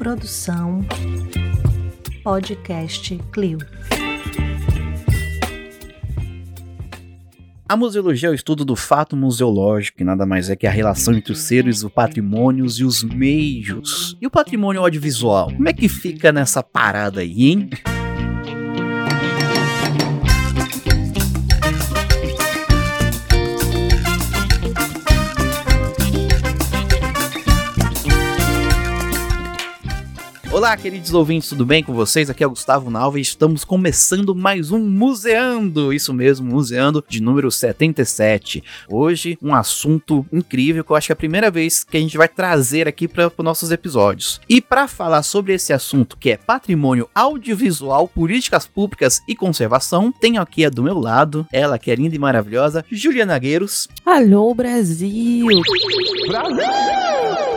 [0.00, 0.80] Produção
[2.24, 3.58] Podcast Clio.
[7.68, 11.12] A museologia é o estudo do fato museológico, que nada mais é que a relação
[11.12, 14.16] entre os seres, os patrimônios e os meios.
[14.18, 15.52] E o patrimônio audiovisual?
[15.52, 17.68] Como é que fica nessa parada aí, hein?
[30.60, 32.28] Olá, queridos ouvintes, tudo bem com vocês?
[32.28, 37.22] Aqui é o Gustavo Nalva e estamos começando mais um Museando, isso mesmo, Museando de
[37.22, 38.62] número 77.
[38.86, 42.18] Hoje, um assunto incrível que eu acho que é a primeira vez que a gente
[42.18, 44.38] vai trazer aqui para os nossos episódios.
[44.46, 50.42] E para falar sobre esse assunto que é patrimônio audiovisual, políticas públicas e conservação, tenho
[50.42, 53.88] aqui a do meu lado, ela que é linda e maravilhosa, Juliana Gueiros.
[54.04, 55.46] Alô, Brasil!
[56.28, 57.49] Brasil!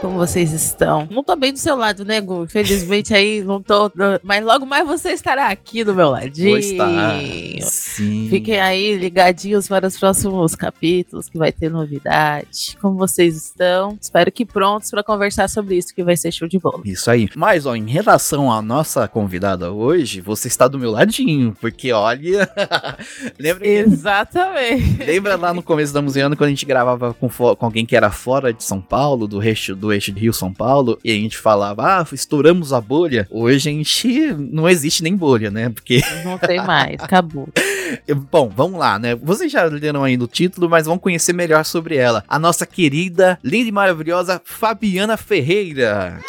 [0.00, 1.06] Como vocês estão?
[1.10, 2.44] Não tô bem do seu lado, né, Gu?
[2.44, 3.92] Infelizmente aí não tô.
[4.22, 6.50] Mas logo mais você estará aqui do meu ladinho.
[6.50, 7.20] Vou estar.
[7.60, 8.26] Sim.
[8.30, 12.78] Fiquem aí ligadinhos para os próximos capítulos, que vai ter novidade.
[12.80, 13.98] Como vocês estão?
[14.00, 16.80] Espero que prontos para conversar sobre isso, que vai ser show de bola.
[16.86, 17.28] Isso aí.
[17.36, 22.48] Mas, ó, em relação à nossa convidada hoje, você está do meu ladinho, porque olha.
[23.38, 23.68] Lembra que...
[23.68, 25.04] Exatamente.
[25.04, 28.10] Lembra lá no começo da Museana quando a gente gravava com, com alguém que era
[28.10, 31.36] fora de São Paulo, do resto do eixo de Rio São Paulo e a gente
[31.36, 33.26] falava, ah, estouramos a bolha.
[33.30, 35.68] Hoje a gente não existe nem bolha, né?
[35.68, 36.00] Porque.
[36.24, 37.48] Não tem mais, acabou.
[38.30, 39.14] Bom, vamos lá, né?
[39.16, 42.24] Vocês já leram aí no título, mas vão conhecer melhor sobre ela.
[42.28, 46.20] A nossa querida, linda e maravilhosa Fabiana Ferreira.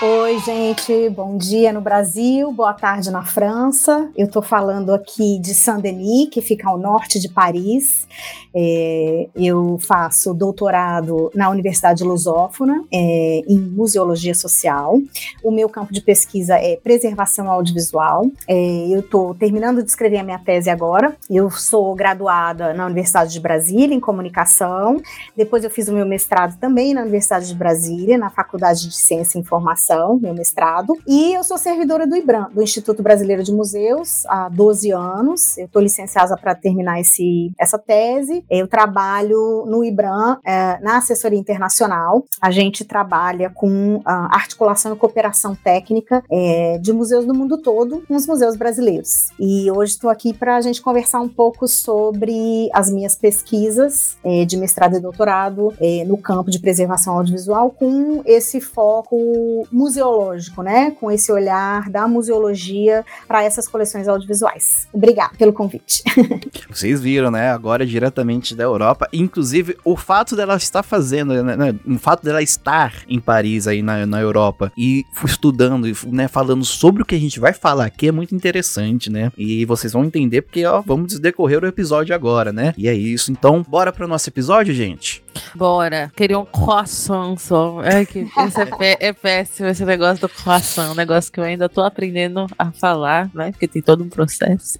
[0.00, 4.08] Oi, gente, bom dia no Brasil, boa tarde na França.
[4.16, 8.06] Eu estou falando aqui de Saint-Denis, que fica ao norte de Paris.
[8.54, 15.00] É, eu faço doutorado na Universidade Lusófona é, em Museologia Social.
[15.42, 18.24] O meu campo de pesquisa é preservação audiovisual.
[18.46, 21.16] É, eu estou terminando de escrever a minha tese agora.
[21.28, 25.02] Eu sou graduada na Universidade de Brasília em comunicação.
[25.36, 29.36] Depois eu fiz o meu mestrado também na Universidade de Brasília, na Faculdade de Ciência
[29.36, 29.87] e Informação
[30.20, 34.90] meu mestrado, e eu sou servidora do IBRAM, do Instituto Brasileiro de Museus, há 12
[34.90, 35.56] anos.
[35.56, 38.44] Eu estou licenciada para terminar esse, essa tese.
[38.50, 42.24] Eu trabalho no IBRAM, é, na assessoria internacional.
[42.40, 48.02] A gente trabalha com a articulação e cooperação técnica é, de museus do mundo todo
[48.06, 49.28] com os museus brasileiros.
[49.38, 54.44] E hoje estou aqui para a gente conversar um pouco sobre as minhas pesquisas é,
[54.44, 60.90] de mestrado e doutorado é, no campo de preservação audiovisual, com esse foco museológico, né?
[60.90, 64.88] Com esse olhar da museologia para essas coleções audiovisuais.
[64.92, 66.02] Obrigada pelo convite.
[66.68, 67.50] Vocês viram, né?
[67.50, 69.08] Agora diretamente da Europa.
[69.12, 71.74] Inclusive, o fato dela estar fazendo, né, né?
[71.86, 76.26] O fato dela estar em Paris aí na, na Europa e estudando, né?
[76.26, 79.30] Falando sobre o que a gente vai falar aqui é muito interessante, né?
[79.38, 82.74] E vocês vão entender porque, ó, vamos decorrer o episódio agora, né?
[82.76, 83.30] E é isso.
[83.30, 85.22] Então, bora para o nosso episódio, gente?
[85.54, 86.12] Bora.
[86.16, 87.82] Queria um croissant só.
[87.82, 91.68] É que isso é, é péssimo esse negócio do croissant, um negócio que eu ainda
[91.68, 93.50] tô aprendendo a falar, né?
[93.52, 94.78] Porque tem todo um processo.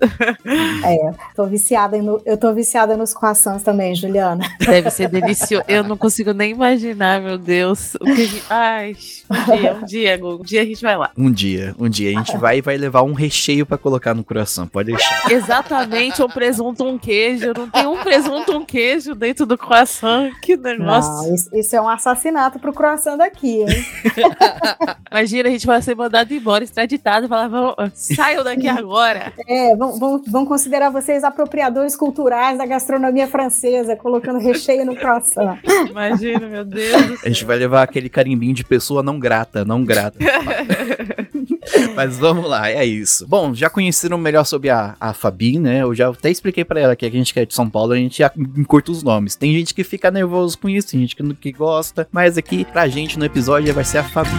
[0.84, 4.44] É, tô viciada no, eu tô viciada nos croissants também, Juliana.
[4.58, 5.64] Deve ser delicioso.
[5.68, 7.94] Eu não consigo nem imaginar, meu Deus.
[7.96, 8.96] O que Ai,
[9.30, 11.10] um dia, um dia, um dia a gente vai lá.
[11.16, 14.24] Um dia, um dia a gente vai e vai levar um recheio para colocar no
[14.24, 15.30] croissant, pode deixar.
[15.30, 17.52] Exatamente, um presunto, um queijo.
[17.56, 20.30] Não tem um presunto, um queijo dentro do croissant.
[20.48, 21.12] Que negócio.
[21.12, 23.66] Não, isso, isso é um assassinato pro croissant daqui, hein?
[25.12, 27.50] Imagina, a gente vai ser mandado embora, extraditado, e falar,
[27.92, 29.30] saiam daqui agora.
[29.46, 35.58] É, vão, vão, vão considerar vocês apropriadores culturais da gastronomia francesa, colocando recheio no croissant.
[35.90, 37.22] Imagina, meu Deus.
[37.22, 40.18] A gente vai levar aquele carimbinho de pessoa não grata, não grata.
[41.94, 43.26] Mas vamos lá, é isso.
[43.26, 45.82] Bom, já conheceram melhor sobre a, a Fabi, né?
[45.82, 47.96] Eu já até expliquei para ela que a gente que é de São Paulo, a
[47.96, 48.22] gente
[48.56, 49.36] encurta os nomes.
[49.36, 52.88] Tem gente que fica nervoso com isso, tem gente que, que gosta, mas aqui pra
[52.88, 54.30] gente no episódio vai ser a Fabi.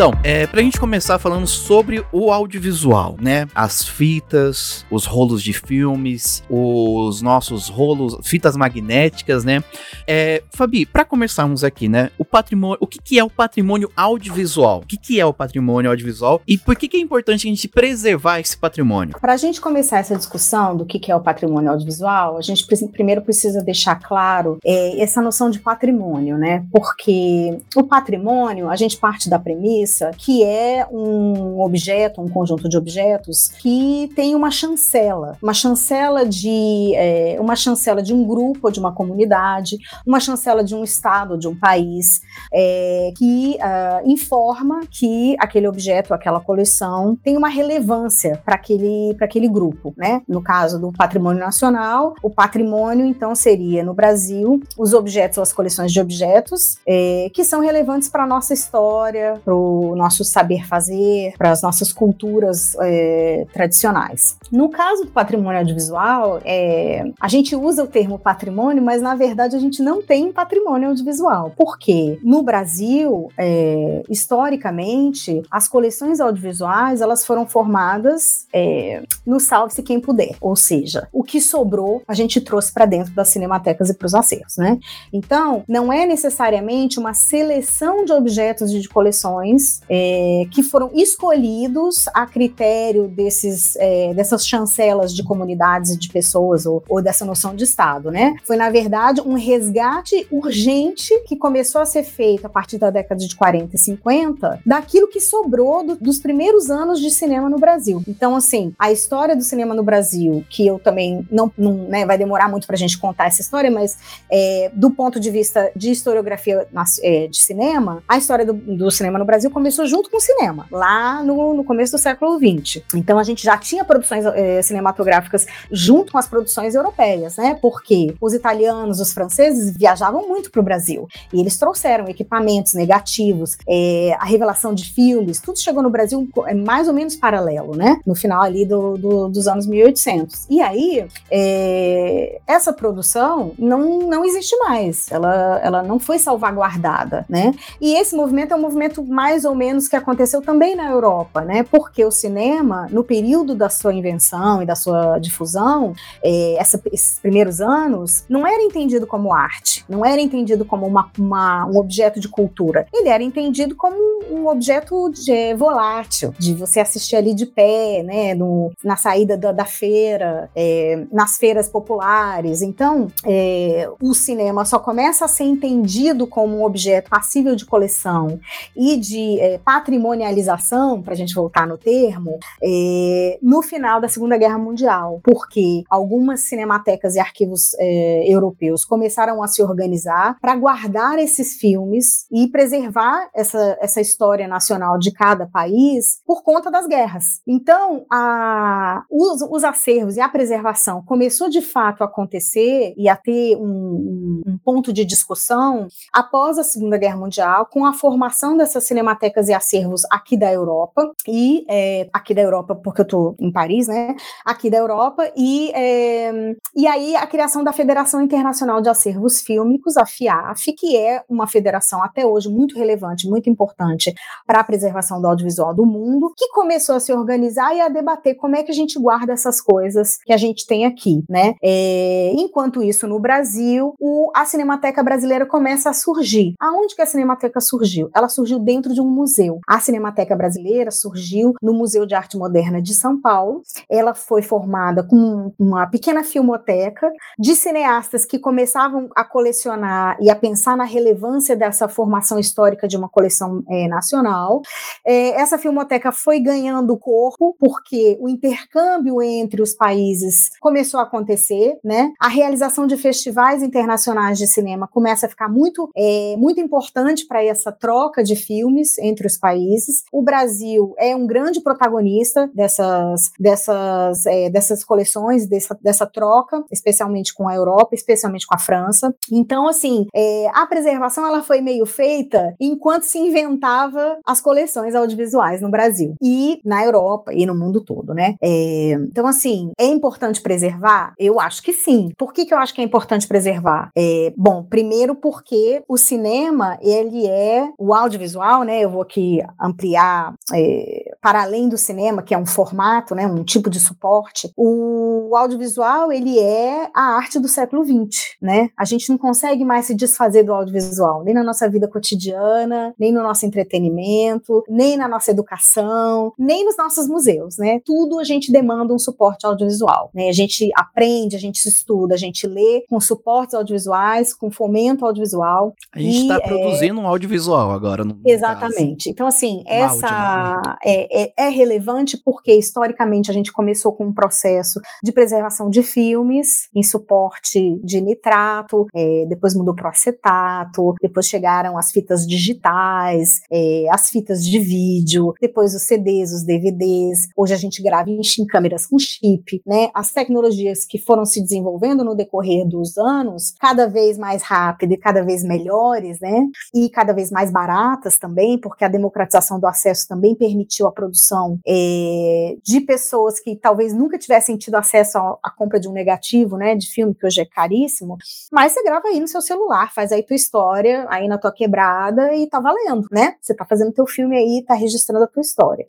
[0.00, 3.46] Então, é, pra gente começar falando sobre o audiovisual, né?
[3.54, 9.62] As fitas, os rolos de filmes, os nossos rolos, fitas magnéticas, né?
[10.06, 12.10] É, Fabi, para começarmos aqui, né?
[12.16, 14.78] O patrimônio, o que, que é o patrimônio audiovisual?
[14.78, 17.68] O que, que é o patrimônio audiovisual e por que, que é importante a gente
[17.68, 19.18] preservar esse patrimônio?
[19.20, 22.66] Para a gente começar essa discussão do que, que é o patrimônio audiovisual, a gente
[22.90, 26.64] primeiro precisa deixar claro é, essa noção de patrimônio, né?
[26.72, 32.76] Porque o patrimônio, a gente parte da premissa que é um objeto, um conjunto de
[32.76, 38.78] objetos que tem uma chancela, uma chancela de é, uma chancela de um grupo de
[38.78, 42.20] uma comunidade, uma chancela de um estado, de um país,
[42.52, 49.26] é, que uh, informa que aquele objeto, aquela coleção tem uma relevância para aquele para
[49.26, 50.22] aquele grupo, né?
[50.28, 55.52] No caso do patrimônio nacional, o patrimônio então seria no Brasil os objetos ou as
[55.52, 61.34] coleções de objetos é, que são relevantes para nossa história, para o nosso saber fazer,
[61.36, 64.36] para as nossas culturas é, tradicionais.
[64.50, 69.56] No caso do patrimônio audiovisual, é, a gente usa o termo patrimônio, mas na verdade
[69.56, 71.52] a gente não tem patrimônio audiovisual.
[71.56, 72.18] Por quê?
[72.22, 80.36] No Brasil, é, historicamente, as coleções audiovisuais elas foram formadas é, no salve-se quem puder,
[80.40, 84.14] ou seja, o que sobrou a gente trouxe para dentro das cinematecas e para os
[84.14, 84.78] acervos, né?
[85.12, 92.26] Então, não é necessariamente uma seleção de objetos de coleções é, que foram escolhidos a
[92.26, 98.10] critério desses, é, dessas chancelas de comunidades de pessoas ou, ou dessa noção de Estado,
[98.10, 98.34] né?
[98.44, 103.24] Foi, na verdade, um resgate urgente que começou a ser feito a partir da década
[103.24, 108.02] de 40 e 50 daquilo que sobrou do, dos primeiros anos de cinema no Brasil.
[108.06, 112.18] Então, assim, a história do cinema no Brasil, que eu também não, não né, vai
[112.18, 113.96] demorar muito para a gente contar essa história, mas
[114.30, 116.66] é, do ponto de vista de historiografia
[117.02, 120.66] é, de cinema, a história do, do, cinema no Brasil começou junto com o cinema,
[120.72, 122.82] lá no, no começo do século XX.
[122.94, 127.58] Então, a gente já tinha produções é, cinematográficas junto com as produções europeias, né?
[127.60, 133.58] Porque os italianos, os franceses viajavam muito para o Brasil e eles trouxeram equipamentos negativos,
[133.68, 138.00] é, a revelação de filmes, tudo chegou no Brasil é mais ou menos paralelo, né?
[138.06, 140.46] No final ali do, do, dos anos 1800.
[140.48, 147.52] E aí, é, essa produção não, não existe mais, ela, ela não foi salvaguardada, né?
[147.78, 151.62] E esse movimento é um movimento mais ou menos que aconteceu também na Europa, né?
[151.62, 155.92] Porque o cinema, no período da sua invenção e da sua difusão,
[156.22, 161.10] é, essa, esses primeiros anos, não era entendido como arte, não era entendido como uma,
[161.18, 162.86] uma, um objeto de cultura.
[162.92, 163.96] Ele era entendido como
[164.30, 169.52] um objeto de volátil, de você assistir ali de pé, né, no, na saída da,
[169.52, 172.62] da feira, é, nas feiras populares.
[172.62, 178.38] Então, é, o cinema só começa a ser entendido como um objeto passível de coleção
[178.76, 184.36] e de é, patrimonialização, para a gente voltar no termo, é, no final da Segunda
[184.36, 191.18] Guerra Mundial, porque algumas cinematecas e arquivos é, europeus começaram a se organizar para guardar
[191.18, 197.40] esses filmes e preservar essa, essa história nacional de cada país por conta das guerras.
[197.46, 203.16] Então, a, os, os acervos e a preservação começou de fato a acontecer e a
[203.16, 208.84] ter um, um, ponto de discussão após a Segunda Guerra Mundial, com a formação dessas
[208.84, 213.52] cinematecas e acervos aqui da Europa, e é, aqui da Europa, porque eu estou em
[213.52, 214.14] Paris, né?
[214.44, 219.96] Aqui da Europa, e, é, e aí a criação da Federação Internacional de Acervos Fílmicos,
[219.96, 224.14] a FIAF, que é uma federação até hoje muito relevante, muito importante
[224.46, 228.34] para a preservação do audiovisual do mundo, que começou a se organizar e a debater
[228.34, 231.54] como é que a gente guarda essas coisas que a gente tem aqui, né?
[231.62, 236.54] É, enquanto isso, no Brasil, o, a Cinemateca Brasileira começa a surgir.
[236.58, 238.10] Aonde que a Cinemateca surgiu?
[238.14, 239.60] Ela surgiu dentro de um museu.
[239.66, 243.62] A Cinemateca Brasileira surgiu no Museu de Arte Moderna de São Paulo.
[243.88, 250.36] Ela foi formada com uma pequena filmoteca de cineastas que começavam a colecionar e a
[250.36, 254.62] pensar na relevância dessa formação histórica de uma coleção é, nacional.
[255.04, 261.78] É, essa filmoteca foi ganhando corpo porque o intercâmbio entre os países começou a acontecer,
[261.82, 262.12] né?
[262.20, 267.42] A realização de festivais internacionais de cinema começa a ficar muito, é, muito importante para
[267.42, 270.04] essa troca de filmes entre os países.
[270.12, 277.34] O Brasil é um grande protagonista dessas, dessas, é, dessas coleções, dessa, dessa troca, especialmente
[277.34, 279.14] com a Europa, especialmente com a França.
[279.30, 285.60] Então, assim, é, a preservação ela foi meio feita enquanto se inventava as coleções audiovisuais
[285.60, 288.34] no Brasil e na Europa e no mundo todo, né?
[288.42, 291.14] É, então, assim, é importante preservar?
[291.18, 292.10] Eu acho que sim.
[292.16, 293.90] Por que, que eu acho que é importante preservar?
[293.96, 298.80] É, bom, primeiro porque o cinema, ele é o audiovisual, né?
[298.90, 303.24] Eu vou aqui ampliar é, para além do cinema, que é um formato, né?
[303.24, 304.52] Um tipo de suporte.
[304.56, 308.70] O audiovisual, ele é a arte do século XX, né?
[308.76, 313.12] A gente não consegue mais se desfazer do audiovisual, nem na nossa vida cotidiana, nem
[313.12, 317.80] no nosso entretenimento, nem na nossa educação, nem nos nossos museus, né?
[317.84, 320.28] Tudo a gente demanda um suporte audiovisual, né?
[320.28, 325.74] A gente aprende, a gente estuda, a gente lê com suportes audiovisuais, com fomento audiovisual.
[325.94, 328.04] A gente está produzindo um audiovisual agora.
[328.04, 328.79] No exatamente.
[328.80, 329.10] Caso.
[329.10, 330.76] Então, assim, essa né?
[330.84, 335.82] é, é, é relevante porque, historicamente, a gente começou com um processo de preservação de
[335.82, 342.26] filmes em suporte de nitrato, é, depois mudou para o acetato, depois chegaram as fitas
[342.26, 347.28] digitais, é, as fitas de vídeo, depois os CDs, os DVDs.
[347.36, 349.90] Hoje a gente grava em, em câmeras com chip, né?
[349.94, 354.96] As tecnologias que foram se desenvolvendo no decorrer dos anos, cada vez mais rápido e
[354.96, 356.46] cada vez melhores, né?
[356.74, 361.58] E cada vez mais baratas também, porque a democratização do acesso também permitiu a produção
[361.66, 366.76] é, de pessoas que talvez nunca tivessem tido acesso à compra de um negativo, né?
[366.76, 368.16] De filme que hoje é caríssimo,
[368.52, 372.32] mas você grava aí no seu celular, faz aí tua história aí na tua quebrada
[372.34, 373.34] e tá valendo, né?
[373.40, 375.84] Você tá fazendo teu filme aí, tá registrando a tua história.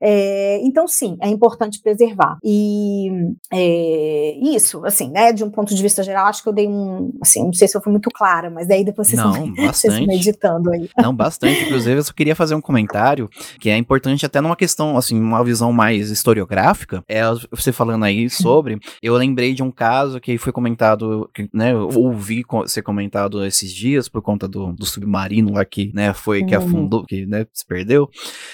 [0.00, 2.38] É, então, sim, é importante preservar.
[2.42, 3.08] E
[3.52, 5.32] é, isso, assim, né?
[5.32, 7.76] De um ponto de vista geral, acho que eu dei um, assim, não sei se
[7.76, 10.90] eu fui muito clara, mas daí depois vocês, não, vão, vocês meditando aí.
[10.98, 11.64] Não, bastante.
[11.64, 13.28] Inclusive, só queria fazer um comentário
[13.60, 17.02] que é importante até numa questão, assim, uma visão mais historiográfica.
[17.08, 21.72] É você falando aí sobre, eu lembrei de um caso que foi comentado, né?
[21.72, 26.44] Eu ouvi ser comentado esses dias por conta do, do submarino lá que, né, foi
[26.44, 26.64] que uhum.
[26.64, 28.08] afundou, que, né, se perdeu,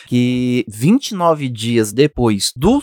[0.06, 2.80] que 29 dias depois do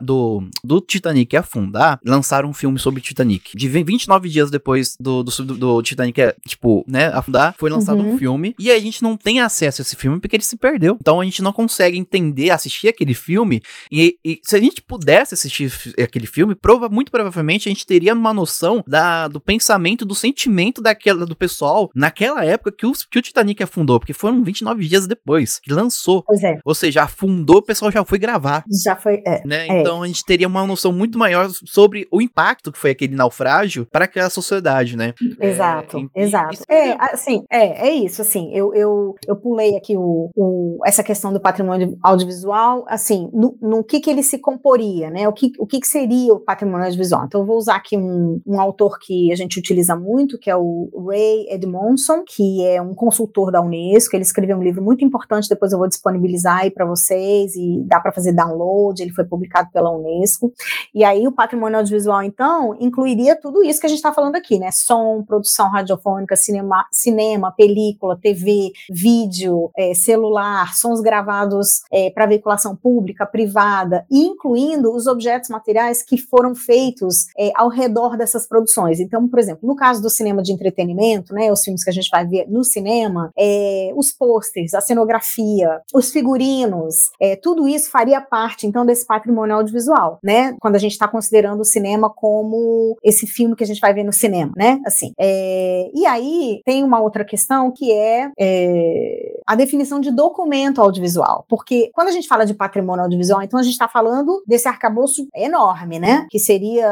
[0.00, 3.56] do, do Titanic afundar, lançaram um filme sobre Titanic.
[3.56, 8.14] De 29 dias depois do, do, do Titanic, é, tipo, né, afundar, foi lançado uhum.
[8.14, 10.96] um filme, e a gente não tem acesso a esse filme porque ele se perdeu.
[11.00, 13.60] Então a gente não consegue entender, assistir aquele filme,
[13.90, 15.72] e, e se a gente pudesse assistir
[16.02, 20.80] aquele filme, prova, muito provavelmente a gente teria uma noção da, do pensamento, do sentimento
[20.80, 25.06] daquela, do pessoal naquela época que o, que o Titanic afundou, porque foram 29 dias
[25.06, 26.22] depois que lançou.
[26.22, 26.58] Pois é.
[26.64, 28.64] Ou seja, afundou, o pessoal já foi gravar.
[28.84, 29.42] Já foi, é.
[29.46, 29.66] Né?
[29.68, 29.80] É.
[29.80, 33.86] Então a gente teria uma noção muito maior sobre o impacto que foi aquele naufrágio
[33.90, 35.14] para aquela sociedade, né?
[35.40, 36.58] Exato, é, exato.
[36.68, 41.32] é, assim, é, é isso, assim, eu, eu, eu pulei aqui o, o, essa questão
[41.32, 45.28] do patrimônio audiovisual, assim, no, no que que ele se comporia, né?
[45.28, 47.24] O que, o que que seria o patrimônio audiovisual?
[47.26, 50.56] Então eu vou usar aqui um, um autor que a gente utiliza muito, que é
[50.56, 55.48] o Ray Edmondson, que é um consultor da Unesco, ele escreveu um livro muito importante,
[55.48, 59.70] depois eu vou disponibilizar aí para vocês e dá para fazer download, ele foi publicado
[59.72, 60.52] pela Unesco.
[60.94, 64.58] E aí o patrimônio audiovisual, então, incluiria tudo isso que a gente está falando aqui,
[64.58, 64.70] né?
[64.70, 72.74] Som, produção radiofônica, cinema, cinema película, TV, vídeo, é, celular, sons gravados é, para veiculação
[72.76, 79.00] pública, privada, incluindo os objetos materiais que foram feitos é, ao redor dessas produções.
[79.00, 82.08] Então, por exemplo, no caso do cinema de entretenimento, né, os filmes que a gente
[82.10, 88.20] vai ver no cinema, é, os pôsteres, a cenografia, os figurinos, é, tudo isso faria
[88.20, 90.54] parte, então, desse patrimônio audiovisual, né?
[90.60, 94.04] Quando a gente está considerando o cinema como esse filme que a gente vai ver
[94.04, 94.80] no cinema, né?
[94.86, 95.12] Assim.
[95.18, 101.44] É, e aí tem uma outra questão que é, é, a definição de documento audiovisual,
[101.48, 105.26] porque quando a gente fala de patrimônio audiovisual, então a gente está falando desse arcabouço
[105.34, 106.26] enorme, né?
[106.30, 106.88] Que seria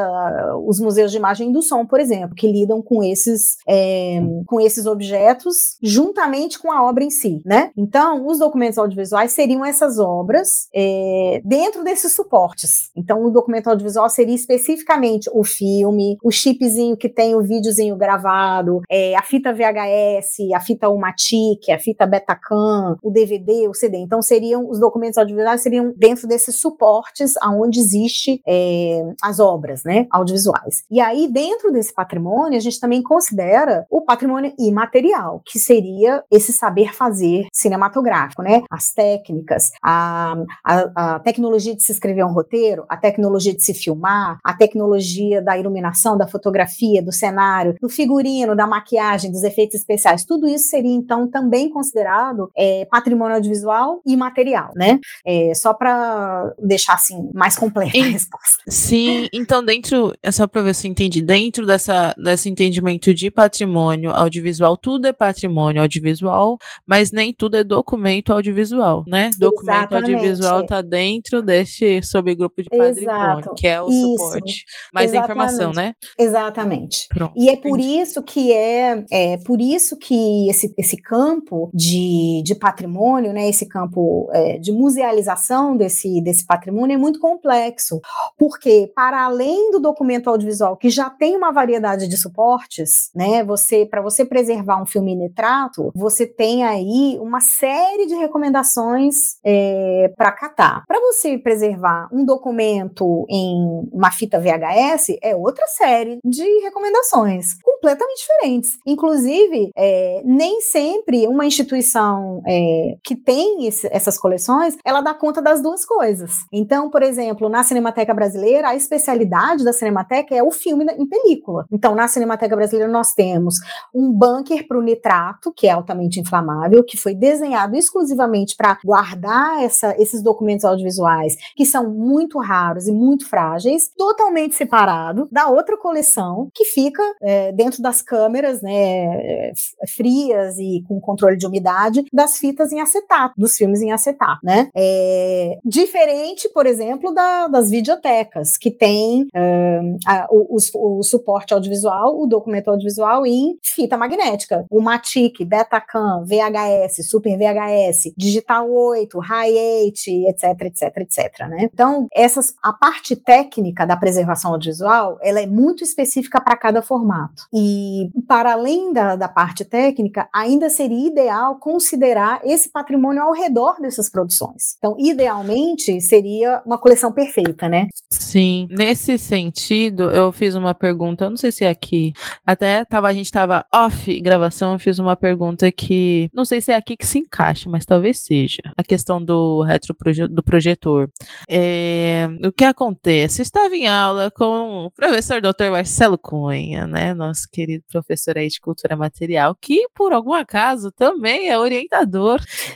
[0.67, 4.87] os museus de imagem do som, por exemplo, que lidam com esses, é, com esses
[4.87, 7.71] objetos juntamente com a obra em si, né?
[7.77, 12.91] Então, os documentos audiovisuais seriam essas obras é, dentro desses suportes.
[12.97, 18.81] Então, o documento audiovisual seria especificamente o filme, o chipzinho que tem o videozinho gravado,
[18.91, 23.99] é, a fita VHS, a fita Umatic, a fita Betacam, o DVD, o CD.
[23.99, 30.07] Então, seriam os documentos audiovisuais seriam dentro desses suportes aonde existe é, as obras, né,
[30.11, 30.85] audiovisuais.
[30.91, 36.53] E aí, dentro desse patrimônio, a gente também considera o patrimônio imaterial, que seria esse
[36.53, 38.63] saber fazer cinematográfico, né?
[38.71, 43.75] As técnicas, a, a, a tecnologia de se escrever um roteiro, a tecnologia de se
[43.75, 49.77] filmar, a tecnologia da iluminação, da fotografia, do cenário, do figurino, da maquiagem, dos efeitos
[49.77, 54.99] especiais, tudo isso seria então também considerado é, patrimônio audiovisual e material, né?
[55.27, 58.63] É, só para deixar assim mais completa a resposta.
[58.69, 63.31] Sim, então dentro, é só para ver se eu entendi, dentro dessa desse entendimento de
[63.31, 69.31] patrimônio audiovisual, tudo é patrimônio audiovisual, mas nem tudo é documento audiovisual, né?
[69.39, 70.15] Documento Exatamente.
[70.15, 73.55] audiovisual está dentro deste subgrupo de patrimônio, Exato.
[73.55, 74.01] que é o isso.
[74.01, 75.25] suporte, mais Exatamente.
[75.25, 75.95] informação, né?
[76.19, 77.07] Exatamente.
[77.09, 77.33] Pronto.
[77.37, 82.54] E é por isso que é, é por isso que esse, esse campo de, de
[82.55, 88.01] patrimônio, né, esse campo é, de musealização desse, desse patrimônio é muito complexo,
[88.39, 93.87] porque para além do documento audiovisual que já tem uma variedade de suportes, né, você
[93.87, 100.33] para você preservar um filme nitrato, você tem aí uma série de recomendações é, para
[100.33, 100.85] catar.
[100.87, 108.21] Para você preservar um documento em uma fita VHS é outra série de recomendações completamente
[108.21, 108.79] diferentes.
[108.87, 115.41] Inclusive, é, nem sempre uma instituição é, que tem esse, essas coleções, ela dá conta
[115.41, 116.45] das duas coisas.
[116.53, 121.67] Então, por exemplo, na Cinemateca Brasileira, a especialidade da Cinemateca é o filme em película.
[121.71, 123.57] Então, na Cinemateca Brasileira, nós temos
[123.95, 129.63] um bunker para o nitrato, que é altamente inflamável, que foi desenhado exclusivamente para guardar
[129.63, 135.77] essa, esses documentos audiovisuais, que são muito raros e muito frágeis, totalmente separado da outra
[135.77, 139.53] coleção, que fica é, dentro das câmeras, né,
[139.97, 144.71] frias e com controle de umidade, das fitas em acetato, dos filmes em acetato, né?
[144.75, 151.53] É, diferente, por exemplo, da, das videotecas, que tem um, a, o, o, o, suporte
[151.53, 154.65] audiovisual, o documento audiovisual em fita magnética.
[154.71, 159.55] O Matic, Betacam, VHS, Super VHS, Digital 8, High
[159.87, 161.69] 8, etc, etc, etc, né?
[161.73, 167.47] Então, essas, a parte técnica da preservação audiovisual, ela é muito específica para cada formato.
[167.53, 172.14] E, para além da, da parte técnica, ainda seria ideal considerar
[172.45, 174.77] esse patrimônio ao redor dessas produções.
[174.79, 177.89] Então, idealmente, seria uma coleção perfeita, né?
[178.11, 182.13] Sim, nesse sentido, eu fiz uma pergunta, não sei se é aqui,
[182.47, 186.73] até tava, a gente estava off gravação, eu fiz uma pergunta que, não sei se
[186.73, 189.95] é aqui que se encaixa, mas talvez seja, a questão do retro
[190.31, 191.11] do projetor.
[191.49, 193.41] É, o que acontece?
[193.41, 195.71] Eu estava em aula com o professor Dr.
[195.71, 201.49] Marcelo Cunha, né, nosso querido professor aí de cultura material, que por algum acaso também
[201.49, 202.04] é orientador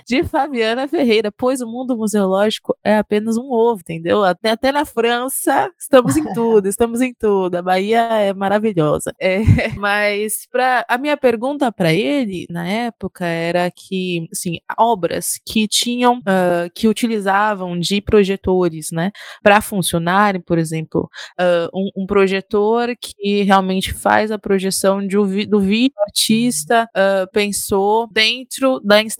[0.07, 4.25] de Fabiana Ferreira, pois o mundo museológico é apenas um ovo, entendeu?
[4.25, 7.57] Até, até na França, estamos em tudo, estamos em tudo.
[7.57, 9.13] A Bahia é maravilhosa.
[9.21, 9.39] É,
[9.77, 16.19] mas pra, a minha pergunta para ele na época era que, assim, obras que tinham,
[16.19, 19.11] uh, que utilizavam de projetores, né,
[19.43, 21.09] para funcionarem, por exemplo,
[21.41, 28.09] uh, um, um, projetor que realmente faz a projeção de, do vídeo artista uh, pensou
[28.11, 29.18] dentro da instalação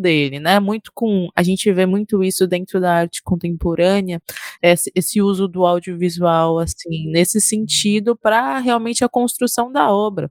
[0.00, 0.58] dele, né?
[0.58, 4.20] Muito com a gente vê muito isso dentro da arte contemporânea,
[4.62, 10.30] esse, esse uso do audiovisual assim nesse sentido para realmente a construção da obra.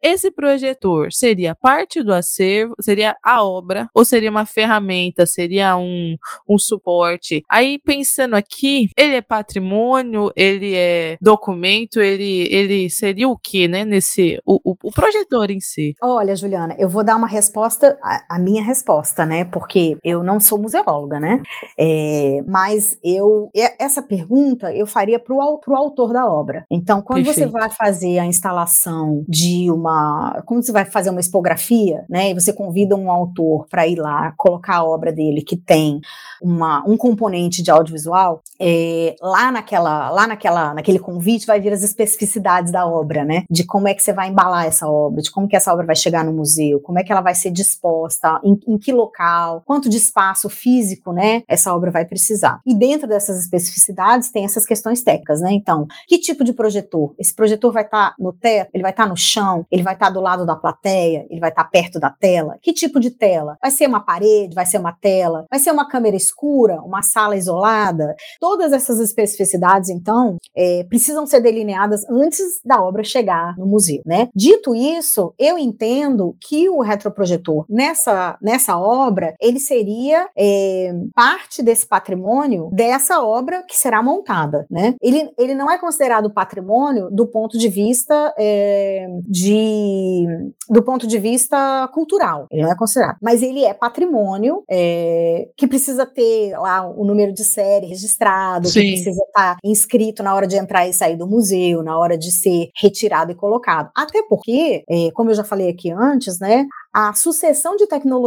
[0.00, 6.16] Esse projetor seria parte do acervo, seria a obra ou seria uma ferramenta, seria um,
[6.48, 7.42] um suporte?
[7.48, 13.84] Aí pensando aqui, ele é patrimônio, ele é documento, ele ele seria o que, né?
[13.84, 15.94] Nesse o, o, o projetor em si.
[16.02, 19.44] Olha, Juliana, eu vou dar uma resposta, a, a minha resposta, né?
[19.44, 21.40] Porque eu não sou museóloga, né?
[21.78, 26.66] É, mas eu, essa pergunta eu faria para o autor da obra.
[26.70, 27.50] Então, quando Perfeito.
[27.50, 30.42] você vai fazer a instalação de uma.
[30.44, 32.30] Quando você vai fazer uma expografia, né?
[32.30, 36.00] E você convida um autor para ir lá colocar a obra dele que tem
[36.42, 41.82] uma, um componente de audiovisual, é, lá naquela, lá naquela, naquele convite vai vir as
[41.82, 43.44] especificidades da obra, né?
[43.48, 45.96] De como é que você vai embalar essa obra, de como que essa obra vai
[45.96, 49.88] chegar no museu, como é que ela vai ser disposta, em, em que local, quanto
[49.88, 52.60] de espaço físico, né, essa obra vai precisar.
[52.66, 55.52] E dentro dessas especificidades tem essas questões técnicas, né?
[55.52, 57.14] Então, que tipo de projetor?
[57.18, 59.94] Esse projetor vai estar tá no teto, ele vai estar tá no chão, ele vai
[59.94, 62.56] estar tá do lado da plateia, ele vai estar tá perto da tela.
[62.62, 63.56] Que tipo de tela?
[63.60, 67.36] Vai ser uma parede, vai ser uma tela, vai ser uma câmera escura, uma sala
[67.36, 68.14] isolada?
[68.40, 74.28] Todas essas especificidades, então, é, precisam ser delineadas antes da obra chegar no museu, né?
[74.34, 81.86] Dito isso, eu entendo que o retroprojetor nessa, nessa obra ele seria é, parte desse
[81.86, 84.94] patrimônio dessa obra que será montada, né?
[85.00, 90.26] Ele, ele não é considerado patrimônio do ponto de vista é, de
[90.68, 95.66] do ponto de vista cultural, ele não é considerado, mas ele é patrimônio é, que
[95.66, 98.80] precisa ter lá o número de série registrado, Sim.
[98.80, 102.30] que precisa estar inscrito na hora de entrar e sair do museu, na hora de
[102.30, 103.90] ser retirado e colocado colocado.
[103.94, 108.21] Até porque, é, como eu já falei aqui antes, né, a sucessão de tecnologias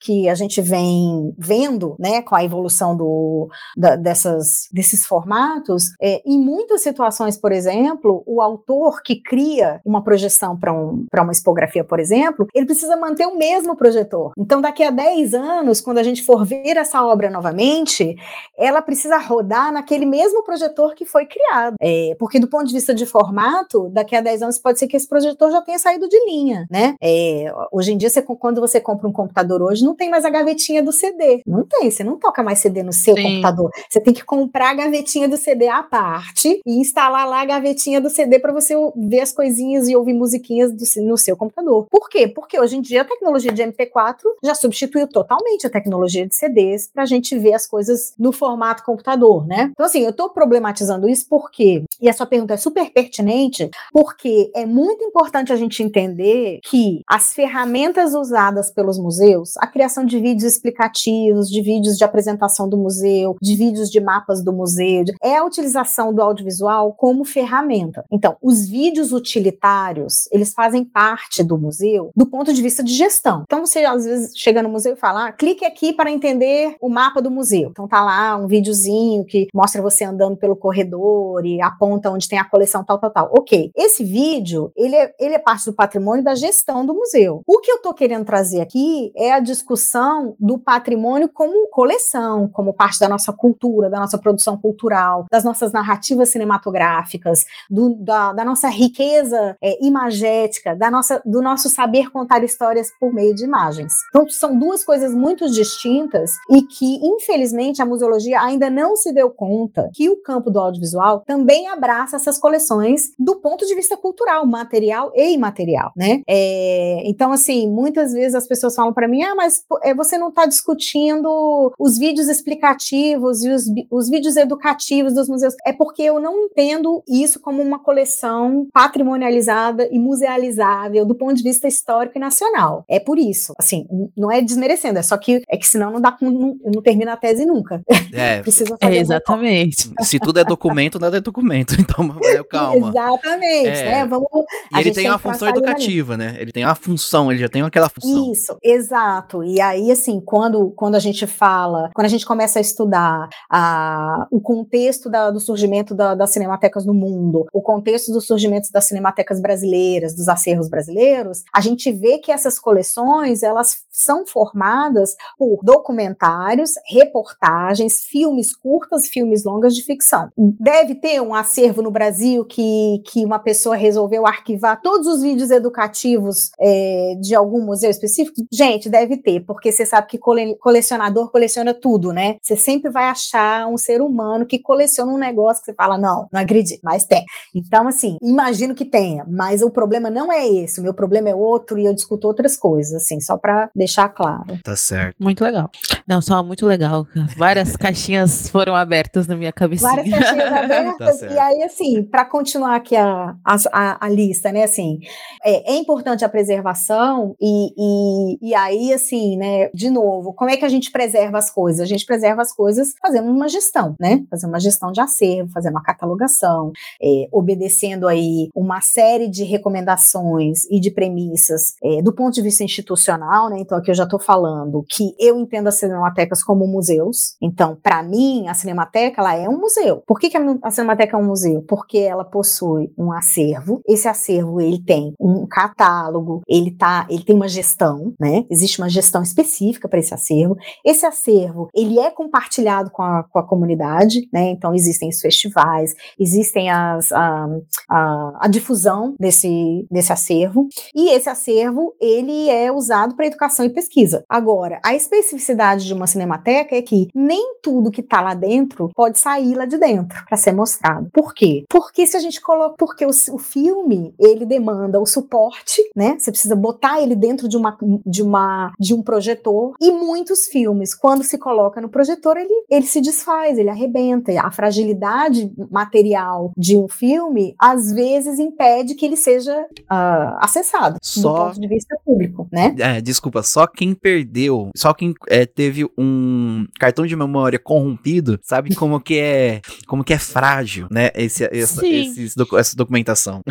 [0.00, 6.22] que a gente vem vendo, né, com a evolução do, da, dessas, desses formatos, é,
[6.24, 11.84] em muitas situações, por exemplo, o autor que cria uma projeção para um, uma expografia,
[11.84, 14.32] por exemplo, ele precisa manter o mesmo projetor.
[14.36, 18.16] Então, daqui a 10 anos, quando a gente for ver essa obra novamente,
[18.56, 21.76] ela precisa rodar naquele mesmo projetor que foi criado.
[21.80, 24.96] É, porque, do ponto de vista de formato, daqui a 10 anos pode ser que
[24.96, 26.94] esse projetor já tenha saído de linha, né?
[27.02, 30.30] É, Hoje em dia, você, quando você compra um computador hoje, não tem mais a
[30.30, 31.42] gavetinha do CD.
[31.46, 33.22] Não tem, você não toca mais CD no seu Sim.
[33.22, 33.70] computador.
[33.88, 38.00] Você tem que comprar a gavetinha do CD à parte e instalar lá a gavetinha
[38.00, 41.86] do CD para você ver as coisinhas e ouvir musiquinhas do, no seu computador.
[41.90, 42.26] Por quê?
[42.26, 46.90] Porque hoje em dia a tecnologia de MP4 já substituiu totalmente a tecnologia de CDs
[46.92, 49.70] para a gente ver as coisas no formato computador, né?
[49.72, 54.50] Então, assim, eu estou problematizando isso porque, e a sua pergunta é super pertinente, porque
[54.54, 60.04] é muito importante a gente entender que as ferramentas ferramentas usadas pelos museus, a criação
[60.04, 64.78] de vídeos explicativos, de vídeos de apresentação do museu, de vídeos de mapas do museu,
[65.22, 68.04] é a utilização do audiovisual como ferramenta.
[68.10, 73.42] Então, os vídeos utilitários, eles fazem parte do museu do ponto de vista de gestão.
[73.42, 76.88] Então, você às vezes chega no museu e fala, ah, clique aqui para entender o
[76.88, 77.68] mapa do museu.
[77.70, 82.38] Então, tá lá um videozinho que mostra você andando pelo corredor e aponta onde tem
[82.38, 83.30] a coleção tal, tal, tal.
[83.36, 87.42] Ok, esse vídeo, ele é, ele é parte do patrimônio da gestão do museu.
[87.46, 88.77] O que eu estou querendo trazer aqui
[89.16, 94.56] é a discussão do patrimônio como coleção, como parte da nossa cultura, da nossa produção
[94.56, 101.40] cultural, das nossas narrativas cinematográficas, do, da, da, nossa riqueza é, imagética, da nossa, do
[101.40, 103.92] nosso saber contar histórias por meio de imagens.
[104.08, 109.30] Então, são duas coisas muito distintas e que, infelizmente, a museologia ainda não se deu
[109.30, 114.46] conta que o campo do audiovisual também abraça essas coleções do ponto de vista cultural,
[114.46, 116.22] material e imaterial, né?
[116.28, 120.28] É, então, assim, muitas vezes as pessoas falam para mim: ah, mas é, você não
[120.28, 125.54] está discutindo os vídeos explicativos e os, os vídeos educativos dos museus.
[125.66, 131.42] É porque eu não entendo isso como uma coleção patrimonializada e musealizável do ponto de
[131.42, 132.84] vista histórico e nacional.
[132.88, 133.54] É por isso.
[133.58, 137.12] Assim, não é desmerecendo, é só que é que senão não dá não, não termina
[137.12, 137.82] a tese nunca.
[138.12, 139.90] É, Precisa fazer é exatamente.
[140.00, 141.76] Se tudo é documento, nada é documento.
[141.88, 142.06] Então,
[142.50, 142.90] calma.
[142.90, 143.68] Exatamente.
[143.68, 143.84] É.
[143.84, 144.06] Né?
[144.06, 144.28] Vamos,
[144.74, 146.36] e ele tem uma função educativa, né?
[146.38, 148.32] Ele tem uma função ele já tem aquela função.
[148.32, 149.42] Isso, exato.
[149.42, 154.26] E aí, assim, quando, quando a gente fala, quando a gente começa a estudar a,
[154.30, 158.86] o contexto da, do surgimento da, das cinematecas no mundo, o contexto do surgimento das
[158.86, 165.60] cinematecas brasileiras, dos acervos brasileiros, a gente vê que essas coleções, elas são formadas por
[165.62, 170.30] documentários, reportagens, filmes curtas, filmes longas de ficção.
[170.36, 175.50] Deve ter um acervo no Brasil que, que uma pessoa resolveu arquivar todos os vídeos
[175.50, 178.46] educativos é, de algum museu específico?
[178.52, 182.36] Gente, deve ter, porque você sabe que colecionador coleciona tudo, né?
[182.42, 186.28] Você sempre vai achar um ser humano que coleciona um negócio que você fala, não,
[186.32, 187.24] não acredito, mas tem.
[187.54, 191.34] Então, assim, imagino que tenha, mas o problema não é esse, o meu problema é
[191.34, 194.58] outro e eu discuto outras coisas, assim, só para deixar claro.
[194.62, 195.16] Tá certo.
[195.18, 195.70] Muito legal.
[196.06, 197.06] Não, só muito legal.
[197.36, 199.88] Várias caixinhas foram abertas na minha cabeça.
[199.88, 201.20] Várias caixinhas abertas.
[201.20, 205.00] tá e aí, assim, para continuar aqui a, a, a, lista, né, assim,
[205.44, 210.56] é, é importante a preservação e, e, e aí, assim, né, de novo, como é
[210.56, 211.80] que a gente preserva as coisas?
[211.80, 214.24] A gente preserva as coisas fazendo uma gestão, né?
[214.30, 216.72] Fazendo uma gestão de acervo, fazendo uma catalogação,
[217.02, 222.64] é, obedecendo aí uma série de recomendações e de premissas é, do ponto de vista
[222.64, 223.58] institucional, né?
[223.60, 227.36] Então, aqui eu já estou falando que eu entendo as cinematecas como museus.
[227.40, 230.02] Então, para mim, a cinemateca ela é um museu.
[230.06, 231.62] Por que, que a cinemateca é um museu?
[231.66, 233.80] Porque ela possui um acervo.
[233.86, 238.27] Esse acervo ele tem um catálogo, ele tá ele tem uma gestão, né?
[238.50, 240.56] Existe uma gestão específica para esse acervo.
[240.84, 244.50] Esse acervo, ele é compartilhado com a, com a comunidade, né?
[244.50, 247.46] Então existem os festivais, existem as, a,
[247.90, 253.70] a, a difusão desse, desse acervo, e esse acervo, ele é usado para educação e
[253.70, 254.24] pesquisa.
[254.28, 259.18] Agora, a especificidade de uma cinemateca é que nem tudo que está lá dentro pode
[259.18, 261.08] sair lá de dentro para ser mostrado.
[261.12, 261.64] Por quê?
[261.68, 266.16] Porque se a gente coloca, porque o, o filme, ele demanda o suporte, né?
[266.18, 267.76] Você precisa botar ele dentro de uma,
[268.08, 269.74] de uma de um projetor.
[269.80, 274.32] E muitos filmes quando se coloca no projetor ele, ele se desfaz ele arrebenta.
[274.40, 281.20] A fragilidade material de um filme às vezes impede que ele seja uh, acessado só...
[281.20, 282.74] do ponto de vista público né?
[282.78, 288.74] É, desculpa só quem perdeu só quem é, teve um cartão de memória corrompido sabe
[288.74, 293.42] como que é como que é frágil né esse, essa, esses, essa documentação.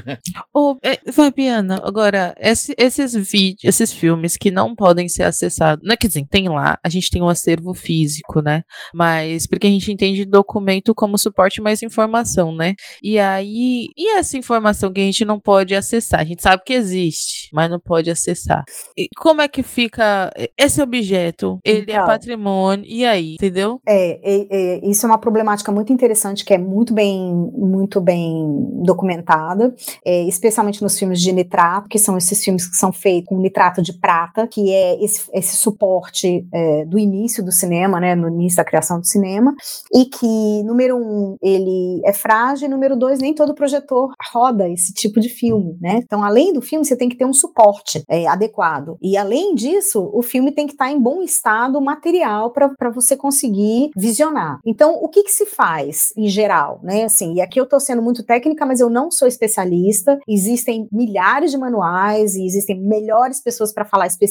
[0.54, 5.94] Ô, é, Fabiana, agora, esse, esses vídeos, esses filmes que não podem ser acessados, não
[5.94, 8.64] é que dizer, tem lá, a gente tem um acervo físico, né?
[8.94, 12.76] Mas porque a gente entende documento como suporte mais informação, né?
[13.02, 16.22] E aí, e essa informação que a gente não pode acessar?
[16.22, 18.64] A gente sabe que existe, mas não pode acessar.
[18.98, 21.60] E como é que fica esse objeto?
[21.64, 23.80] Ele é então, é patrimônio, e aí, entendeu?
[23.88, 28.82] É, é, é, isso é uma problemática muito interessante que é muito bem, muito bem
[28.84, 29.74] documentada,
[30.06, 33.82] é, especialmente nos filmes de nitrato, que são esses filmes que são feitos com nitrato
[33.82, 38.58] de prata, que é esse, esse suporte é, do início do cinema, né, no início
[38.58, 39.56] da criação do cinema,
[39.94, 45.20] e que, número um, ele é frágil, número dois, nem todo projetor roda esse tipo
[45.20, 46.02] de filme, né?
[46.04, 48.98] Então, além do filme, você tem que ter um suporte é, adequado.
[49.02, 53.92] E além disso, o filme tem que estar em bom estado material para você conseguir
[53.96, 54.60] visionar.
[54.66, 57.06] Então, o que, que se faz em geral, né?
[57.06, 60.20] Assim, e aqui eu estou sendo muito técnica, mas eu não sou especialista.
[60.28, 64.27] Existem milhares de manuais e existem melhores pessoas para falar especificamente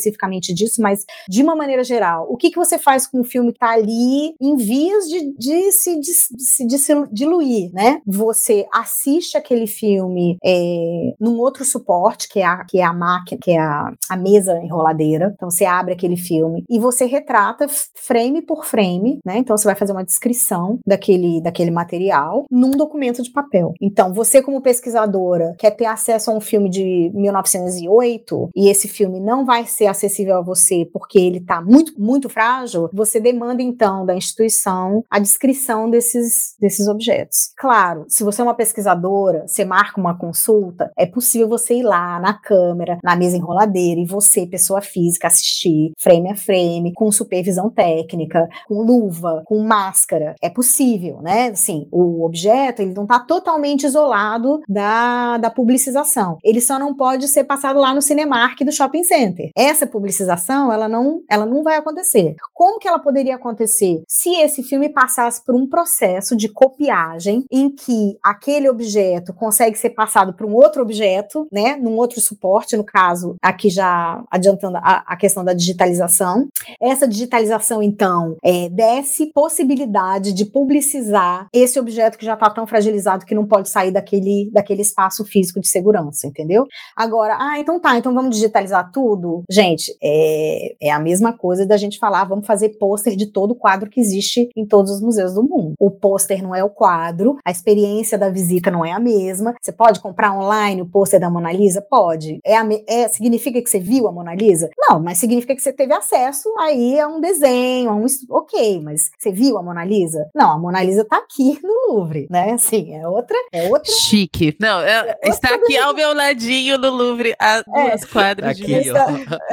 [0.54, 3.56] disso, mas de uma maneira geral, o que, que você faz com um filme que
[3.56, 8.00] está ali em vias de, de, se, de, de, se diluir, né?
[8.06, 13.40] Você assiste aquele filme é, num outro suporte, que é a, que é a máquina,
[13.40, 15.32] que é a, a mesa enroladeira.
[15.34, 19.38] Então você abre aquele filme e você retrata frame por frame, né?
[19.38, 23.74] Então você vai fazer uma descrição daquele, daquele material num documento de papel.
[23.80, 29.20] Então você como pesquisadora quer ter acesso a um filme de 1908 e esse filme
[29.20, 34.04] não vai ser acessível a você porque ele está muito muito frágil, você demanda então
[34.04, 37.52] da instituição a descrição desses desses objetos.
[37.56, 42.18] Claro, se você é uma pesquisadora, você marca uma consulta, é possível você ir lá
[42.20, 47.70] na câmera, na mesa enroladeira e você, pessoa física, assistir frame a frame, com supervisão
[47.70, 50.34] técnica, com luva, com máscara.
[50.40, 51.48] É possível, né?
[51.48, 56.38] Assim, o objeto, ele não está totalmente isolado da, da publicização.
[56.42, 59.50] Ele só não pode ser passado lá no Cinemark do shopping center.
[59.56, 62.36] Essa publicização, ela não, ela não vai acontecer.
[62.54, 64.04] Como que ela poderia acontecer?
[64.06, 69.90] Se esse filme passasse por um processo de copiagem em que aquele objeto consegue ser
[69.90, 75.02] passado para um outro objeto, né, num outro suporte, no caso, aqui já adiantando a,
[75.06, 76.46] a questão da digitalização.
[76.80, 83.24] Essa digitalização, então, é, desce possibilidade de publicizar esse objeto que já está tão fragilizado
[83.24, 86.66] que não pode sair daquele, daquele espaço físico de segurança, entendeu?
[86.94, 89.42] Agora, ah, então tá, então vamos digitalizar tudo?
[89.50, 89.65] Gente,
[90.02, 93.90] é, é a mesma coisa da gente falar, vamos fazer pôster de todo o quadro
[93.90, 95.74] que existe em todos os museus do mundo.
[95.78, 99.54] O pôster não é o quadro, a experiência da visita não é a mesma.
[99.60, 101.80] Você pode comprar online o pôster da Mona Lisa?
[101.80, 102.38] Pode.
[102.44, 104.70] É, a, é significa que você viu a Mona Lisa?
[104.78, 108.06] Não, mas significa que você teve acesso aí a um desenho, a um.
[108.30, 110.28] Ok, mas você viu a Mona Lisa?
[110.34, 112.52] Não, a Mona Lisa tá aqui no Louvre, né?
[112.52, 113.36] Assim, é outra.
[113.52, 114.56] É outra Chique.
[114.60, 118.80] Não, é, é está aqui ao meu ladinho no Louvre, a é, duas quadras aqui,
[118.80, 118.96] de ó.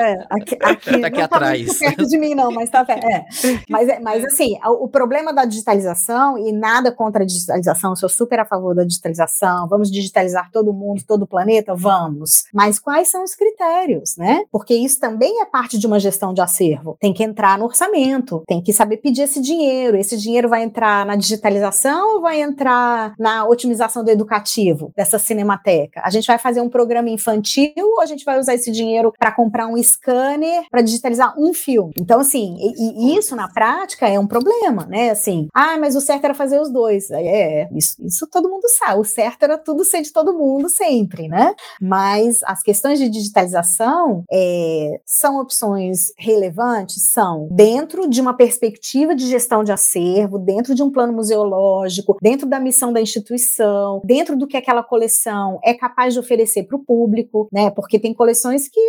[0.03, 1.79] É, aqui, aqui, tá aqui não atrás.
[1.79, 3.25] Tá perto de mim, não, mas tá é.
[3.69, 8.09] Mas, é, mas assim, o, o problema da digitalização, e nada contra a digitalização, sou
[8.09, 11.73] super a favor da digitalização, vamos digitalizar todo mundo, todo o planeta?
[11.75, 12.45] Vamos.
[12.53, 14.43] Mas quais são os critérios, né?
[14.51, 16.97] Porque isso também é parte de uma gestão de acervo.
[16.99, 19.97] Tem que entrar no orçamento, tem que saber pedir esse dinheiro.
[19.97, 26.01] Esse dinheiro vai entrar na digitalização ou vai entrar na otimização do educativo dessa cinemateca?
[26.03, 29.31] A gente vai fazer um programa infantil ou a gente vai usar esse dinheiro para
[29.31, 31.93] comprar um scanner para digitalizar um filme?
[31.97, 35.11] Então, assim, e, e isso na prática é um problema, né?
[35.11, 37.09] Assim, ah, mas o certo era fazer os dois.
[37.11, 38.99] É, isso, isso todo mundo sabe.
[38.99, 41.53] O certo era tudo ser de todo mundo sempre, né?
[41.81, 47.11] Mas as questões de digitalização é, são opções relevantes?
[47.11, 47.47] São.
[47.51, 52.59] Dentro de uma perspectiva de gestão de acervo, dentro de um plano museológico, dentro da
[52.59, 57.47] missão da instituição, dentro do que aquela coleção é capaz de oferecer para o público,
[57.51, 57.69] né?
[57.71, 58.79] Porque tem coleções que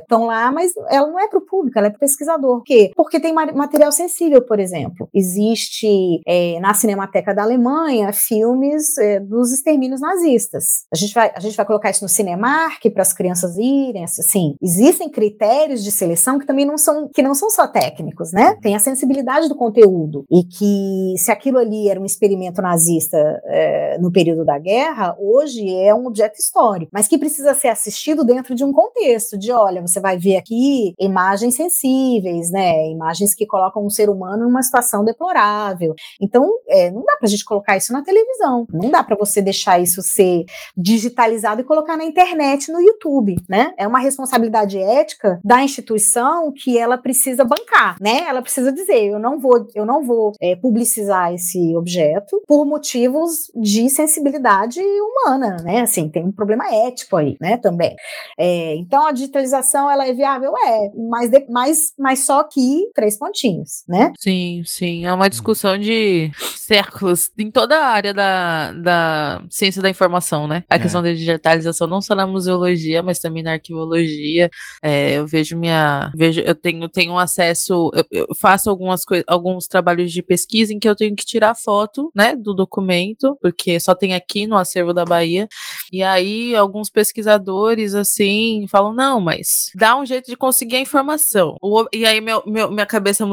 [0.00, 2.58] estão é, lá, mas ela não é para o público, ela é para o pesquisador.
[2.58, 2.90] Por quê?
[2.96, 5.08] Porque tem material sensível, por exemplo.
[5.12, 10.84] Existe é, na Cinemateca da Alemanha filmes é, dos extermínios nazistas.
[10.92, 14.54] A gente vai, a gente vai colocar isso no Cinemark para as crianças irem, assim.
[14.60, 18.56] Existem critérios de seleção que também não são que não são só técnicos, né?
[18.62, 23.98] Tem a sensibilidade do conteúdo e que se aquilo ali era um experimento nazista é,
[23.98, 28.54] no período da guerra, hoje é um objeto histórico, mas que precisa ser assistido dentro
[28.54, 32.90] de um contexto de, olha, você vai ver aqui imagens sensíveis, né?
[32.90, 35.94] Imagens que colocam um ser humano numa situação deplorável.
[36.20, 39.40] Então, é, não dá para a gente colocar isso na televisão, não dá para você
[39.40, 40.44] deixar isso ser
[40.76, 43.72] digitalizado e colocar na internet, no YouTube, né?
[43.76, 48.24] É uma responsabilidade ética da instituição que ela precisa bancar, né?
[48.28, 53.50] Ela precisa dizer, eu não vou, eu não vou é, publicizar esse objeto por motivos
[53.54, 55.82] de sensibilidade humana, né?
[55.82, 57.56] Assim, tem um problema ético aí, né?
[57.56, 57.94] Também.
[58.38, 63.18] É, então a digitalização ela é viável, é, mas, de, mas, mas só que três
[63.18, 64.12] pontinhos, né?
[64.18, 65.04] Sim, sim.
[65.04, 70.62] É uma discussão de séculos em toda a área da, da ciência da informação, né?
[70.70, 70.78] A é.
[70.78, 74.48] questão da digitalização, não só na museologia, mas também na arquivologia.
[74.80, 76.12] É, eu vejo minha.
[76.14, 80.78] Vejo, eu tenho, tenho acesso, eu, eu faço algumas coisas, alguns trabalhos de pesquisa em
[80.78, 84.92] que eu tenho que tirar foto, né, do documento, porque só tem aqui no acervo
[84.92, 85.48] da Bahia.
[85.92, 91.58] E aí, alguns pesquisadores, assim, falam: não, mas dá um jeito de conseguir a informação.
[91.92, 93.26] E aí, meu, meu, minha cabeça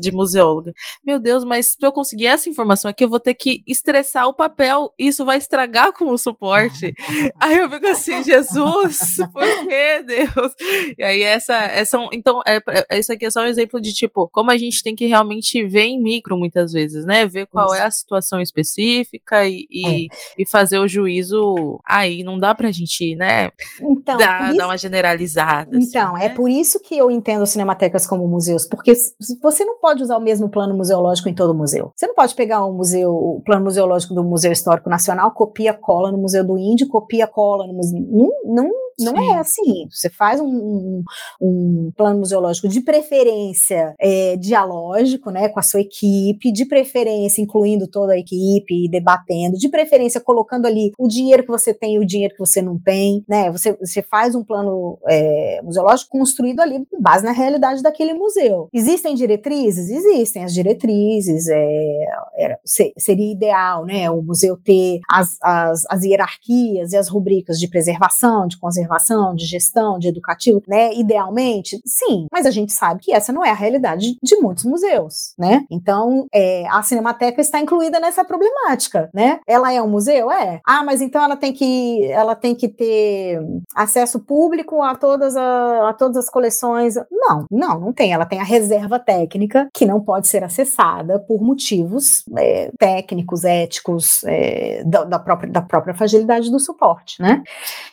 [0.00, 0.72] de museóloga:
[1.04, 4.34] meu Deus, mas para eu conseguir essa informação aqui, eu vou ter que estressar o
[4.34, 6.92] papel, isso vai estragar com o suporte.
[7.38, 10.52] aí eu fico assim: Jesus, por que, Deus?
[10.98, 12.60] E aí, essa, essa então, é,
[12.90, 15.64] é, isso aqui é só um exemplo de tipo, como a gente tem que realmente
[15.64, 17.26] ver em micro muitas vezes, né?
[17.26, 17.76] Ver qual isso.
[17.76, 20.08] é a situação específica e, e, é.
[20.38, 23.50] e fazer o juízo aí não dá pra gente, né,
[23.80, 25.76] então, dar, isso, dar uma generalizada.
[25.76, 28.92] Assim, então, assim, é por isso que eu entendo cinematecas como museus, porque
[29.40, 31.92] você não pode usar o mesmo plano museológico em todo museu.
[31.96, 36.10] Você não pode pegar um museu, o plano museológico do Museu Histórico Nacional, copia, cola
[36.10, 38.00] no Museu do Índio, copia, cola no museu.
[38.00, 39.30] Não, não não Sim.
[39.30, 39.88] é assim.
[39.90, 41.02] Você faz um, um,
[41.40, 47.88] um plano museológico de preferência é, dialógico, né, com a sua equipe, de preferência incluindo
[47.88, 52.06] toda a equipe, debatendo, de preferência colocando ali o dinheiro que você tem e o
[52.06, 53.50] dinheiro que você não tem, né?
[53.50, 58.68] Você, você faz um plano é, museológico construído ali com base na realidade daquele museu.
[58.72, 59.90] Existem diretrizes?
[59.90, 61.48] Existem as diretrizes.
[61.48, 62.04] É,
[62.36, 62.58] é,
[62.96, 68.46] seria ideal, né, o museu ter as, as, as hierarquias e as rubricas de preservação,
[68.46, 70.92] de conservação conservação, de gestão, de educativo, né?
[70.94, 75.34] Idealmente, sim, mas a gente sabe que essa não é a realidade de muitos museus,
[75.38, 75.64] né?
[75.70, 79.40] Então, é, a Cinemateca está incluída nessa problemática, né?
[79.46, 80.30] Ela é um museu?
[80.30, 80.60] É.
[80.66, 83.40] Ah, mas então ela tem que, ela tem que ter
[83.74, 86.94] acesso público a todas, a, a todas as coleções?
[87.10, 88.12] Não, não, não tem.
[88.12, 94.24] Ela tem a reserva técnica que não pode ser acessada por motivos é, técnicos, éticos,
[94.24, 97.42] é, da, da, própria, da própria fragilidade do suporte, né?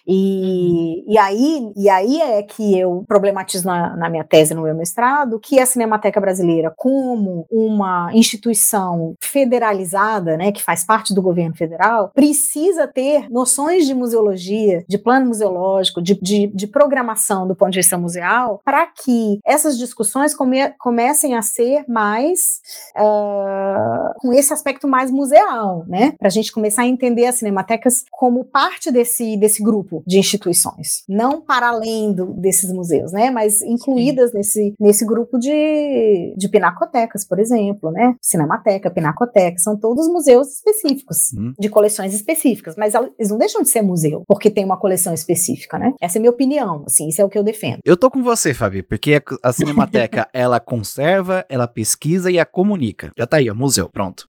[0.08, 4.76] E e, aí, e aí é que eu problematizo na, na minha tese, no meu
[4.76, 11.56] mestrado, que a Cinemateca Brasileira, como uma instituição federalizada, né, que faz parte do governo
[11.56, 17.72] federal, precisa ter noções de museologia, de plano museológico, de, de, de programação do ponto
[17.72, 22.60] de vista museal, para que essas discussões come, comecem a ser mais
[22.96, 26.14] uh, com esse aspecto mais museal, né?
[26.18, 30.69] Para a gente começar a entender as cinematecas como parte desse, desse grupo de instituições
[30.70, 36.50] instituições, não para além do, desses museus, né, mas incluídas nesse, nesse grupo de, de
[36.50, 41.54] pinacotecas, por exemplo, né, Cinemateca, Pinacoteca, são todos museus específicos, hum.
[41.60, 45.78] de coleções específicas, mas eles não deixam de ser museu, porque tem uma coleção específica,
[45.78, 47.80] né, essa é a minha opinião, assim, isso é o que eu defendo.
[47.84, 53.12] Eu tô com você, Fabi, porque a Cinemateca, ela conserva, ela pesquisa e a comunica,
[53.18, 54.28] já tá aí, ó, museu, pronto.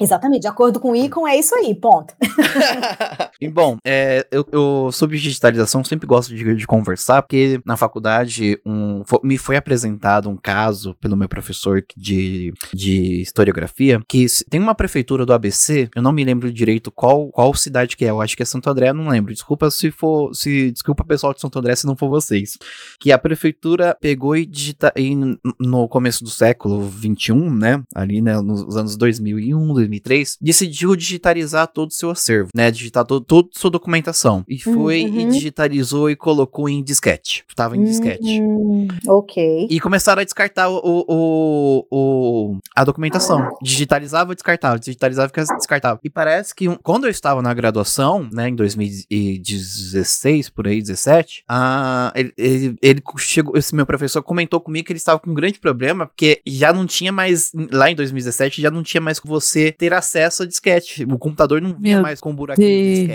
[0.00, 2.14] Exatamente, de acordo com o Icon, é isso aí, ponto.
[3.42, 8.56] e bom, é, eu, eu sobre digitalização sempre gosto de, de conversar, porque na faculdade
[8.64, 14.76] um, me foi apresentado um caso pelo meu professor de, de historiografia, que tem uma
[14.76, 18.36] prefeitura do ABC, eu não me lembro direito qual, qual cidade que é, eu acho
[18.36, 19.34] que é Santo André, não lembro.
[19.34, 22.56] Desculpa se for, se desculpa pessoal de Santo André se não for vocês.
[23.00, 25.16] Que a prefeitura pegou e digita e
[25.58, 31.90] no começo do século 21, né, ali né, nos anos 2001, 2003, decidiu digitalizar todo
[31.90, 35.20] o seu acervo, né, digitar todo, toda sua documentação e foi uhum.
[35.20, 37.42] e digitalizou e colocou em disquete.
[37.56, 38.42] Tava em disquete.
[38.42, 39.68] Hum, ok.
[39.70, 43.56] E começaram a descartar o, o, o, a documentação.
[43.62, 45.98] Digitalizava e descartava, digitalizava e descartava.
[46.04, 51.44] E parece que um, quando eu estava na graduação, né, em 2016, por aí, 17,
[51.50, 55.34] uh, ele, ele, ele chegou, esse meu professor comentou comigo que ele estava com um
[55.34, 59.26] grande problema, porque já não tinha mais, lá em 2017, já não tinha mais com
[59.26, 61.04] você ter acesso a disquete.
[61.04, 63.11] O computador não vinha mais com um buraquinho de disquete.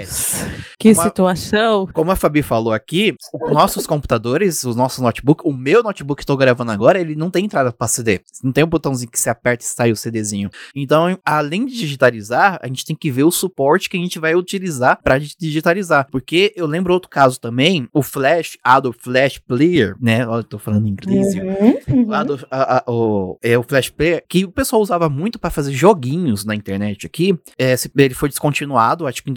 [0.78, 1.88] Que como situação!
[1.90, 3.16] A, como a Fabi falou aqui,
[3.52, 7.46] nossos computadores, os nossos notebooks, o meu notebook que estou gravando agora, ele não tem
[7.46, 8.22] entrada para CD.
[8.44, 10.50] Não tem um botãozinho que se aperta e sai o CDzinho.
[10.76, 14.36] Então, além de digitalizar, a gente tem que ver o suporte que a gente vai
[14.36, 16.08] utilizar para digitalizar.
[16.12, 20.28] Porque eu lembro outro caso também, o Flash, Adobe Flash Player, né?
[20.28, 21.36] Olha, eu tô falando em inglês.
[21.36, 22.14] Uhum, uhum.
[22.14, 25.72] Adobe, a, a, o, é, o Flash Player, que o pessoal usava muito para fazer
[25.72, 27.38] joguinhos na internet aqui.
[27.58, 29.34] É, ele foi descontinuado, acho que em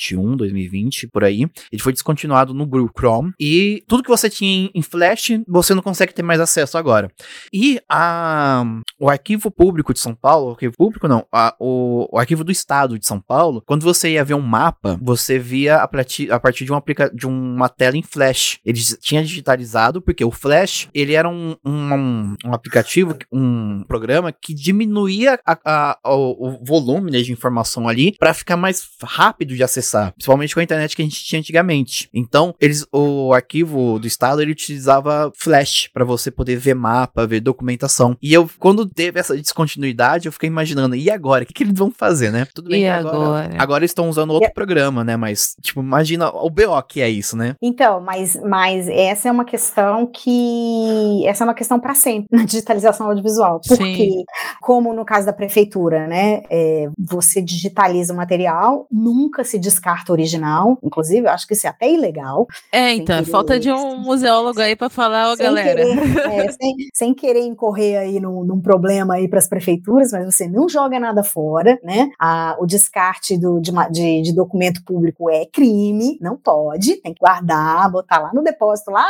[0.00, 1.46] 2021, 2020, por aí.
[1.70, 5.82] Ele foi descontinuado no Google Chrome e tudo que você tinha em Flash, você não
[5.82, 7.10] consegue ter mais acesso agora.
[7.52, 8.64] E a,
[8.98, 12.52] o arquivo público de São Paulo, o arquivo público não, a, o, o, arquivo do
[12.52, 15.90] estado de São Paulo, quando você ia ver um mapa, você via a
[16.30, 16.80] a partir de, um
[17.14, 18.58] de uma tela em Flash.
[18.64, 24.54] Ele tinha digitalizado, porque o Flash, ele era um, um, um aplicativo, um programa que
[24.54, 29.62] diminuía a, a, o, o, volume né, de informação ali para ficar mais rápido de
[29.62, 32.08] acessar, principalmente com a internet que a gente tinha antigamente.
[32.12, 37.40] Então, eles, o arquivo do estado, ele utilizava Flash para você poder ver mapa, ver
[37.40, 38.16] documentação.
[38.22, 41.44] E eu, quando teve essa descontinuidade, eu fiquei imaginando, e agora?
[41.44, 42.46] O que, que eles vão fazer, né?
[42.54, 43.16] Tudo bem e agora?
[43.16, 45.16] Agora, agora eles estão usando outro programa, né?
[45.16, 47.54] Mas, tipo, imagina o BO que é isso, né?
[47.62, 51.24] Então, mas, mas essa é uma questão que.
[51.26, 53.60] Essa é uma questão para sempre na digitalização audiovisual.
[53.66, 54.24] Porque, Sim.
[54.60, 56.42] como no caso da prefeitura, né?
[56.50, 60.78] É, você digitaliza o material, nunca se descarta original.
[60.82, 62.46] Inclusive, eu acho que isso é até ilegal.
[62.70, 65.84] É, então, falta de um museólogo aí para falar, ó, galera.
[65.84, 70.26] Querer, é, sem, sem, querer incorrer aí num, num problema aí para as prefeituras, mas
[70.26, 72.10] você não joga nada fora, né?
[72.20, 77.20] A, o descarte do, de, de, de documento público é crime, não pode, tem que
[77.20, 79.06] guardar, botar lá no depósito, lá,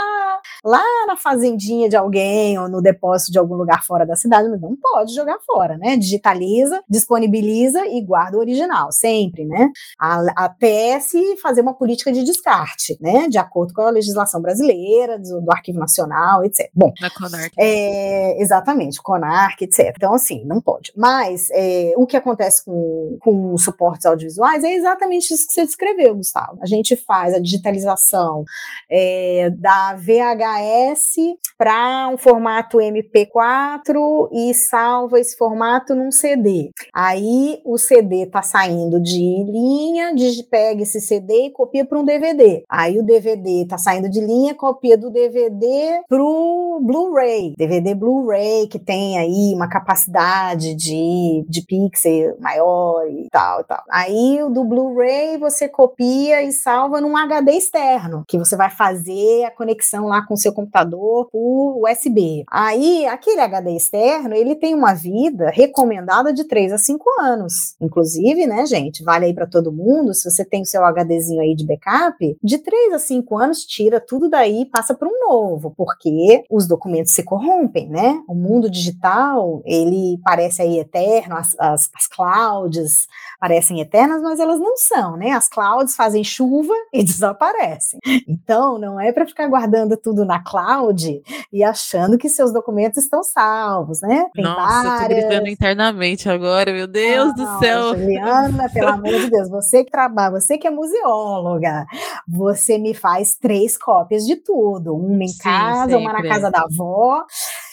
[0.64, 4.60] lá na fazendinha de alguém ou no depósito de algum lugar fora da cidade, mas
[4.60, 5.96] não pode jogar fora, né?
[5.96, 9.68] Digitaliza, disponibiliza e guarda o original, sempre, né?
[9.98, 10.59] A, até
[11.00, 13.28] se fazer uma política de descarte, né?
[13.28, 16.70] De acordo com a legislação brasileira, do, do Arquivo Nacional, etc.
[16.74, 17.52] Bom, na CONARC.
[17.58, 19.94] É, exatamente, CONARC, etc.
[19.96, 20.92] Então, assim, não pode.
[20.96, 26.14] Mas é, o que acontece com, com suportes audiovisuais é exatamente isso que você descreveu,
[26.14, 26.58] Gustavo.
[26.60, 28.44] A gente faz a digitalização
[28.90, 31.16] é, da VHS
[31.56, 36.70] para um formato MP4 e salva esse formato num CD.
[36.94, 40.14] Aí o CD está saindo de linha,
[40.50, 42.64] pega esse CD e copia para um DVD.
[42.68, 47.54] Aí o DVD está saindo de linha, copia do DVD para o Blu-ray.
[47.56, 53.82] DVD Blu-ray que tem aí uma capacidade de, de pixel maior e tal, tal.
[53.90, 59.44] Aí o do Blu-ray você copia e salva num HD externo, que você vai fazer
[59.44, 62.44] a conexão lá com o seu computador por USB.
[62.50, 67.74] Aí aquele HD externo, ele tem uma vida recomendada de 3 a 5 anos.
[67.80, 71.54] Inclusive, né, gente, vale aí para todo mundo, se você tem o seu HDzinho aí
[71.54, 75.72] de backup, de 3 a 5 anos tira tudo daí e passa para um novo,
[75.76, 78.22] porque os documentos se corrompem, né?
[78.28, 83.08] O mundo digital, ele parece aí eterno, as, as, as clouds
[83.40, 85.30] parecem eternas, mas elas não são, né?
[85.30, 87.98] As clouds fazem chuva e desaparecem.
[88.28, 91.22] Então, não é para ficar guardando tudo na cloud
[91.52, 94.26] e achando que seus documentos estão salvos, né?
[94.34, 95.18] Tem Nossa, várias...
[95.18, 97.98] eu tô gritando internamente agora, meu Deus não, do céu.
[97.98, 101.86] Juliana, pelo amor de Deus, você que trabalha, você que é museóloga,
[102.26, 105.96] você me faz três cópias de tudo, uma em Sim, casa, sempre.
[105.96, 107.24] uma na casa da avó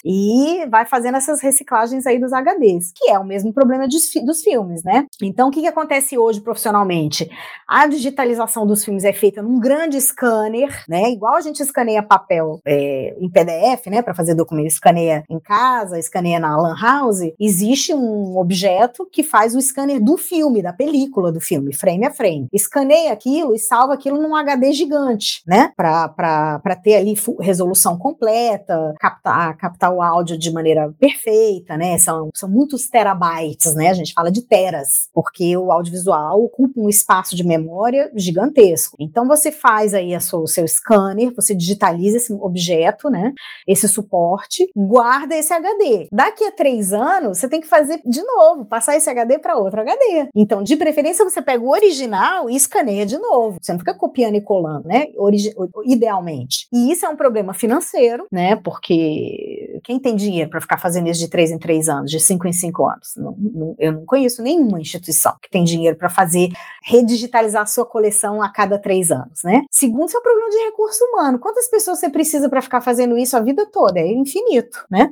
[0.08, 4.42] e vai fazendo essas reciclagens aí dos HDs, que é o mesmo problema dos, dos
[4.42, 5.06] filmes, né?
[5.22, 7.30] Então, o que, que acontece hoje profissionalmente?
[7.68, 11.12] A digitalização dos filmes é feita num grande scanner, né?
[11.12, 14.02] Igual a gente escaneia papel é, em PDF, né?
[14.02, 17.34] Para fazer documento, escaneia em casa, escaneia na Lan House.
[17.38, 22.12] Existe um objeto que faz o scanner do filme, da película do filme, frame a
[22.12, 22.48] frame.
[22.54, 25.74] Escaneia aquilo e salva aquilo num HD gigante, né?
[25.76, 31.98] Para ter ali resolução completa, captar, captar o áudio de maneira perfeita, né?
[31.98, 33.90] São, são muitos terabytes, né?
[33.90, 38.96] A gente fala de teras, porque o audiovisual ocupa um espaço de memória gigantesco.
[39.00, 43.34] Então você faz aí sua, o seu scanner, você digitaliza esse objeto, né?
[43.68, 46.08] Esse suporte, guarda esse HD.
[46.12, 49.82] Daqui a três anos, você tem que fazer de novo, passar esse HD para outro
[49.82, 50.30] HD.
[50.36, 53.58] Então, de preferência, você pega o original e escaneia de novo.
[53.62, 55.08] Você não fica copiando e colando, né?
[55.16, 55.54] Origi
[55.86, 56.68] idealmente.
[56.74, 58.56] E isso é um problema financeiro, né?
[58.56, 62.46] Porque quem tem dinheiro para ficar fazendo isso de três em três anos, de cinco
[62.46, 63.14] em cinco anos?
[63.16, 66.50] Não, não, eu não conheço nenhuma instituição que tem dinheiro para fazer
[66.84, 69.64] redigitalizar a sua coleção a cada três anos, né?
[69.72, 71.40] Segundo, seu problema de recurso humano.
[71.40, 73.98] Quantas pessoas você precisa para ficar fazendo isso a vida toda?
[73.98, 75.10] É infinito, né?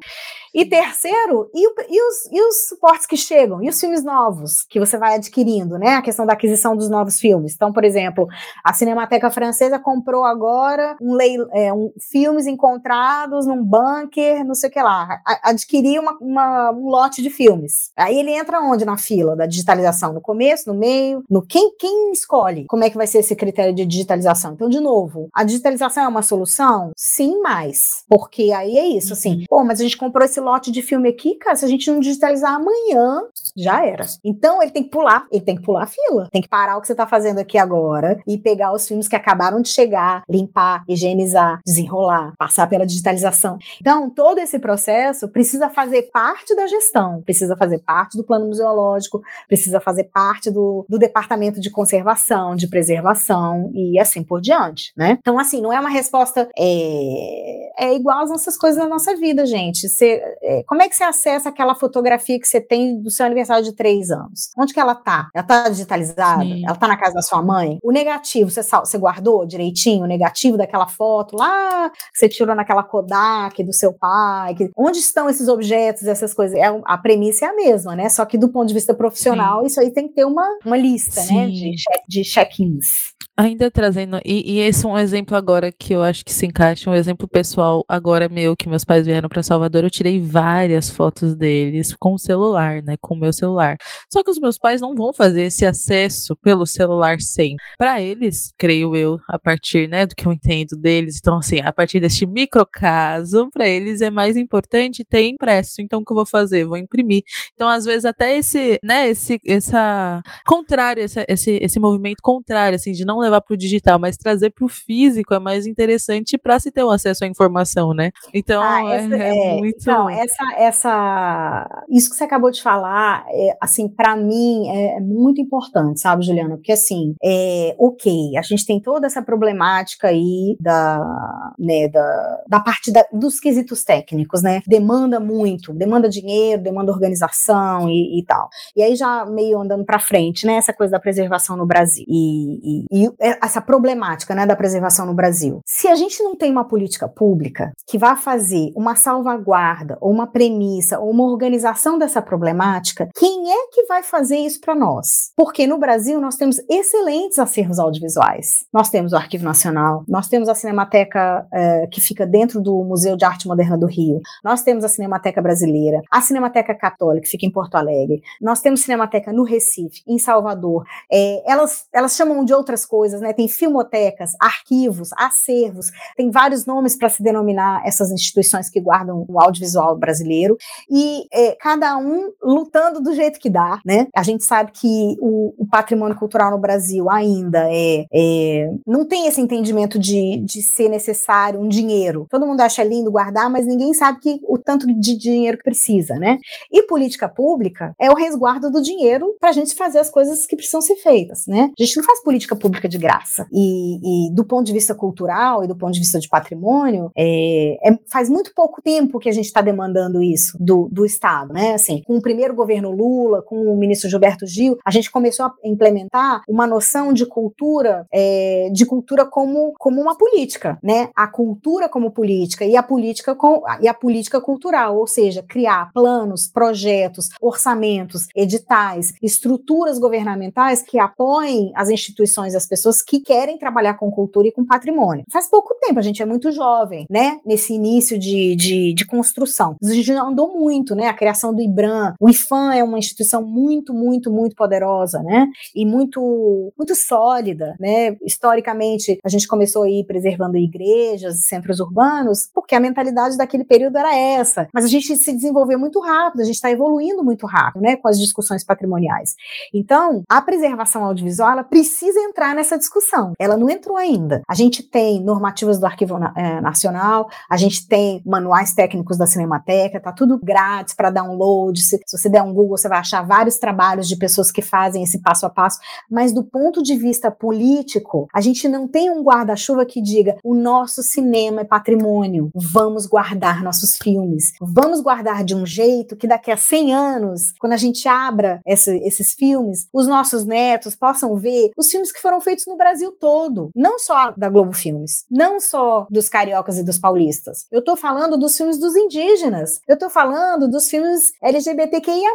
[0.54, 4.66] E terceiro, e, o, e, os, e os suportes que chegam, e os filmes novos
[4.70, 5.96] que você vai adquirindo, né?
[5.96, 7.54] A questão da aquisição dos novos filmes.
[7.54, 8.26] Então, por exemplo,
[8.64, 11.18] a Cinemateca Francesa comprou agora um,
[11.54, 16.72] é, um filmes encontrados num bunker no não sei o que lá, adquirir uma, uma,
[16.72, 17.92] um lote de filmes.
[17.96, 20.14] Aí ele entra onde na fila da digitalização?
[20.14, 23.74] No começo, no meio, no quem, quem escolhe como é que vai ser esse critério
[23.74, 24.54] de digitalização?
[24.54, 26.92] Então, de novo, a digitalização é uma solução?
[26.96, 28.04] Sim, mais.
[28.08, 29.44] Porque aí é isso, assim, uhum.
[29.50, 32.00] pô, mas a gente comprou esse lote de filme aqui, cara, se a gente não
[32.00, 33.22] digitalizar amanhã,
[33.56, 34.06] já era.
[34.24, 36.82] Então ele tem que pular, ele tem que pular a fila, tem que parar o
[36.82, 40.84] que você está fazendo aqui agora e pegar os filmes que acabaram de chegar, limpar,
[40.88, 43.58] higienizar, desenrolar, passar pela digitalização.
[43.80, 49.22] Então, todo esse processo precisa fazer parte da gestão, precisa fazer parte do plano museológico,
[49.48, 55.18] precisa fazer parte do, do departamento de conservação, de preservação e assim por diante, né?
[55.20, 59.46] Então, assim, não é uma resposta é, é igual às nossas coisas da nossa vida,
[59.46, 59.90] gente.
[59.90, 63.64] Você, é, como é que você acessa aquela fotografia que você tem do seu aniversário
[63.64, 64.52] de três anos?
[64.58, 65.30] Onde que ela tá?
[65.34, 66.44] Ela tá digitalizada?
[66.44, 66.64] Sim.
[66.66, 67.80] Ela tá na casa da sua mãe?
[67.84, 72.84] O negativo, você, você guardou direitinho o negativo daquela foto lá que você tirou naquela
[72.84, 74.35] Kodak do seu pai?
[74.56, 76.58] Que, onde estão esses objetos, essas coisas?
[76.58, 78.10] É, a premissa é a mesma, né?
[78.10, 79.68] Só que do ponto de vista profissional, Sim.
[79.68, 81.36] isso aí tem que ter uma, uma lista, né, Sim.
[81.38, 81.48] né?
[81.48, 81.76] De,
[82.08, 83.16] de check-ins.
[83.38, 86.90] Ainda trazendo, e, e, esse é um exemplo agora que eu acho que se encaixa,
[86.90, 91.36] um exemplo pessoal agora meu, que meus pais vieram para Salvador, eu tirei várias fotos
[91.36, 93.76] deles com o celular, né, com o meu celular.
[94.10, 97.58] Só que os meus pais não vão fazer esse acesso pelo celular sem.
[97.78, 101.74] Para eles, creio eu, a partir, né, do que eu entendo deles, então assim, a
[101.74, 105.82] partir deste microcaso, para eles é mais importante ter impresso.
[105.82, 106.66] Então o que eu vou fazer?
[106.66, 107.24] Vou imprimir.
[107.54, 112.92] Então às vezes até esse, né, esse essa contrário, esse, esse, esse movimento contrário assim
[112.92, 116.60] de não levar para o digital, mas trazer para o físico é mais interessante para
[116.60, 118.12] se ter um acesso à informação, né?
[118.34, 119.78] Então, ah, é, essa, é, é, muito.
[119.82, 125.00] Então, essa, essa, isso que você acabou de falar, é, assim, para mim é, é,
[125.00, 126.56] muito importante, sabe, Juliana?
[126.56, 132.60] Porque, assim, é, ok, a gente tem toda essa problemática aí da, né, da, da
[132.60, 134.62] parte da, dos quesitos técnicos, né?
[134.68, 138.50] Demanda muito, demanda dinheiro, demanda organização e, e tal.
[138.76, 140.56] E aí, já meio andando para frente, né?
[140.56, 142.06] Essa coisa da preservação no Brasil.
[142.08, 145.60] E, e, e é, essa problemática né, da preservação no Brasil.
[145.66, 150.28] Se a gente não tem uma política pública que vá fazer uma salvaguarda, ou uma
[150.28, 155.32] premissa, ou uma organização dessa problemática, quem é que vai fazer isso para nós?
[155.36, 158.66] Porque no Brasil nós temos excelentes acervos audiovisuais.
[158.74, 163.16] Nós temos o Arquivo Nacional, nós temos a Cinemateca é, que fica dentro do Museu
[163.16, 164.05] de Arte Moderna do Rio,
[164.44, 168.82] nós temos a Cinemateca Brasileira, a Cinemateca Católica, que fica em Porto Alegre, nós temos
[168.82, 170.84] Cinemateca no Recife, em Salvador.
[171.12, 173.34] É, elas, elas chamam de outras coisas coisas, né?
[173.34, 179.40] Tem filmotecas, arquivos, acervos, tem vários nomes para se denominar essas instituições que guardam o
[179.40, 180.58] audiovisual brasileiro,
[180.90, 184.08] e é, cada um lutando do jeito que dá, né?
[184.16, 189.28] A gente sabe que o, o patrimônio cultural no Brasil ainda é, é, não tem
[189.28, 192.28] esse entendimento de, de ser necessário um dinheiro.
[192.30, 196.16] Todo mundo acha lindo guardar, mas ninguém sabe que o tanto de dinheiro que precisa,
[196.16, 196.38] né?
[196.72, 200.56] E política pública é o resguardo do dinheiro para a gente fazer as coisas que
[200.56, 201.72] precisam ser feitas, né?
[201.78, 203.48] A gente não faz política pública de graça.
[203.52, 207.78] E, e, do ponto de vista cultural e do ponto de vista de patrimônio, é,
[207.90, 211.74] é, faz muito pouco tempo que a gente está demandando isso do, do Estado, né?
[211.74, 215.54] Assim, com o primeiro governo Lula, com o ministro Gilberto Gil, a gente começou a
[215.64, 221.10] implementar uma noção de cultura, é, de cultura como, como uma política, né?
[221.16, 225.92] A cultura como política e a política com, e a política cultural, ou seja, criar
[225.94, 233.60] planos, projetos, orçamentos, editais, estruturas governamentais que apoiem as instituições e as pessoas que querem
[233.60, 235.24] trabalhar com cultura e com patrimônio.
[235.32, 237.38] Faz pouco tempo, a gente é muito jovem, né?
[237.46, 239.76] Nesse início de, de, de construção.
[239.84, 241.06] A gente andou muito, né?
[241.06, 242.16] A criação do IBRAM.
[242.20, 245.48] O IFAM é uma instituição muito, muito, muito poderosa, né?
[245.76, 248.18] E muito, muito sólida, né?
[248.26, 253.98] Historicamente, a gente começou aí preservando igrejas e centros urbanos, porque a mentalidade daquele período
[253.98, 254.68] era essa.
[254.74, 257.96] Mas a gente se desenvolveu muito rápido, a gente está evoluindo muito rápido, né?
[257.96, 259.36] Com as discussões patrimoniais.
[259.74, 263.34] Então, a preservação audiovisual, ela precisa entrar nessa essa discussão.
[263.40, 264.42] Ela não entrou ainda.
[264.48, 270.00] A gente tem normativas do Arquivo é, Nacional, a gente tem manuais técnicos da Cinemateca,
[270.00, 271.82] tá tudo grátis para download.
[271.82, 275.22] Se, você der um Google, você vai achar vários trabalhos de pessoas que fazem esse
[275.22, 275.80] passo a passo.
[276.10, 280.54] Mas do ponto de vista político, a gente não tem um guarda-chuva que diga o
[280.54, 286.52] nosso cinema é patrimônio, vamos guardar nossos filmes, vamos guardar de um jeito que daqui
[286.52, 291.72] a 100 anos, quando a gente abra esse, esses filmes, os nossos netos possam ver
[291.78, 296.08] os filmes que foram feitos no Brasil todo, não só da Globo Filmes, não só
[296.10, 297.66] dos cariocas e dos paulistas.
[297.72, 302.34] Eu tô falando dos filmes dos indígenas, eu tô falando dos filmes LGBTQIA+,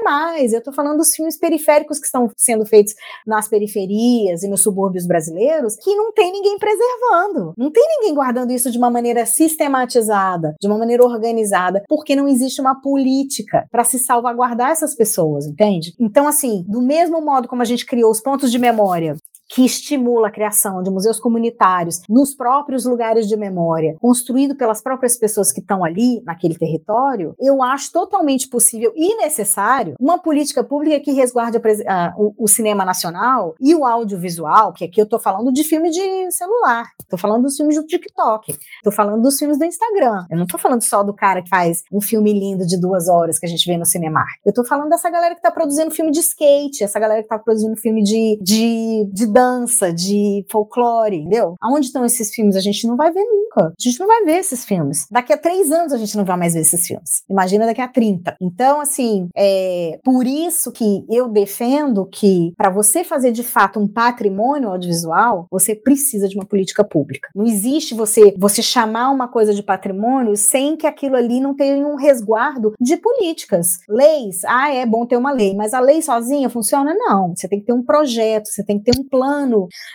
[0.53, 2.95] eu tô falando dos filmes periféricos que estão sendo feitos
[3.27, 8.53] nas periferias e nos subúrbios brasileiros, que não tem ninguém preservando, não tem ninguém guardando
[8.53, 13.85] isso de uma maneira sistematizada, de uma maneira organizada, porque não existe uma política para
[13.85, 15.95] se salvaguardar essas pessoas, entende?
[15.99, 19.17] Então, assim, do mesmo modo como a gente criou os pontos de memória
[19.51, 25.16] que estimula a criação de museus comunitários nos próprios lugares de memória, construído pelas próprias
[25.16, 31.01] pessoas que estão ali, naquele território, eu acho totalmente possível e necessário uma política pública
[31.01, 35.53] que resguarde a, o, o, cinema nacional e o audiovisual, que aqui eu estou falando
[35.53, 39.64] de filme de celular, estou falando dos filmes do TikTok, estou falando dos filmes do
[39.64, 43.09] Instagram, eu não estou falando só do cara que faz um filme lindo de duas
[43.09, 44.24] horas que a gente vê no cinema.
[44.44, 47.38] Eu estou falando dessa galera que está produzindo filme de skate, essa galera que está
[47.38, 51.55] produzindo filme de, de, de dança, de folclore, entendeu?
[51.61, 52.57] Aonde estão esses filmes?
[52.57, 53.68] A gente não vai ver nunca.
[53.68, 55.07] A gente não vai ver esses filmes.
[55.11, 57.22] Daqui a três anos a gente não vai mais ver esses filmes.
[57.28, 58.36] Imagina daqui a 30.
[58.41, 63.88] Então, assim, é por isso que eu defendo que para você fazer de fato um
[63.88, 67.30] patrimônio audiovisual, você precisa de uma política pública.
[67.34, 71.86] Não existe você você chamar uma coisa de patrimônio sem que aquilo ali não tenha
[71.86, 74.45] um resguardo de políticas, leis.
[74.45, 76.95] Ah, é bom ter uma lei, mas a lei sozinha funciona?
[76.95, 77.34] Não.
[77.34, 79.30] Você tem que ter um projeto, você tem que ter um plano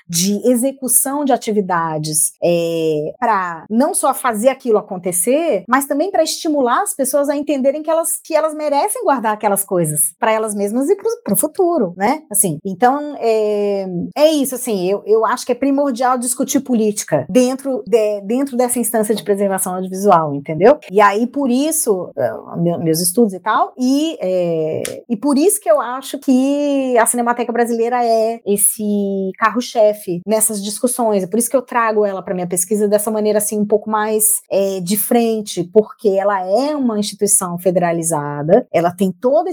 [0.07, 6.81] de execução de atividades é, para não só fazer aquilo acontecer, mas também para estimular
[6.81, 10.89] as pessoas a entenderem que elas, que elas merecem guardar aquelas coisas para elas mesmas
[10.89, 12.23] e para o futuro, né?
[12.31, 14.55] Assim, então é, é isso.
[14.55, 19.23] Assim, eu, eu acho que é primordial discutir política dentro, de, dentro dessa instância de
[19.23, 20.79] preservação audiovisual, entendeu?
[20.91, 22.31] E aí por isso é,
[22.79, 27.51] meus estudos e tal e é, e por isso que eu acho que a Cinemateca
[27.51, 31.23] Brasileira é esse carro-chefe nessas discussões.
[31.23, 33.89] É por isso que eu trago ela para minha pesquisa dessa maneira assim um pouco
[33.89, 39.49] mais é, de frente, porque ela é uma instituição federalizada, ela tem toda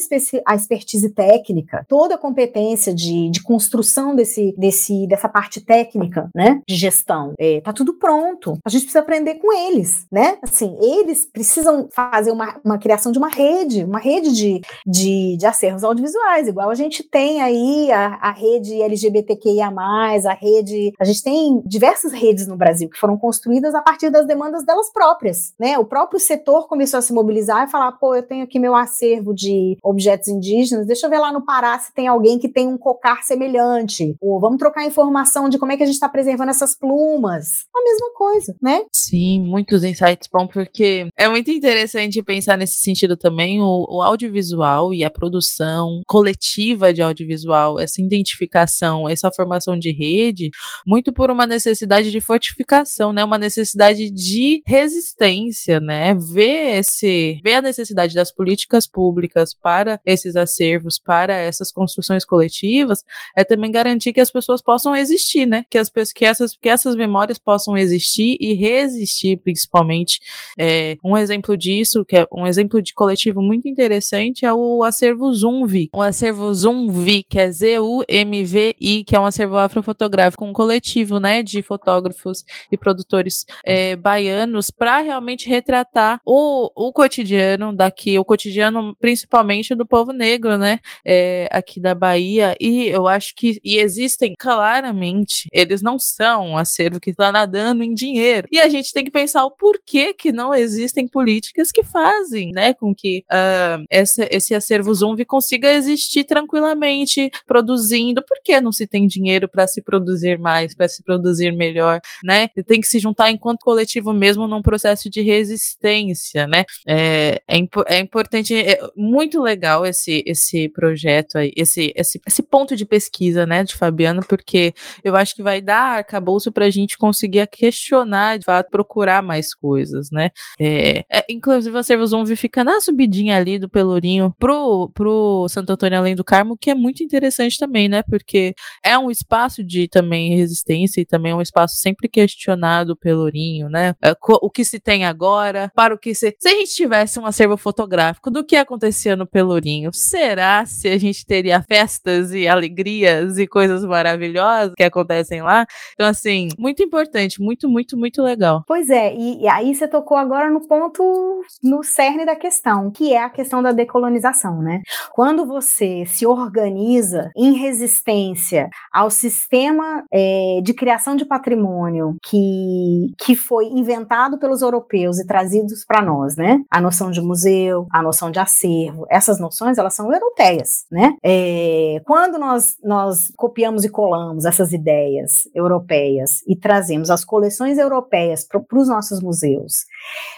[0.46, 6.60] a expertise técnica, toda a competência de, de construção desse, desse, dessa parte técnica, né,
[6.66, 7.32] de gestão.
[7.38, 8.58] É, tá tudo pronto.
[8.64, 10.38] A gente precisa aprender com eles, né?
[10.42, 15.46] Assim, eles precisam fazer uma, uma criação de uma rede, uma rede de, de, de
[15.46, 20.92] acervos audiovisuais, igual a gente tem aí a, a rede LGBTQIA a rede.
[20.98, 24.92] A gente tem diversas redes no Brasil que foram construídas a partir das demandas delas
[24.92, 25.78] próprias, né?
[25.78, 29.34] O próprio setor começou a se mobilizar e falar: pô, eu tenho aqui meu acervo
[29.34, 32.78] de objetos indígenas, deixa eu ver lá no Pará se tem alguém que tem um
[32.78, 34.16] cocar semelhante.
[34.20, 37.66] Ou vamos trocar informação de como é que a gente está preservando essas plumas.
[37.74, 38.84] A mesma coisa, né?
[38.94, 44.94] Sim, muitos insights bom, porque é muito interessante pensar nesse sentido também o, o audiovisual
[44.94, 50.50] e a produção coletiva de audiovisual, essa identificação, essa formação formação de rede
[50.86, 53.24] muito por uma necessidade de fortificação, né?
[53.24, 56.14] Uma necessidade de resistência, né?
[56.14, 63.04] Ver esse, ver a necessidade das políticas públicas para esses acervos, para essas construções coletivas,
[63.36, 65.64] é também garantir que as pessoas possam existir, né?
[65.70, 70.20] Que as que essas que essas memórias possam existir e resistir, principalmente.
[70.58, 75.32] É, um exemplo disso, que é um exemplo de coletivo muito interessante, é o acervo
[75.32, 75.90] Zumvi.
[75.92, 81.62] O acervo Zumvi, que é Z-U-M-V-I, que é um acervo afrofotográfico, um coletivo, né, de
[81.62, 89.74] fotógrafos e produtores é, baianos para realmente retratar o, o cotidiano daqui, o cotidiano principalmente
[89.74, 92.54] do povo negro, né, é, aqui da Bahia.
[92.60, 97.82] E eu acho que e existem claramente, eles não são um acervo que está nadando
[97.82, 98.46] em dinheiro.
[98.52, 102.74] E a gente tem que pensar o porquê que não existem políticas que fazem, né,
[102.74, 108.22] com que uh, essa, esse acervo Zumbi consiga existir tranquilamente, produzindo.
[108.22, 109.21] Por que não se tem dinheiro?
[109.22, 112.48] Dinheiro para se produzir mais, para se produzir melhor, né?
[112.56, 116.64] E tem que se juntar enquanto coletivo mesmo num processo de resistência, né?
[116.86, 122.74] É, é, é importante, é muito legal esse, esse projeto aí, esse, esse, esse ponto
[122.74, 126.98] de pesquisa, né, de Fabiano, porque eu acho que vai dar arcabouço para a gente
[126.98, 130.30] conseguir questionar, de fato, procurar mais coisas, né?
[130.58, 135.98] É, é, inclusive, você vão fica na subidinha ali do Pelourinho pro, pro Santo Antônio
[135.98, 138.02] Além do Carmo, que é muito interessante também, né?
[138.02, 138.54] Porque
[138.84, 143.94] é um espaço de também resistência e também um espaço sempre questionado pelo Ourinho, né?
[144.02, 146.34] É, o que se tem agora, para o que se.
[146.38, 150.98] Se a gente tivesse um acervo fotográfico do que acontecia no Pelourinho, será se a
[150.98, 155.66] gente teria festas e alegrias e coisas maravilhosas que acontecem lá?
[155.94, 158.64] Então, assim, muito importante, muito, muito, muito legal.
[158.66, 163.12] Pois é, e, e aí você tocou agora no ponto, no cerne da questão, que
[163.12, 164.80] é a questão da decolonização, né?
[165.12, 168.68] Quando você se organiza em resistência
[169.02, 175.84] ao sistema é, de criação de patrimônio que, que foi inventado pelos europeus e trazidos
[175.84, 176.60] para nós, né?
[176.70, 181.14] A noção de museu, a noção de acervo, essas noções elas são europeias, né?
[181.24, 188.46] É, quando nós, nós copiamos e colamos essas ideias europeias e trazemos as coleções europeias
[188.46, 189.84] para os nossos museus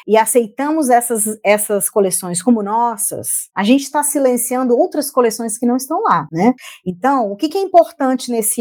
[0.06, 5.76] e aceitamos essas, essas coleções como nossas, a gente está silenciando outras coleções que não
[5.76, 6.54] estão lá, né?
[6.86, 8.53] Então, o que, que é importante nesse,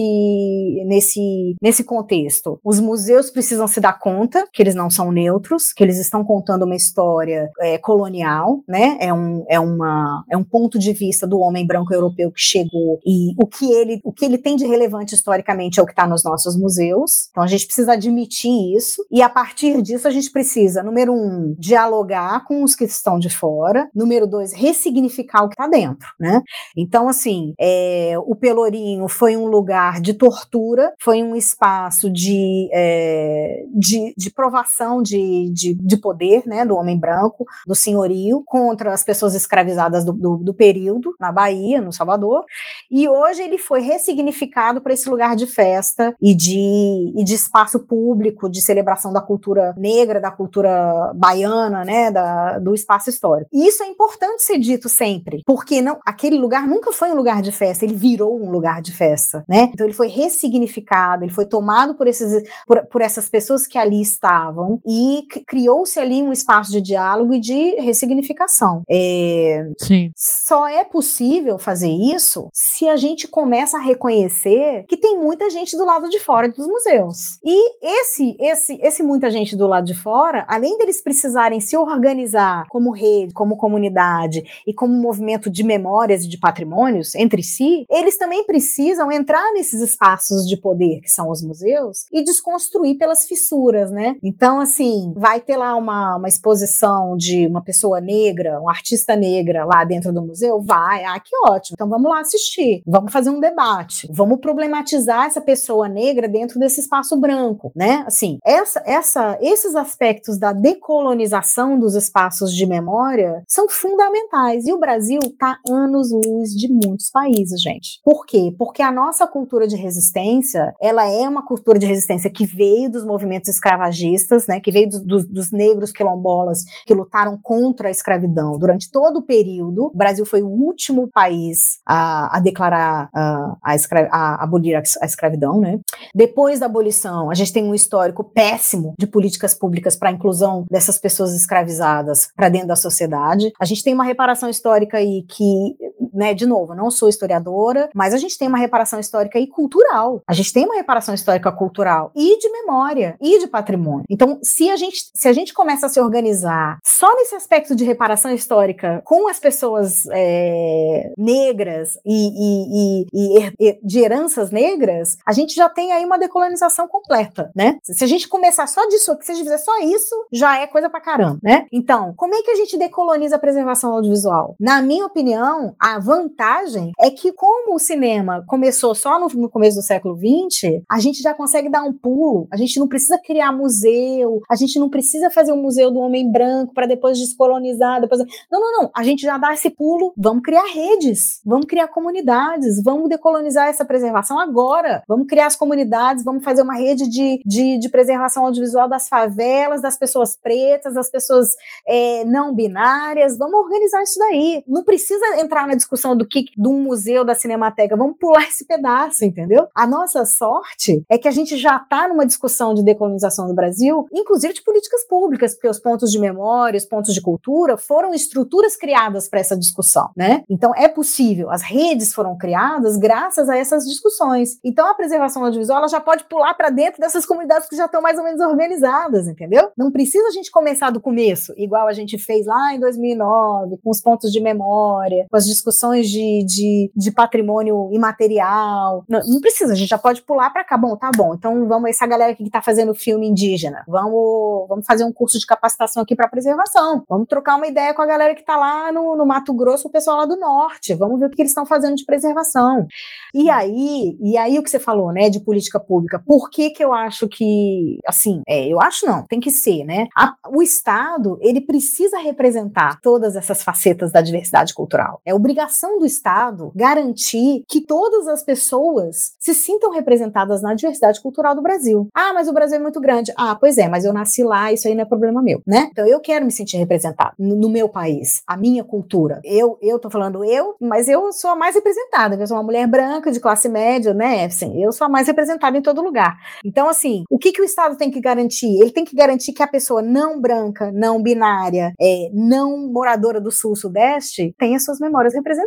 [0.86, 2.60] nesse, nesse contexto?
[2.64, 6.64] Os museus precisam se dar conta que eles não são neutros, que eles estão contando
[6.64, 8.98] uma história é, colonial, né?
[9.00, 13.00] É um, é, uma, é um ponto de vista do homem branco europeu que chegou
[13.06, 16.08] e o que ele, o que ele tem de relevante historicamente é o que está
[16.08, 17.30] nos nossos museus.
[17.32, 21.56] Então, a gente precisa admitir isso e a partir disso a gente precisa, número um,
[21.58, 26.42] dialogar com os que estão de fora, número dois, ressignificar o que está dentro, né?
[26.78, 29.48] Então, assim, é, o Pelourinho foi um
[29.84, 36.44] lugar de tortura, foi um espaço de, é, de, de, provação de, de, de, poder,
[36.46, 41.32] né, do homem branco, do senhorio, contra as pessoas escravizadas do, do, do período, na
[41.32, 42.46] Bahia, no Salvador,
[42.90, 47.80] e hoje ele foi ressignificado para esse lugar de festa e de, e de espaço
[47.80, 53.50] público, de celebração da cultura negra, da cultura baiana, né, da, do espaço histórico.
[53.52, 57.42] E isso é importante ser dito sempre, porque não, aquele lugar nunca foi um lugar
[57.42, 59.73] de festa, ele virou um lugar de festa, né?
[59.74, 64.02] Então ele foi ressignificado, ele foi tomado por, esses, por, por essas pessoas que ali
[64.02, 68.84] estavam e criou-se ali um espaço de diálogo e de ressignificação.
[68.90, 70.12] É, Sim.
[70.16, 75.76] Só é possível fazer isso se a gente começa a reconhecer que tem muita gente
[75.76, 77.40] do lado de fora dos museus.
[77.44, 82.66] E esse, esse, esse muita gente do lado de fora, além deles precisarem se organizar
[82.70, 88.18] como rede, como comunidade e como movimento de memórias e de patrimônios entre si, eles
[88.18, 93.90] também precisam entrar nesses espaços de poder que são os museus e desconstruir pelas fissuras,
[93.92, 94.18] né?
[94.22, 99.64] Então, assim, vai ter lá uma, uma exposição de uma pessoa negra, um artista negra
[99.64, 100.62] lá dentro do museu?
[100.62, 101.76] Vai, ah, que ótimo.
[101.76, 106.82] Então vamos lá assistir, vamos fazer um debate, vamos problematizar essa pessoa negra dentro desse
[106.82, 108.04] espaço branco, né?
[108.06, 114.68] Assim, essa, essa, esses aspectos da decolonização dos espaços de memória são fundamentais.
[114.68, 118.02] E o Brasil está anos-luz de muitos países, gente.
[118.04, 118.54] Por quê?
[118.58, 123.06] Porque a nossa cultura de resistência, ela é uma cultura de resistência que veio dos
[123.06, 124.60] movimentos escravagistas, né?
[124.60, 129.22] Que veio do, do, dos negros quilombolas que lutaram contra a escravidão durante todo o
[129.22, 129.86] período.
[129.86, 135.06] O Brasil foi o último país a, a declarar a, a, escra a abolir a
[135.06, 135.80] escravidão, né?
[136.14, 140.66] Depois da abolição, a gente tem um histórico péssimo de políticas públicas para a inclusão
[140.70, 143.52] dessas pessoas escravizadas para dentro da sociedade.
[143.60, 145.76] A gente tem uma reparação histórica aí que,
[146.14, 150.22] né, de novo, não sou historiadora, mas a gente tem uma reparação histórica e cultural.
[150.28, 154.06] A gente tem uma reparação histórica cultural e de memória e de patrimônio.
[154.10, 157.84] Então, se a gente, se a gente começa a se organizar só nesse aspecto de
[157.84, 165.34] reparação histórica com as pessoas é, negras e, e, e, e, de heranças negras, a
[165.34, 167.78] gente já tem aí uma decolonização completa, né?
[167.84, 170.90] Se a gente começar só disso, se a gente fizer só isso, já é coisa
[170.90, 171.66] pra caramba, né?
[171.72, 174.56] Então, como é que a gente decoloniza a preservação audiovisual?
[174.60, 179.78] Na minha opinião, a vantagem é que, como o cinema começou só no, no começo
[179.78, 183.52] do século XX, a gente já consegue dar um pulo, a gente não precisa criar
[183.52, 188.22] museu, a gente não precisa fazer um museu do homem branco para depois descolonizar, depois.
[188.52, 188.92] Não, não, não.
[188.96, 193.86] A gente já dá esse pulo, vamos criar redes, vamos criar comunidades, vamos decolonizar essa
[193.86, 198.90] preservação agora, vamos criar as comunidades, vamos fazer uma rede de, de, de preservação audiovisual
[198.90, 201.50] das favelas, das pessoas pretas, das pessoas
[201.88, 204.64] é, não binárias, vamos organizar isso daí.
[204.68, 208.66] Não precisa entrar na discussão do que de um museu da Cinemateca, vamos pular esse
[208.66, 209.68] pedaço, entendeu?
[209.76, 214.08] A nossa sorte é que a gente já está numa discussão de decolonização do Brasil,
[214.12, 218.76] inclusive de políticas públicas, porque os pontos de memória, os pontos de cultura foram estruturas
[218.76, 220.44] criadas para essa discussão, né?
[220.50, 224.58] Então é possível, as redes foram criadas graças a essas discussões.
[224.64, 228.02] Então a preservação audiovisual ela já pode pular para dentro dessas comunidades que já estão
[228.02, 229.72] mais ou menos organizadas, entendeu?
[229.78, 233.90] Não precisa a gente começar do começo, igual a gente fez lá em 2009, com
[233.90, 239.04] os pontos de memória, com as discussões de, de, de patrimônio imaterial.
[239.08, 240.78] Não, não, precisa, a gente já pode pular para cá.
[240.78, 244.86] Bom, tá bom, então vamos, essa galera aqui que está fazendo filme indígena, vamos, vamos
[244.86, 247.04] fazer um curso de capacitação aqui para preservação.
[247.08, 249.92] Vamos trocar uma ideia com a galera que está lá no, no Mato Grosso, o
[249.92, 250.94] pessoal lá do norte.
[250.94, 252.88] Vamos ver o que eles estão fazendo de preservação.
[253.34, 256.84] E aí, e aí o que você falou, né, de política pública, por que que
[256.84, 260.08] eu acho que, assim, é, eu acho não, tem que ser, né?
[260.16, 265.22] A, o Estado, ele precisa representar todas essas facetas da diversidade cultural.
[265.26, 271.20] É obrigação obrigação do Estado garantir que todas as pessoas se sintam representadas na diversidade
[271.20, 272.08] cultural do Brasil.
[272.14, 273.34] Ah, mas o Brasil é muito grande.
[273.36, 275.90] Ah, pois é, mas eu nasci lá, isso aí não é problema meu, né?
[275.92, 279.42] Então eu quero me sentir representado no, no meu país, a minha cultura.
[279.44, 282.88] Eu, eu tô falando eu, mas eu sou a mais representada, eu sou uma mulher
[282.88, 284.46] branca de classe média, né?
[284.46, 286.38] Assim, eu sou a mais representada em todo lugar.
[286.64, 288.80] Então, assim, o que, que o Estado tem que garantir?
[288.80, 293.52] Ele tem que garantir que a pessoa não branca, não binária, é, não moradora do
[293.52, 295.63] sul-sudeste tenha suas memórias representadas.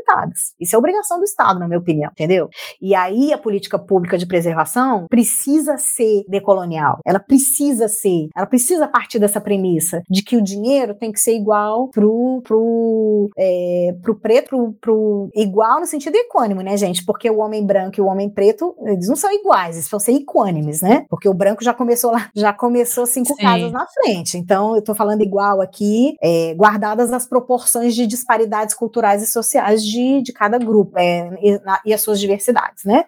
[0.61, 2.49] Isso é obrigação do Estado, na minha opinião, entendeu?
[2.81, 6.99] E aí a política pública de preservação precisa ser decolonial.
[7.05, 11.35] Ela precisa ser, ela precisa partir dessa premissa de que o dinheiro tem que ser
[11.35, 17.05] igual pro, pro, é, pro preto, pro, pro igual no sentido equânime, né, gente?
[17.05, 20.13] Porque o homem branco e o homem preto, eles não são iguais, eles vão ser
[20.13, 21.05] equânimes, né?
[21.09, 23.43] Porque o branco já começou lá, já começou cinco Sim.
[23.43, 24.37] casas na frente.
[24.37, 29.85] Então, eu tô falando igual aqui, é, guardadas as proporções de disparidades culturais e sociais
[29.87, 33.05] de, de cada grupo é, e, na, e, as suas diversidades, né?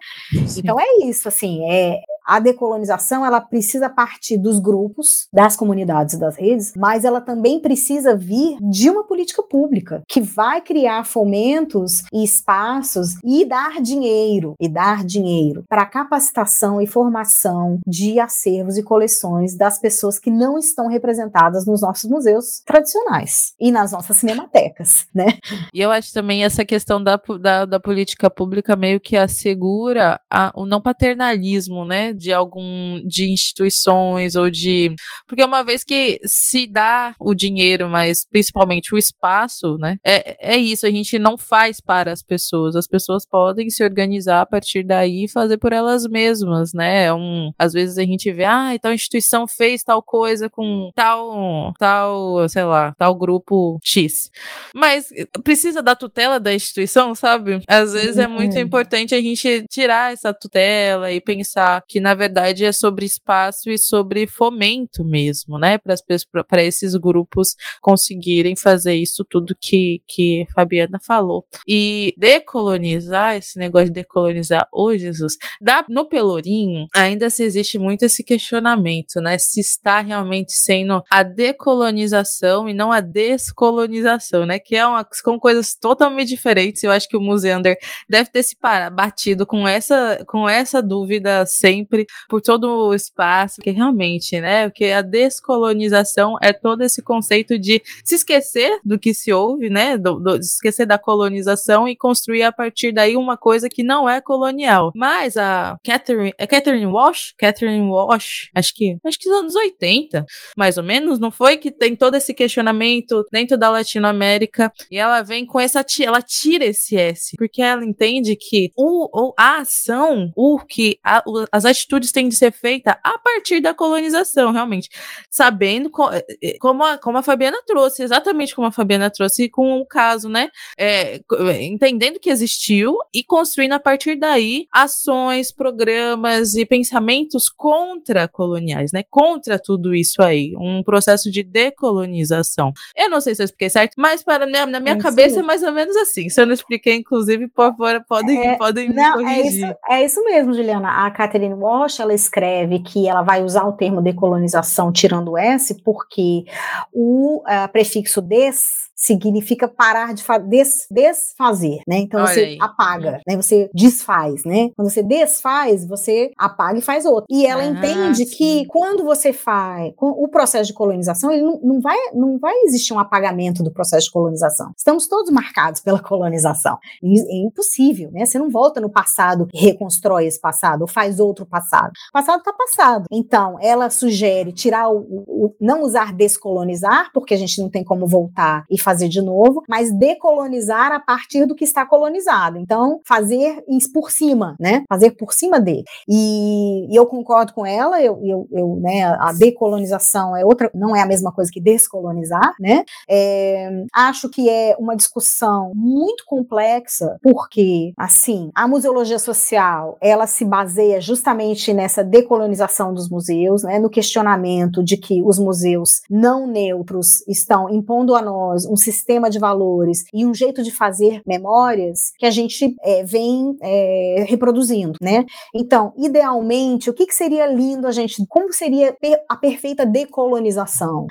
[0.47, 0.61] Sim.
[0.61, 1.99] Então é isso, assim, é,
[2.29, 7.59] a decolonização ela precisa partir dos grupos, das comunidades e das redes, mas ela também
[7.59, 14.53] precisa vir de uma política pública que vai criar fomentos e espaços e dar dinheiro
[14.59, 20.59] e dar dinheiro para capacitação e formação de acervos e coleções das pessoas que não
[20.59, 25.39] estão representadas nos nossos museus tradicionais e nas nossas cinematecas, né?
[25.73, 30.51] E eu acho também essa questão da, da, da política pública meio que assegura a,
[30.55, 32.13] o não paternalismo, né?
[32.13, 34.93] de algum de instituições ou de
[35.27, 39.97] porque uma vez que se dá o dinheiro, mas principalmente o espaço, né?
[40.03, 42.75] É, é isso, a gente não faz para as pessoas.
[42.75, 47.05] As pessoas podem se organizar a partir daí e fazer por elas mesmas, né?
[47.05, 51.73] É um, às vezes a gente vê, ah, tal instituição fez tal coisa com tal
[51.77, 54.29] tal, sei lá, tal grupo X.
[54.73, 55.09] Mas
[55.43, 57.61] precisa da tutela da instituição, sabe?
[57.67, 58.61] Às vezes é muito uhum.
[58.61, 63.69] importante a gente tirar essa tutela e pensar que na na verdade é sobre espaço
[63.69, 70.53] e sobre fomento mesmo, né, para esses grupos conseguirem fazer isso tudo que, que a
[70.53, 71.45] Fabiana falou.
[71.67, 77.77] E decolonizar, esse negócio de decolonizar, ô oh, Jesus, dá, no Pelourinho ainda se existe
[77.77, 84.57] muito esse questionamento, né, se está realmente sendo a decolonização e não a descolonização, né,
[84.57, 87.77] que é uma, são coisas totalmente diferentes, eu acho que o Museander
[88.07, 88.55] deve ter se
[88.91, 94.85] batido com essa, com essa dúvida sempre por todo o espaço, que realmente, né, porque
[94.85, 100.19] a descolonização é todo esse conceito de se esquecer do que se ouve, né, do,
[100.19, 104.91] do, esquecer da colonização e construir a partir daí uma coisa que não é colonial.
[104.95, 107.33] Mas a Catherine, é Catherine Walsh?
[107.37, 110.25] Catherine Walsh, acho que, acho que nos anos 80,
[110.57, 115.21] mais ou menos, não foi que tem todo esse questionamento dentro da Latinoamérica e ela
[115.21, 120.59] vem com essa, ela tira esse S, porque ela entende que o, a ação, o
[120.59, 124.89] que a, as atitudes têm de ser feitas a partir da colonização, realmente.
[125.27, 129.49] Sabendo co eh, eh, como, a, como a Fabiana trouxe, exatamente como a Fabiana trouxe
[129.49, 130.49] com o caso, né?
[130.77, 131.19] É,
[131.61, 139.03] entendendo que existiu e construindo a partir daí ações, programas e pensamentos contra coloniais, né?
[139.09, 140.53] Contra tudo isso aí.
[140.57, 142.71] Um processo de decolonização.
[142.95, 145.43] Eu não sei se eu expliquei certo, mas para na, na minha é cabeça é
[145.43, 146.18] mais ou menos assim.
[146.27, 149.63] Se eu não expliquei, inclusive, por favor, podem, é, podem não, me corrigir.
[149.63, 151.05] É isso, é isso mesmo, Juliana.
[151.05, 155.75] A Catherine Rocha ela escreve que ela vai usar o termo decolonização tirando o S,
[155.83, 156.45] porque
[156.91, 161.99] o uh, prefixo des significa parar de des, desfazer, né?
[161.99, 162.57] Então Olha você aí.
[162.59, 163.37] apaga, né?
[163.37, 164.71] Você desfaz, né?
[164.75, 167.25] Quando você desfaz, você apaga e faz outro.
[167.29, 168.35] E ela ah, entende sim.
[168.35, 172.93] que quando você faz o processo de colonização, ele não, não, vai, não vai existir
[172.93, 174.71] um apagamento do processo de colonização.
[174.77, 176.77] Estamos todos marcados pela colonização.
[177.01, 178.25] É impossível, né?
[178.25, 181.91] Você não volta no passado reconstrói esse passado ou faz outro passado.
[182.09, 183.05] O passado está passado.
[183.11, 188.05] Então, ela sugere tirar o, o não usar descolonizar, porque a gente não tem como
[188.05, 192.57] voltar e fazer fazer de novo, mas decolonizar a partir do que está colonizado.
[192.57, 193.63] Então, fazer
[193.93, 194.83] por cima, né?
[194.89, 195.83] Fazer por cima dele.
[196.07, 200.95] E, e eu concordo com ela, eu, eu, eu, né, a decolonização é outra, não
[200.95, 202.83] é a mesma coisa que descolonizar, né?
[203.07, 210.43] É, acho que é uma discussão muito complexa, porque, assim, a museologia social, ela se
[210.43, 213.77] baseia justamente nessa decolonização dos museus, né?
[213.77, 219.37] No questionamento de que os museus não neutros estão impondo a nós um sistema de
[219.37, 225.25] valores e um jeito de fazer memórias que a gente é, vem é, reproduzindo, né?
[225.53, 228.95] Então, idealmente, o que, que seria lindo a gente, como seria
[229.27, 231.05] a perfeita decolonização?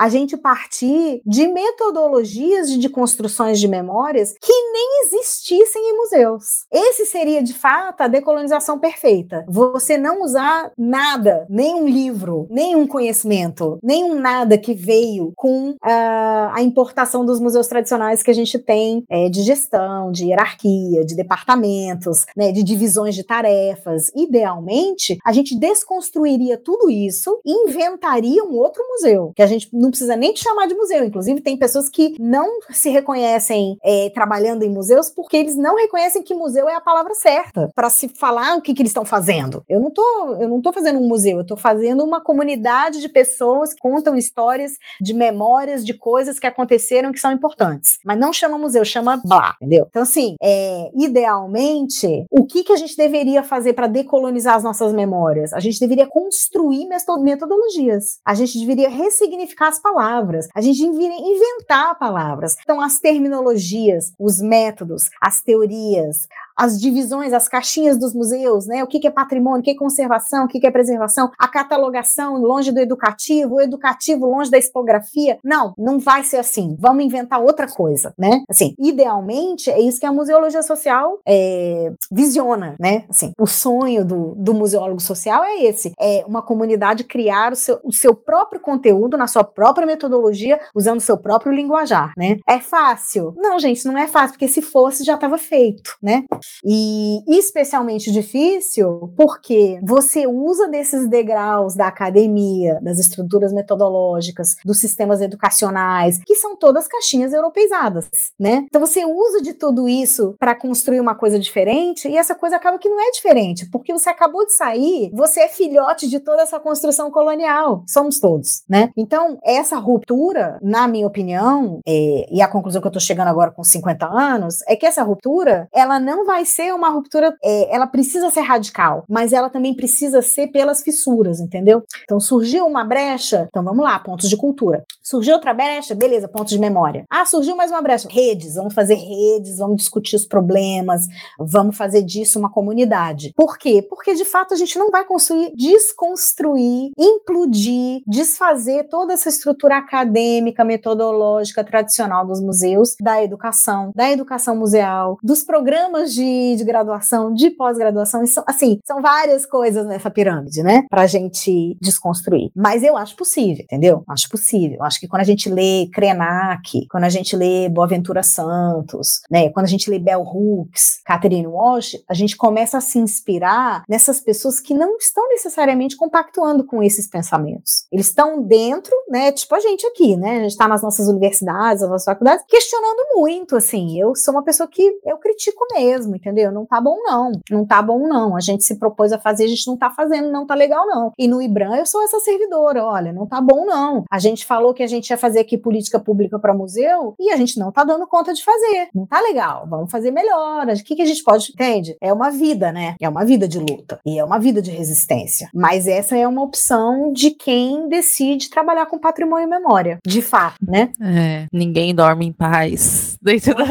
[0.00, 6.64] A gente partir de metodologias de, construções de memórias que nem existissem em museus.
[6.72, 9.44] Esse seria, de fato, a decolonização perfeita.
[9.46, 16.62] Você não usar nada, nenhum livro, nenhum conhecimento, nenhum nada que veio com uh, a
[16.62, 22.24] importação dos museus tradicionais que a gente tem é, de gestão, de hierarquia, de departamentos,
[22.34, 24.10] né, de divisões de tarefas.
[24.16, 30.16] Idealmente, a gente desconstruiria tudo isso e inventaria um outro museu, que a gente precisa
[30.16, 31.04] nem te chamar de museu.
[31.04, 36.22] Inclusive, tem pessoas que não se reconhecem é, trabalhando em museus porque eles não reconhecem
[36.22, 39.62] que museu é a palavra certa para se falar o que, que eles estão fazendo.
[39.68, 43.08] Eu não tô, eu não tô fazendo um museu, eu tô fazendo uma comunidade de
[43.08, 47.98] pessoas que contam histórias de memórias de coisas que aconteceram que são importantes.
[48.04, 49.86] Mas não chama museu, chama blá, entendeu?
[49.88, 54.92] Então, assim, é, idealmente, o que, que a gente deveria fazer para decolonizar as nossas
[54.92, 55.52] memórias?
[55.52, 58.18] A gente deveria construir metodologias.
[58.24, 60.48] A gente deveria ressignificar as palavras.
[60.54, 62.56] A gente inventar palavras.
[62.62, 68.84] Então, as terminologias, os métodos, as teorias, as divisões, as caixinhas dos museus, né?
[68.84, 72.36] O que, é patrimônio, o que é conservação, o que, que é preservação, a catalogação
[72.36, 75.38] longe do educativo, o educativo longe da expografia.
[75.42, 76.76] Não, não vai ser assim.
[76.78, 78.42] Vamos inventar outra coisa, né?
[78.48, 83.04] Assim, idealmente é isso que a museologia social é, visiona, né?
[83.08, 87.80] Assim, o sonho do, do museólogo social é esse: é uma comunidade criar o seu,
[87.82, 92.38] o seu próprio conteúdo na sua própria metodologia, usando seu próprio linguajar, né?
[92.48, 93.34] É fácil?
[93.36, 96.24] Não, gente, não é fácil, porque se fosse já estava feito, né?
[96.64, 105.20] E especialmente difícil porque você usa desses degraus da academia, das estruturas metodológicas, dos sistemas
[105.20, 108.08] educacionais, que são todas caixinhas europeizadas,
[108.38, 108.64] né?
[108.66, 112.78] Então você usa de tudo isso para construir uma coisa diferente e essa coisa acaba
[112.78, 116.58] que não é diferente, porque você acabou de sair, você é filhote de toda essa
[116.58, 118.90] construção colonial, somos todos, né?
[118.96, 123.50] Então, essa ruptura, na minha opinião, é, e a conclusão que eu tô chegando agora
[123.50, 127.86] com 50 anos, é que essa ruptura, ela não vai ser uma ruptura, é, ela
[127.86, 131.82] precisa ser radical, mas ela também precisa ser pelas fissuras, entendeu?
[132.04, 134.84] Então surgiu uma brecha, então vamos lá, pontos de cultura.
[135.02, 137.04] Surgiu outra brecha, beleza, pontos de memória.
[137.10, 141.06] Ah, surgiu mais uma brecha, redes, vamos fazer redes, vamos discutir os problemas,
[141.38, 143.32] vamos fazer disso uma comunidade.
[143.36, 143.82] Por quê?
[143.88, 150.64] Porque de fato a gente não vai construir, desconstruir, implodir, desfazer toda essa estrutura acadêmica,
[150.64, 157.50] metodológica, tradicional dos museus, da educação, da educação museal, dos programas de de, graduação, de
[157.50, 162.50] pós-graduação, assim, são várias coisas nessa pirâmide, né, pra gente desconstruir.
[162.54, 164.02] Mas eu acho possível, entendeu?
[164.08, 164.82] Acho possível.
[164.82, 169.66] Acho que quando a gente lê Krenak, quando a gente lê Boaventura Santos, né, quando
[169.66, 174.60] a gente lê Bell Hooks, Catherine Walsh, a gente começa a se inspirar nessas pessoas
[174.60, 177.86] que não estão necessariamente compactuando com esses pensamentos.
[177.92, 181.82] Eles estão dentro, né, tipo a gente aqui, né, a gente está nas nossas universidades,
[181.82, 186.52] nas nossas faculdades, questionando muito, assim, eu sou uma pessoa que eu critico mesmo, entendeu?
[186.52, 187.32] Não tá bom, não.
[187.50, 188.36] Não tá bom, não.
[188.36, 191.12] A gente se propôs a fazer, a gente não tá fazendo, não tá legal, não.
[191.18, 194.04] E no IBRAM eu sou essa servidora, olha, não tá bom, não.
[194.10, 197.36] A gente falou que a gente ia fazer aqui política pública para museu e a
[197.36, 198.88] gente não tá dando conta de fazer.
[198.94, 199.66] Não tá legal.
[199.68, 200.66] Vamos fazer melhor.
[200.66, 201.96] O que, que a gente pode, entende?
[202.00, 202.94] É uma vida, né?
[203.00, 204.00] É uma vida de luta.
[204.06, 205.48] E é uma vida de resistência.
[205.54, 209.98] Mas essa é uma opção de quem decide trabalhar com patrimônio e memória.
[210.06, 210.90] De fato, né?
[211.00, 213.16] É, ninguém dorme em paz.
[213.22, 213.64] Dentro da...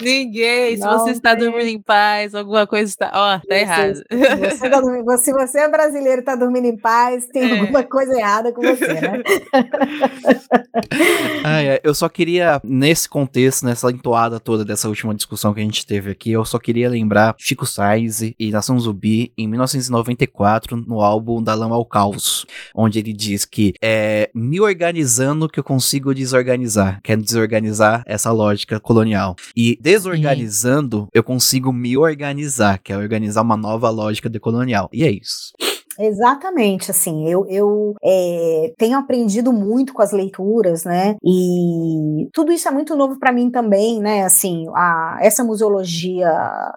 [0.00, 0.76] Ninguém.
[0.78, 3.10] Se você você está dormindo em paz, alguma coisa está.
[3.14, 4.02] Ó, oh, tá errado.
[4.10, 7.60] Você tá dormindo, se você é brasileiro e está dormindo em paz, tem é.
[7.60, 9.22] alguma coisa errada com você, né?
[11.44, 11.80] ah, é.
[11.82, 16.10] Eu só queria, nesse contexto, nessa entoada toda dessa última discussão que a gente teve
[16.10, 21.54] aqui, eu só queria lembrar Chico Sainz e Nação Zumbi em 1994, no álbum Da
[21.54, 27.16] Lama ao Caos, onde ele diz que é me organizando que eu consigo desorganizar, quer
[27.16, 29.36] desorganizar essa lógica colonial.
[29.56, 34.88] E desorganizando eu consigo me organizar, que é organizar uma nova lógica decolonial.
[34.92, 35.52] E é isso.
[35.98, 42.68] Exatamente, assim, eu, eu é, tenho aprendido muito com as leituras, né, e tudo isso
[42.68, 46.30] é muito novo para mim também, né, assim, a, essa museologia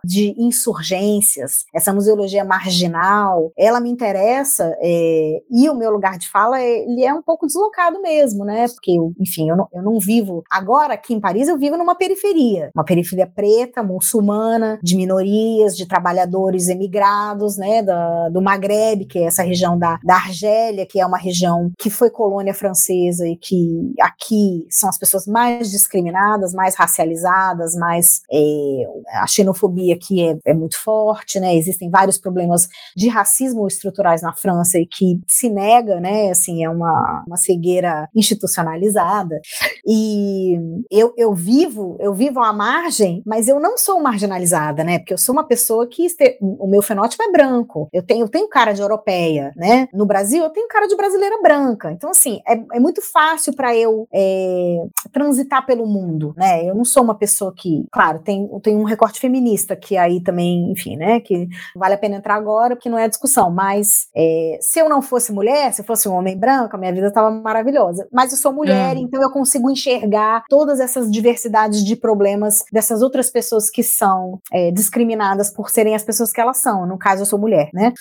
[0.04, 6.60] de insurgências, essa museologia marginal, ela me interessa, é, e o meu lugar de fala,
[6.60, 10.00] é, ele é um pouco deslocado mesmo, né, porque, eu, enfim, eu não, eu não
[10.00, 15.78] vivo, agora aqui em Paris eu vivo numa periferia, uma periferia preta, muçulmana, de minorias,
[15.78, 21.00] de trabalhadores emigrados, né, da, do Maghreb, que é essa região da, da Argélia, que
[21.00, 26.54] é uma região que foi colônia francesa e que aqui são as pessoas mais discriminadas,
[26.54, 28.84] mais racializadas, mais é,
[29.22, 31.56] a xenofobia aqui é, é muito forte, né?
[31.56, 36.30] Existem vários problemas de racismo estruturais na França e que se nega, né?
[36.30, 39.40] Assim, é uma, uma cegueira institucionalizada.
[39.86, 40.58] E
[40.90, 45.00] eu, eu vivo, eu vivo à margem, mas eu não sou marginalizada, né?
[45.00, 47.90] Porque eu sou uma pessoa que este, o meu fenótipo é branco.
[47.92, 49.88] Eu tenho, eu tenho cara de europeia, né?
[49.94, 51.92] No Brasil, eu tenho cara de brasileira branca.
[51.92, 56.70] Então, assim, é, é muito fácil para eu é, transitar pelo mundo, né?
[56.70, 60.72] Eu não sou uma pessoa que, claro, tem, tem um recorte feminista que aí também,
[60.72, 61.20] enfim, né?
[61.20, 63.52] Que vale a pena entrar agora, porque não é discussão.
[63.52, 66.94] Mas é, se eu não fosse mulher, se eu fosse um homem branco, a minha
[66.94, 68.08] vida estava maravilhosa.
[68.12, 69.02] Mas eu sou mulher, hum.
[69.02, 74.72] então eu consigo enxergar todas essas diversidades de problemas dessas outras pessoas que são é,
[74.72, 76.86] discriminadas por serem as pessoas que elas são.
[76.86, 77.94] No caso, eu sou mulher, né?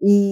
[0.00, 0.31] E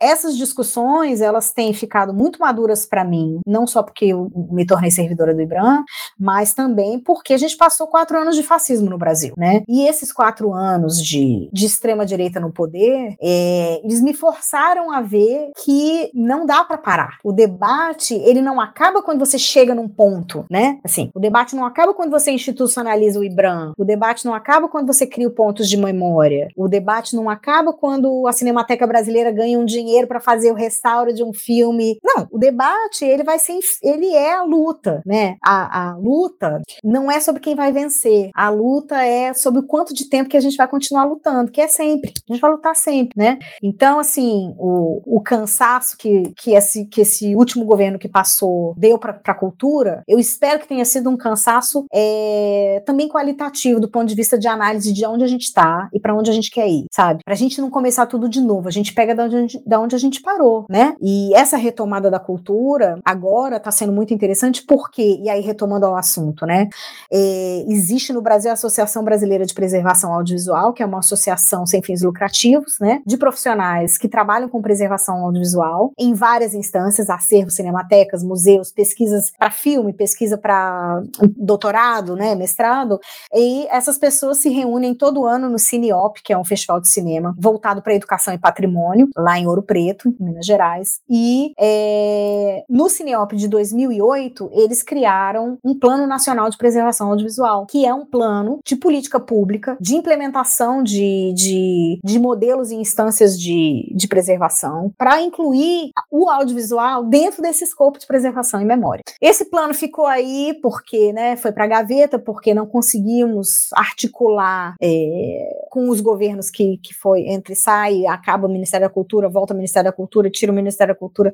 [0.00, 4.90] essas discussões, elas têm ficado muito maduras para mim, não só porque eu me tornei
[4.90, 5.84] servidora do IBRAM,
[6.18, 9.62] mas também porque a gente passou quatro anos de fascismo no Brasil, né?
[9.68, 15.50] E esses quatro anos de, de extrema-direita no poder, é, eles me forçaram a ver
[15.64, 17.18] que não dá para parar.
[17.24, 20.78] O debate, ele não acaba quando você chega num ponto, né?
[20.84, 24.86] Assim, o debate não acaba quando você institucionaliza o IBRAM, o debate não acaba quando
[24.86, 29.64] você cria pontos de memória, o debate não acaba quando a Cinemateca Brasileira ganha um
[29.64, 31.98] dinheiro para fazer o restauro de um filme.
[32.02, 35.36] Não, o debate, ele vai ser, ele é a luta, né?
[35.42, 39.94] A, a luta não é sobre quem vai vencer, a luta é sobre o quanto
[39.94, 42.74] de tempo que a gente vai continuar lutando, que é sempre, a gente vai lutar
[42.76, 43.38] sempre, né?
[43.62, 48.98] Então, assim, o, o cansaço que, que, esse, que esse último governo que passou deu
[48.98, 54.06] para a cultura, eu espero que tenha sido um cansaço é, também qualitativo do ponto
[54.06, 56.68] de vista de análise de onde a gente está e para onde a gente quer
[56.68, 57.22] ir, sabe?
[57.24, 59.62] Para a gente não começar tudo de novo, a gente pega da onde a gente,
[59.66, 60.94] da onde a gente parou, né?
[61.00, 65.96] E essa retomada da cultura agora está sendo muito interessante porque, e aí retomando ao
[65.96, 66.68] assunto, né?
[67.12, 71.82] É, existe no Brasil a Associação Brasileira de Preservação Audiovisual, que é uma associação sem
[71.82, 73.02] fins lucrativos, né?
[73.04, 79.50] De profissionais que trabalham com preservação audiovisual em várias instâncias, acervos, cinematecas, museus, pesquisas para
[79.50, 81.02] filme, pesquisa para
[81.36, 82.34] doutorado, né?
[82.34, 83.00] Mestrado.
[83.34, 87.34] E essas pessoas se reúnem todo ano no Cineop, que é um festival de cinema
[87.38, 91.00] voltado para educação e patrimônio, lá em Ouro Preto, em Minas Gerais.
[91.08, 97.86] E é, no Cineop de 2008, eles criaram um Plano Nacional de Preservação Audiovisual, que
[97.86, 103.92] é um plano de política pública, de implementação de, de, de modelos e instâncias de,
[103.94, 109.02] de preservação, para incluir o audiovisual dentro desse escopo de preservação e memória.
[109.20, 115.66] Esse plano ficou aí porque né, foi para a gaveta, porque não conseguimos articular é,
[115.70, 119.56] com os governos que, que foi entre sai, acaba o Ministério da Cultura, volta ao
[119.56, 121.32] Ministério da Cultura, tira o Ministério da Cultura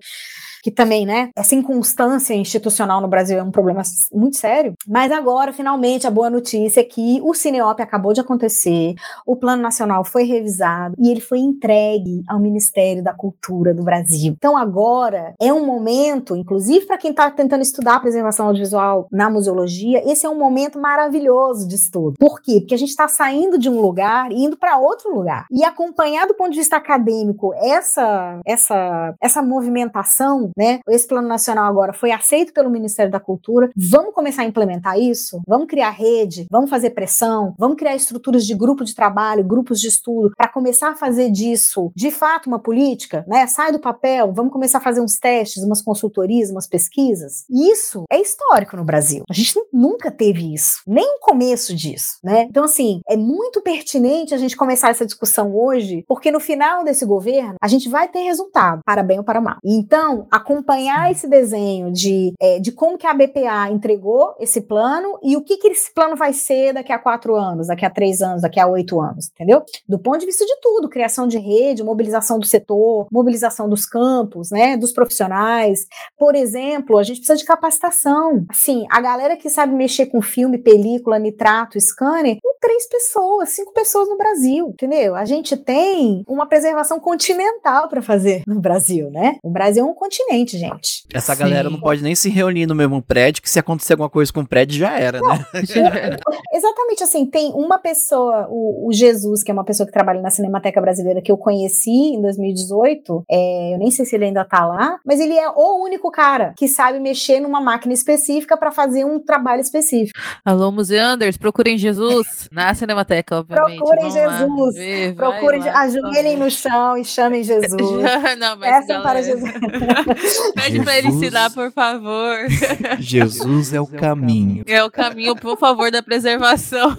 [0.64, 4.72] que também, né, essa inconstância institucional no Brasil é um problema muito sério.
[4.88, 8.94] Mas agora, finalmente, a boa notícia é que o Cineop acabou de acontecer,
[9.26, 14.32] o Plano Nacional foi revisado e ele foi entregue ao Ministério da Cultura do Brasil.
[14.38, 19.28] Então agora é um momento, inclusive para quem está tentando estudar a preservação audiovisual na
[19.28, 22.14] museologia, esse é um momento maravilhoso de estudo.
[22.18, 22.60] Por quê?
[22.60, 25.44] Porque a gente está saindo de um lugar e indo para outro lugar.
[25.50, 30.80] E acompanhar do ponto de vista acadêmico essa essa essa movimentação né?
[30.88, 33.70] Esse plano nacional agora foi aceito pelo Ministério da Cultura.
[33.76, 35.40] Vamos começar a implementar isso?
[35.46, 39.88] Vamos criar rede, vamos fazer pressão, vamos criar estruturas de grupo de trabalho, grupos de
[39.88, 43.46] estudo, para começar a fazer disso, de fato, uma política, né?
[43.46, 47.44] Sai do papel, vamos começar a fazer uns testes, umas consultorias, umas pesquisas.
[47.50, 49.24] Isso é histórico no Brasil.
[49.28, 52.46] A gente nunca teve isso, nem o começo disso, né?
[52.48, 57.04] Então, assim, é muito pertinente a gente começar essa discussão hoje, porque no final desse
[57.04, 59.56] governo, a gente vai ter resultado, para bem ou para mal.
[59.64, 65.18] Então, a acompanhar esse desenho de, é, de como que a BPA entregou esse plano
[65.22, 68.20] e o que, que esse plano vai ser daqui a quatro anos, daqui a três
[68.20, 69.64] anos, daqui a oito anos, entendeu?
[69.88, 74.50] Do ponto de vista de tudo, criação de rede, mobilização do setor, mobilização dos campos,
[74.50, 75.86] né, dos profissionais.
[76.18, 78.44] Por exemplo, a gente precisa de capacitação.
[78.50, 83.74] Assim, a galera que sabe mexer com filme, película, nitrato, scanner, com três pessoas, cinco
[83.74, 85.14] pessoas no Brasil, entendeu?
[85.14, 89.36] A gente tem uma preservação continental para fazer no Brasil, né?
[89.42, 91.04] O Brasil é um continente gente.
[91.12, 91.42] Essa Sim.
[91.42, 94.40] galera não pode nem se reunir no mesmo prédio, que se acontecer alguma coisa com
[94.40, 95.44] o prédio já era, não, né?
[96.54, 100.30] Exatamente assim, tem uma pessoa, o, o, Jesus, que é uma pessoa que trabalha na
[100.30, 104.64] Cinemateca Brasileira, que eu conheci em 2018, é, eu nem sei se ele ainda tá
[104.66, 109.04] lá, mas ele é o único cara que sabe mexer numa máquina específica para fazer
[109.04, 110.18] um trabalho específico.
[110.42, 112.48] Alô, museanders, procurem Jesus.
[112.54, 113.78] Na Cinemateca, obviamente.
[113.78, 114.74] Procurem Jesus.
[114.76, 117.72] Ver, Procurem, ajoelhem no chão e chamem Jesus.
[118.38, 119.50] Não, mas Peçam para Jesus.
[120.54, 122.36] Pede para ele ensinar, por favor.
[123.00, 124.62] Jesus é o caminho.
[124.68, 126.96] É o caminho, por favor, da preservação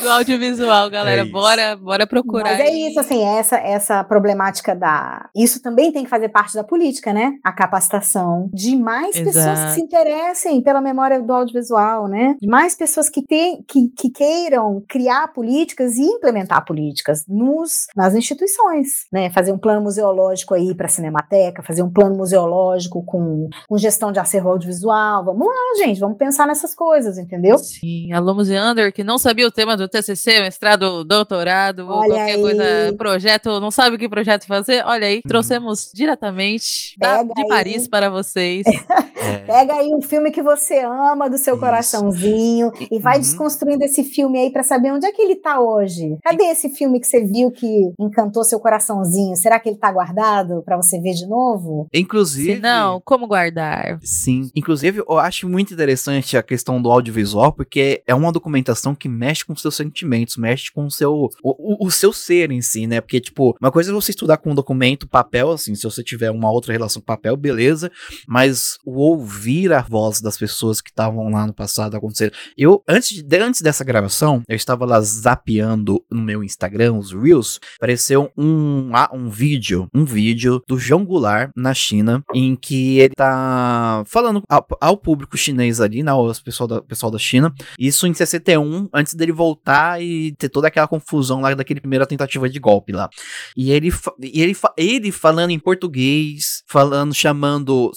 [0.00, 1.22] do audiovisual, galera.
[1.22, 2.50] É bora, bora procurar.
[2.50, 5.30] Mas é isso, assim, essa, essa problemática da.
[5.36, 7.34] Isso também tem que fazer parte da política, né?
[7.44, 9.24] A capacitação de mais Exato.
[9.24, 12.34] pessoas que se interessem pela memória do audiovisual, né?
[12.40, 18.14] De mais pessoas que, te, que, que queiram criar políticas e implementar políticas nos, nas
[18.14, 19.30] instituições, né?
[19.30, 24.10] Fazer um plano museológico aí para a Cinemateca, fazer um plano museológico com, com gestão
[24.10, 25.24] de acervo audiovisual.
[25.24, 27.58] Vamos lá, gente, vamos pensar nessas coisas, entendeu?
[27.58, 32.34] Sim, alô Museander, que não sabia o tema do TCC, mestrado, doutorado, Olha ou qualquer
[32.34, 32.40] aí.
[32.40, 32.64] coisa,
[32.96, 34.82] projeto, não sabe o que projeto fazer?
[34.86, 38.64] Olha aí, trouxemos diretamente da, de Paris para vocês.
[39.22, 39.38] É.
[39.38, 41.64] Pega aí um filme que você ama do seu Isso.
[41.64, 43.20] coraçãozinho e vai uhum.
[43.20, 46.16] desconstruindo esse filme aí para saber onde é que ele tá hoje.
[46.22, 49.36] Cadê esse filme que você viu que encantou seu coraçãozinho?
[49.36, 51.86] Será que ele tá guardado para você ver de novo?
[51.92, 52.56] Inclusive.
[52.56, 53.98] Se não, como guardar?
[54.02, 54.50] Sim.
[54.54, 59.44] Inclusive, eu acho muito interessante a questão do audiovisual, porque é uma documentação que mexe
[59.44, 63.00] com seus sentimentos, mexe com o seu, o, o, o seu ser em si, né?
[63.00, 66.30] Porque, tipo, uma coisa é você estudar com um documento, papel, assim, se você tiver
[66.30, 67.90] uma outra relação com papel, beleza.
[68.26, 72.32] Mas o ouvir a voz das pessoas que estavam lá no passado acontecendo.
[72.56, 74.01] Eu, antes, de, antes dessa gravação,
[74.48, 80.62] eu estava lá zapeando no meu Instagram, os Reels, apareceu um, um vídeo, um vídeo
[80.68, 86.02] do João Goulart na China, em que ele tá falando ao, ao público chinês ali,
[86.02, 90.48] né, ao pessoal da, pessoal da China, isso em 61, antes dele voltar e ter
[90.48, 93.08] toda aquela confusão lá daquele primeira tentativa de golpe lá.
[93.56, 97.90] E ele, e ele, ele falando em português, falando, chamando,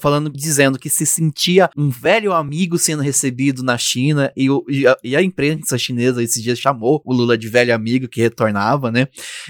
[0.00, 4.96] falando, dizendo que se sentia um velho amigo sendo recebido na China e, e, a,
[5.02, 5.22] e a
[5.52, 9.08] imprensa chinesa esses dias chamou o Lula de velho amigo que retornava, né?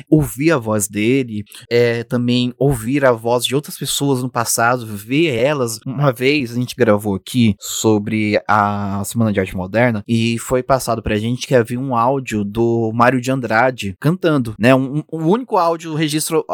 [0.08, 5.34] Ouvir a voz dele, é, também ouvir a voz de outras pessoas no passado, ver
[5.34, 5.78] elas.
[5.86, 11.02] Uma vez a gente gravou aqui sobre a Semana de Arte Moderna e foi passado
[11.02, 14.74] pra gente que havia um áudio do Mário de Andrade cantando, né?
[14.74, 16.44] Um, um único áudio, registro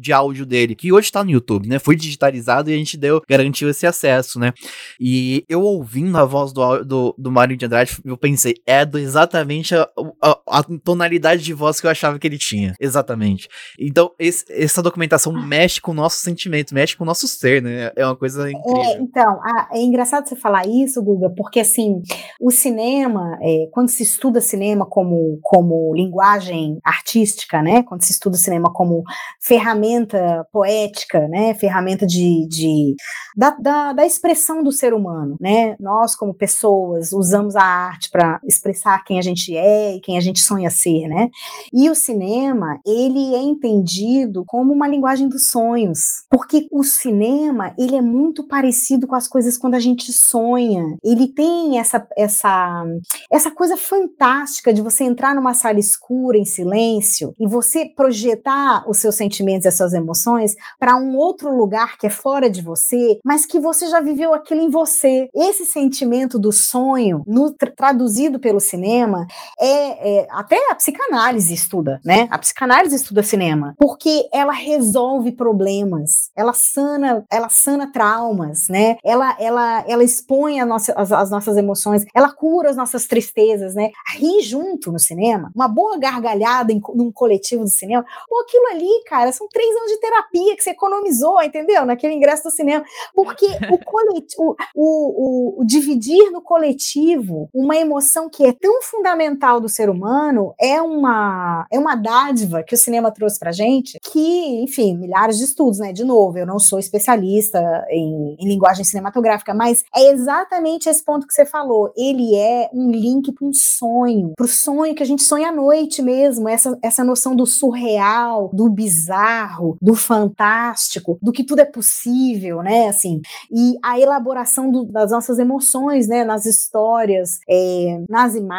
[0.00, 1.78] de áudio dele, que hoje tá no YouTube, né?
[1.78, 4.52] Foi digitalizado e a gente deu, garantiu esse acesso né?
[5.00, 9.74] E eu ouvindo a voz do, do, do Mário de Andrade, eu pensei, é exatamente
[9.74, 9.88] a,
[10.22, 12.74] a, a, tonalidade de voz que eu achava que ele tinha.
[12.80, 13.48] Exatamente.
[13.78, 17.92] Então, esse, essa documentação mexe com o nosso sentimento, mexe com o nosso ser, né?
[17.94, 18.82] É uma coisa é, incrível.
[18.82, 19.40] É, então,
[19.72, 22.02] é engraçado você falar isso, Guga, porque assim,
[22.40, 27.82] o cinema, é, quando se estuda cinema como, como linguagem artística, né?
[27.82, 29.02] Quando se estuda cinema como
[29.40, 31.54] ferramenta poética, né?
[31.54, 32.94] Ferramenta de, de
[33.36, 35.76] da, da da, expressão do ser humano, né?
[35.78, 40.20] Nós, como pessoas, usamos a arte para expressar quem a gente é e quem a
[40.20, 41.28] gente sonha ser, né?
[41.72, 47.96] E o cinema, ele é entendido como uma linguagem dos sonhos, porque o cinema, ele
[47.96, 50.96] é muito parecido com as coisas quando a gente sonha.
[51.02, 52.84] Ele tem essa, essa,
[53.30, 58.98] essa coisa fantástica de você entrar numa sala escura, em silêncio, e você projetar os
[58.98, 63.18] seus sentimentos e as suas emoções para um outro lugar que é fora de você,
[63.24, 65.28] mas que você você já viveu aquilo em você.
[65.34, 69.26] Esse sentimento do sonho, no, traduzido pelo cinema,
[69.60, 72.28] é, é, até a psicanálise estuda, né?
[72.30, 78.96] A psicanálise estuda cinema, porque ela resolve problemas, ela sana, ela sana traumas, né?
[79.04, 83.90] Ela, ela, ela expõe nossa, as, as nossas emoções, ela cura as nossas tristezas, né?
[84.14, 89.04] Rir junto no cinema, uma boa gargalhada em, num coletivo do cinema, pô, aquilo ali,
[89.06, 91.84] cara, são três anos de terapia que você economizou, entendeu?
[91.84, 92.84] Naquele ingresso do cinema,
[93.14, 99.60] porque o, coletivo, o, o, o, dividir no coletivo uma emoção que é tão fundamental
[99.60, 104.62] do ser humano é uma, é uma dádiva que o cinema trouxe pra gente, que,
[104.62, 105.92] enfim, milhares de estudos, né?
[105.92, 107.58] De novo, eu não sou especialista
[107.90, 111.92] em, em linguagem cinematográfica, mas é exatamente esse ponto que você falou.
[111.96, 115.52] Ele é um link para um sonho, para o sonho que a gente sonha à
[115.52, 121.64] noite mesmo, essa, essa noção do surreal, do bizarro, do fantástico, do que tudo é
[121.64, 122.86] possível, né?
[122.86, 123.20] Assim,
[123.50, 128.51] e a elaboração do, das nossas emoções, né, nas histórias, é, nas imagens,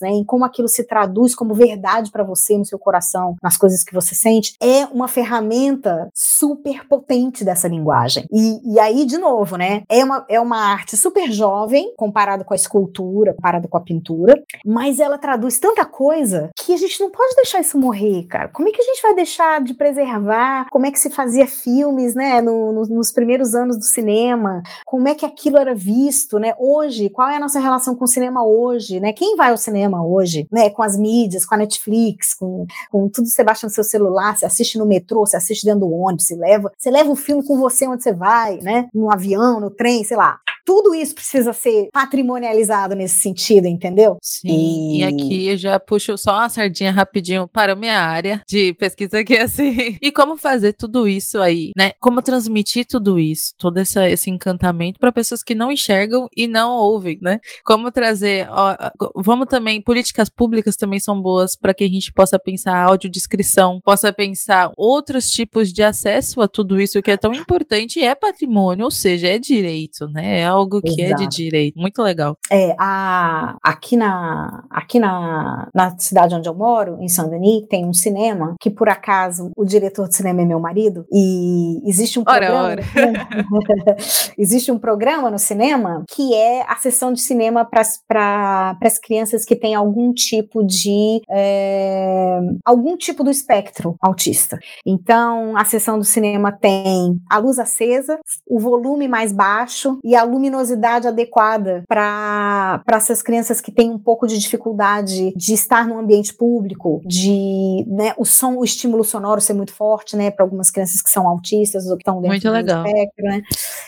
[0.00, 3.82] né, em como aquilo se traduz como verdade para você no seu coração, nas coisas
[3.82, 8.26] que você sente, é uma ferramenta super potente dessa linguagem.
[8.30, 12.52] E, e aí, de novo, né, é uma, é uma arte super jovem comparado com
[12.52, 17.10] a escultura, comparado com a pintura, mas ela traduz tanta coisa que a gente não
[17.10, 18.48] pode deixar isso morrer, cara.
[18.48, 20.66] Como é que a gente vai deixar de preservar?
[20.70, 24.62] Como é que se fazia filmes, né, no, no, nos primeiros anos do cinema?
[24.84, 26.54] Como é que aquilo era visto, né?
[26.58, 29.12] Hoje, qual é a nossa relação com o cinema hoje, né?
[29.22, 30.68] Quem vai ao cinema hoje, né?
[30.68, 34.36] Com as mídias, com a Netflix, com, com tudo que você baixa no seu celular,
[34.36, 37.46] você assiste no metrô, você assiste dentro do ônibus, você leva, você leva o filme
[37.46, 38.88] com você onde você vai, né?
[38.92, 40.40] No avião, no trem, sei lá.
[40.64, 44.16] Tudo isso precisa ser patrimonializado nesse sentido, entendeu?
[44.22, 44.48] Sim.
[44.48, 48.72] E, e aqui eu já puxo só uma sardinha rapidinho para a minha área de
[48.74, 49.96] pesquisa aqui, assim.
[50.00, 51.92] E como fazer tudo isso aí, né?
[52.00, 56.72] Como transmitir tudo isso, todo essa, esse encantamento para pessoas que não enxergam e não
[56.72, 57.40] ouvem, né?
[57.64, 58.48] Como trazer.
[58.50, 58.76] Ó,
[59.16, 59.80] vamos também.
[59.82, 65.30] Políticas públicas também são boas para que a gente possa pensar audiodescrição, possa pensar outros
[65.30, 69.28] tipos de acesso a tudo isso que é tão importante e é patrimônio, ou seja,
[69.28, 70.40] é direito, né?
[70.40, 71.22] É algo que Exato.
[71.22, 71.78] é de direito.
[71.78, 72.36] Muito legal.
[72.50, 77.92] É, a, aqui na, aqui na, na cidade onde eu moro, em Saint-Denis, tem um
[77.92, 82.46] cinema que, por acaso, o diretor de cinema é meu marido, e existe um ora,
[82.46, 82.68] programa.
[82.68, 83.96] Ora.
[84.38, 89.56] existe um programa no cinema que é a sessão de cinema para as crianças que
[89.56, 91.22] têm algum tipo de.
[91.30, 94.58] É, algum tipo do espectro autista.
[94.86, 100.24] Então, a sessão do cinema tem a luz acesa, o volume mais baixo e a
[100.42, 106.34] luminosidade adequada para essas crianças que têm um pouco de dificuldade de estar no ambiente
[106.34, 111.00] público, de né, o som, o estímulo sonoro ser muito forte, né, para algumas crianças
[111.00, 112.84] que são autistas ou que estão dentro muito do legal.
[112.84, 113.42] espectro, né?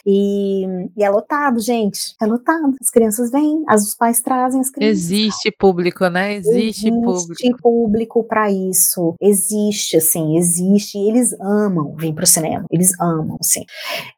[0.07, 0.65] E,
[0.97, 2.15] e, é lotado, gente.
[2.21, 2.75] É lotado.
[2.81, 4.99] As crianças vêm, as, os pais trazem as crianças.
[4.99, 6.35] Existe público, né?
[6.35, 7.33] Existe, existe público.
[7.33, 9.15] Existe público para isso.
[9.21, 10.99] Existe, assim, existe.
[10.99, 12.65] Eles amam vir para o cinema.
[12.71, 13.65] Eles amam, assim.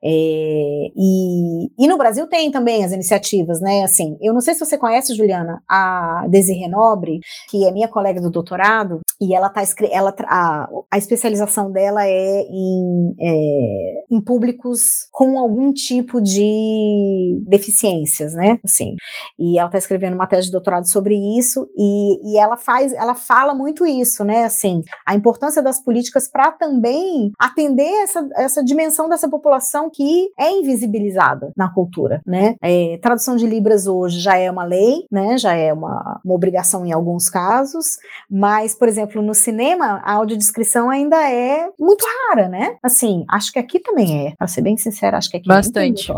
[0.03, 3.83] É, e, e no Brasil tem também as iniciativas, né?
[3.83, 8.21] Assim, eu não sei se você conhece, Juliana, a Desirê Nobre, que é minha colega
[8.21, 15.09] do doutorado, e ela tá ela a, a especialização dela é em, é, em públicos
[15.11, 18.59] com algum tipo de deficiências, né?
[18.65, 18.95] Assim,
[19.39, 23.15] e ela está escrevendo uma tese de doutorado sobre isso e, e ela faz, ela
[23.15, 24.45] fala muito isso, né?
[24.45, 30.51] Assim, a importância das políticas para também atender essa, essa dimensão dessa população que é
[30.51, 32.57] invisibilizada na cultura, né?
[32.63, 35.39] É, tradução de libras hoje já é uma lei, né?
[35.39, 37.97] Já é uma, uma obrigação em alguns casos,
[38.31, 42.77] mas, por exemplo, no cinema a audiodescrição ainda é muito rara, né?
[42.83, 46.13] Assim, acho que aqui também é, para ser bem sincera, acho que aqui bastante.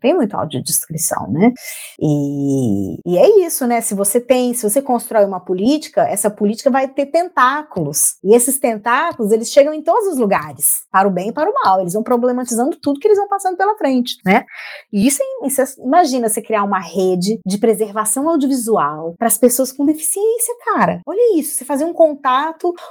[0.00, 1.52] Tem muito audiodescrição, né?
[2.00, 3.80] E, e é isso, né?
[3.80, 8.16] Se você tem, se você constrói uma política, essa política vai ter tentáculos.
[8.24, 11.54] E esses tentáculos, eles chegam em todos os lugares, para o bem e para o
[11.64, 11.80] mal.
[11.80, 14.44] Eles vão problematizando tudo que eles vão passando pela frente, né?
[14.92, 19.86] E isso, isso imagina você criar uma rede de preservação audiovisual para as pessoas com
[19.86, 21.00] deficiência, cara.
[21.06, 22.31] Olha isso, você fazer um contato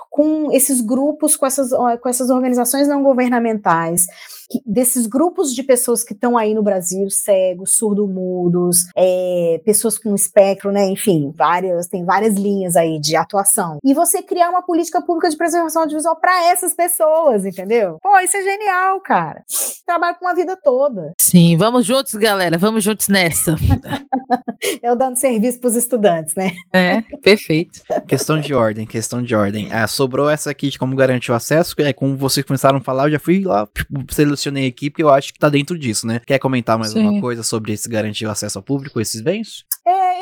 [0.09, 4.05] com esses grupos, com essas, com essas organizações não governamentais
[4.65, 10.71] desses grupos de pessoas que estão aí no Brasil, cegos, surdo-mudos, é, pessoas com espectro,
[10.71, 10.89] né?
[10.89, 13.77] Enfim, várias, tem várias linhas aí de atuação.
[13.83, 17.97] E você criar uma política pública de preservação audiovisual para essas pessoas, entendeu?
[18.01, 19.43] Pô, isso é genial, cara.
[19.85, 21.13] Trabalho com uma vida toda.
[21.19, 23.55] Sim, vamos juntos, galera, vamos juntos nessa.
[24.81, 26.51] Eu dando serviço para os estudantes, né?
[26.71, 27.81] É, perfeito.
[28.07, 29.69] Questão de ordem, questão de ordem.
[29.71, 33.07] Ah, sobrou essa aqui de como garantir o acesso, é como vocês começaram a falar,
[33.07, 36.21] eu já fui lá, tipo, selecionei aqui, porque eu acho que tá dentro disso, né?
[36.25, 37.03] Quer comentar mais Sim.
[37.03, 39.65] alguma coisa sobre esse garantir o acesso ao público, esses bens?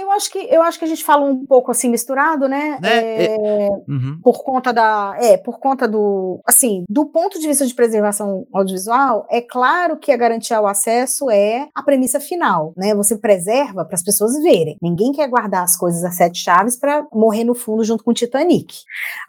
[0.10, 2.80] Eu acho que eu acho que a gente fala um pouco assim misturado, né?
[2.82, 2.90] né?
[2.90, 4.20] É, é, uhum.
[4.24, 9.28] Por conta da, é, por conta do, assim, do ponto de vista de preservação audiovisual,
[9.30, 12.96] é claro que a garantia ao acesso é a premissa final, né?
[12.96, 14.78] Você preserva para as pessoas verem.
[14.82, 18.14] Ninguém quer guardar as coisas a sete chaves para morrer no fundo junto com o
[18.14, 18.80] Titanic.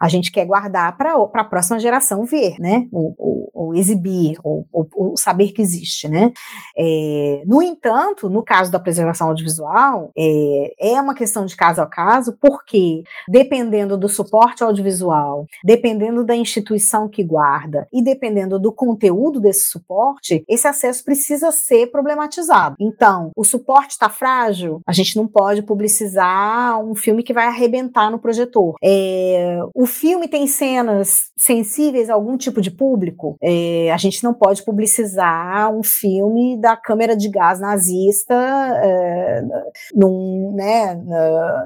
[0.00, 2.86] A gente quer guardar para a próxima geração ver, né?
[2.90, 6.32] Ou, ou, ou exibir, ou, ou, saber que existe, né?
[6.74, 11.86] É, no entanto, no caso da preservação audiovisual, é, é uma questão de caso a
[11.86, 19.40] caso, porque dependendo do suporte audiovisual, dependendo da instituição que guarda e dependendo do conteúdo
[19.40, 22.76] desse suporte, esse acesso precisa ser problematizado.
[22.78, 28.10] Então, o suporte está frágil, a gente não pode publicizar um filme que vai arrebentar
[28.10, 28.76] no projetor.
[28.82, 34.34] É, o filme tem cenas sensíveis a algum tipo de público, é, a gente não
[34.34, 39.42] pode publicizar um filme da câmera de gás nazista é,
[39.94, 40.94] num, né,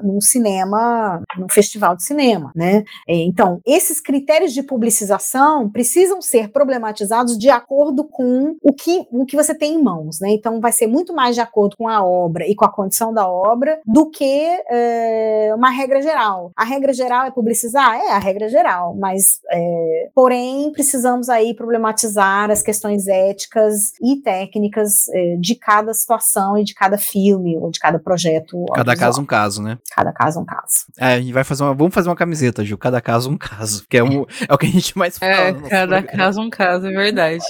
[0.01, 2.83] num cinema, num festival de cinema, né?
[3.07, 9.25] É, então, esses critérios de publicização precisam ser problematizados de acordo com o que, o
[9.25, 10.29] que você tem em mãos, né?
[10.29, 13.27] Então, vai ser muito mais de acordo com a obra e com a condição da
[13.27, 16.51] obra do que é, uma regra geral.
[16.55, 17.95] A regra geral é publicizar?
[17.95, 25.09] É a regra geral, mas, é, porém, precisamos aí problematizar as questões éticas e técnicas
[25.09, 28.63] é, de cada situação e de cada filme ou de cada projeto.
[28.73, 29.77] Cada caso um caso, né?
[29.95, 30.85] Cada caso um caso.
[30.99, 33.85] É, a gente vai fazer uma, vamos fazer uma camiseta, Ju, cada caso um caso,
[33.89, 35.31] que é, um, é o que a gente mais fala.
[35.31, 37.45] É, cada caso um caso, é verdade.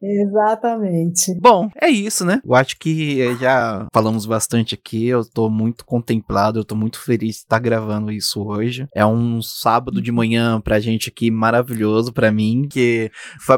[0.00, 1.34] Exatamente.
[1.40, 2.40] Bom, é isso, né?
[2.44, 7.36] Eu acho que já falamos bastante aqui, eu tô muito contemplado, eu tô muito feliz
[7.36, 8.86] de estar gravando isso hoje.
[8.94, 13.10] É um sábado de manhã pra gente aqui maravilhoso pra mim, que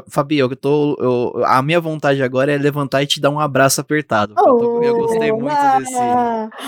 [0.08, 3.80] Fabi, eu tô eu, a minha vontade agora é levantar e te dar um abraço
[3.80, 4.34] apertado.
[4.38, 5.94] Oh, eu, tô, eu, gostei muito desse.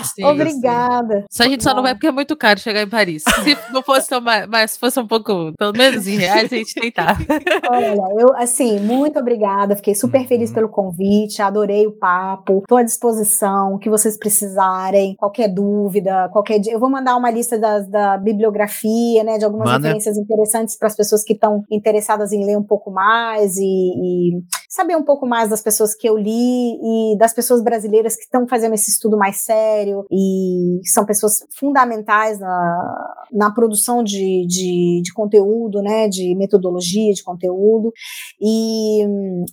[0.03, 1.25] Sim, Obrigada.
[1.29, 3.23] Só a gente só não vai porque é muito caro chegar em Paris.
[3.43, 6.73] Se não fosse tão mais, mas fosse um pouco, pelo menos em reais, a gente
[6.73, 7.17] tentar.
[7.69, 10.55] Olha, eu assim, muito obrigada, fiquei super feliz uhum.
[10.55, 16.61] pelo convite, adorei o papo, estou à disposição, o que vocês precisarem, qualquer dúvida, qualquer
[16.67, 19.87] eu vou mandar uma lista das, da bibliografia, né, de algumas Manda.
[19.87, 24.43] referências interessantes para as pessoas que estão interessadas em ler um pouco mais e, e
[24.73, 28.47] saber um pouco mais das pessoas que eu li e das pessoas brasileiras que estão
[28.47, 35.13] fazendo esse estudo mais sério e são pessoas fundamentais na, na produção de, de, de
[35.13, 37.93] conteúdo, né, de metodologia de conteúdo.
[38.41, 39.03] E,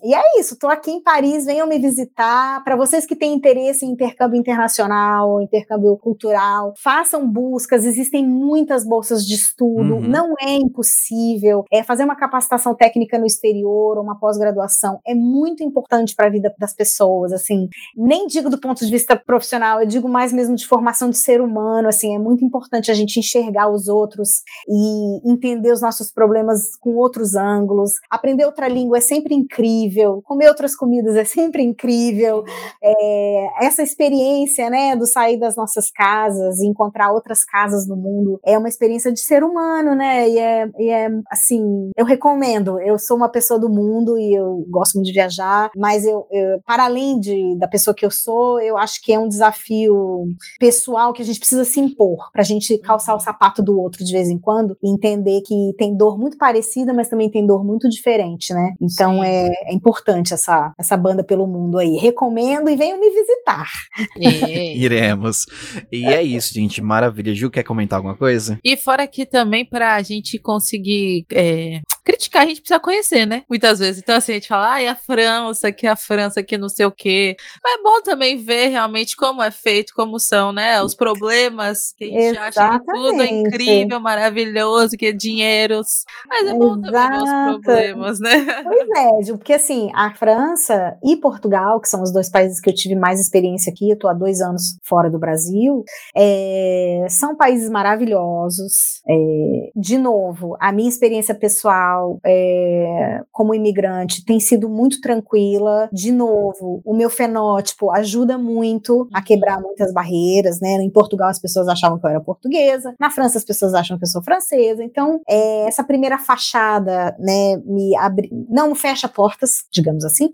[0.03, 2.65] e é isso, estou aqui em Paris, venham me visitar.
[2.65, 9.27] Para vocês que têm interesse em intercâmbio internacional, intercâmbio cultural, façam buscas, existem muitas bolsas
[9.27, 10.01] de estudo, uhum.
[10.01, 11.63] não é impossível.
[11.71, 16.55] É fazer uma capacitação técnica no exterior, uma pós-graduação, é muito importante para a vida
[16.59, 17.69] das pessoas, assim.
[17.97, 21.41] Nem digo do ponto de vista profissional, eu digo mais mesmo de formação de ser
[21.41, 26.77] humano, assim, é muito importante a gente enxergar os outros e entender os nossos problemas
[26.77, 27.93] com outros ângulos.
[28.11, 32.45] Aprender outra língua é sempre incrível, comer outras comidas é sempre incrível.
[32.83, 38.41] É, essa experiência, né, do sair das nossas casas e encontrar outras casas no mundo
[38.45, 40.29] é uma experiência de ser humano, né?
[40.29, 42.81] E é, e é assim, eu recomendo.
[42.81, 46.61] Eu sou uma pessoa do mundo e eu gosto muito de viajar, mas eu, eu
[46.65, 50.27] para além de, da pessoa que eu sou, eu acho que é um desafio
[50.59, 54.05] pessoal que a gente precisa se impor para a gente calçar o sapato do outro
[54.05, 57.65] de vez em quando e entender que tem dor muito parecida, mas também tem dor
[57.65, 58.75] muito diferente, né?
[58.81, 61.97] Então é, é, importante essa, essa banda pelo mundo aí.
[61.97, 63.69] Recomendo e venham me visitar.
[64.17, 65.47] Iremos.
[65.91, 66.83] E é isso, gente.
[66.83, 67.35] Maravilha.
[67.35, 68.59] Ju, quer comentar alguma coisa?
[68.63, 71.81] E fora aqui também, para a gente conseguir é,
[72.11, 73.43] criticar, a gente precisa conhecer, né?
[73.49, 74.03] Muitas vezes.
[74.03, 76.91] Então, assim, a gente fala, ai, a França, que a França, que não sei o
[76.91, 77.37] quê.
[77.63, 80.83] Mas é bom também ver realmente como é feito, como são, né?
[80.83, 82.59] Os problemas que a gente Exatamente.
[82.59, 86.05] acha que tudo é incrível, maravilhoso, que é dinheiros.
[86.29, 86.83] Mas é bom Exato.
[86.83, 88.63] também ver os problemas, né?
[88.63, 92.75] Pois é, porque assim, a França e Portugal, que são os dois países que eu
[92.75, 95.85] tive mais experiência aqui, eu tô há dois anos fora do Brasil,
[96.17, 99.01] é, são países maravilhosos.
[99.09, 105.89] É, de novo, a minha experiência pessoal é, como imigrante tem sido muito tranquila.
[105.93, 110.75] De novo, o meu fenótipo ajuda muito a quebrar muitas barreiras, né?
[110.83, 114.05] Em Portugal as pessoas achavam que eu era portuguesa, na França as pessoas acham que
[114.05, 114.83] eu sou francesa.
[114.83, 120.31] Então, é, essa primeira fachada, né, me abre, não fecha portas, digamos assim,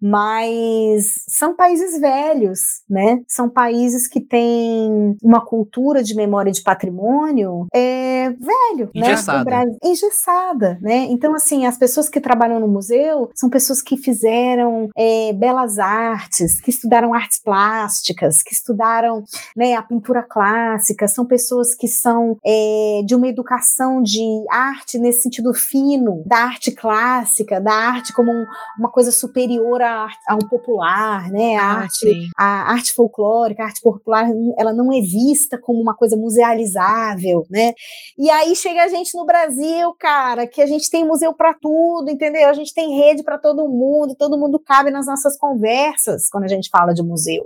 [0.00, 3.20] mas são países velhos, né?
[3.28, 9.50] São países que têm uma cultura de memória de patrimônio é, velho, engessada.
[9.50, 9.64] né?
[9.84, 10.89] Engessada, né?
[10.96, 16.60] Então, assim, as pessoas que trabalham no museu são pessoas que fizeram é, belas artes,
[16.60, 19.24] que estudaram artes plásticas, que estudaram
[19.56, 25.22] né, a pintura clássica, são pessoas que são é, de uma educação de arte nesse
[25.22, 28.46] sentido fino, da arte clássica, da arte como um,
[28.78, 31.56] uma coisa superior ao popular, né?
[31.56, 34.26] A, ah, arte, a arte folclórica, a arte popular,
[34.58, 37.72] ela não é vista como uma coisa musealizável, né?
[38.18, 42.10] E aí chega a gente no Brasil, cara, que a gente tem museu para tudo,
[42.10, 42.48] entendeu?
[42.48, 46.48] A gente tem rede para todo mundo, todo mundo cabe nas nossas conversas quando a
[46.48, 47.44] gente fala de museu.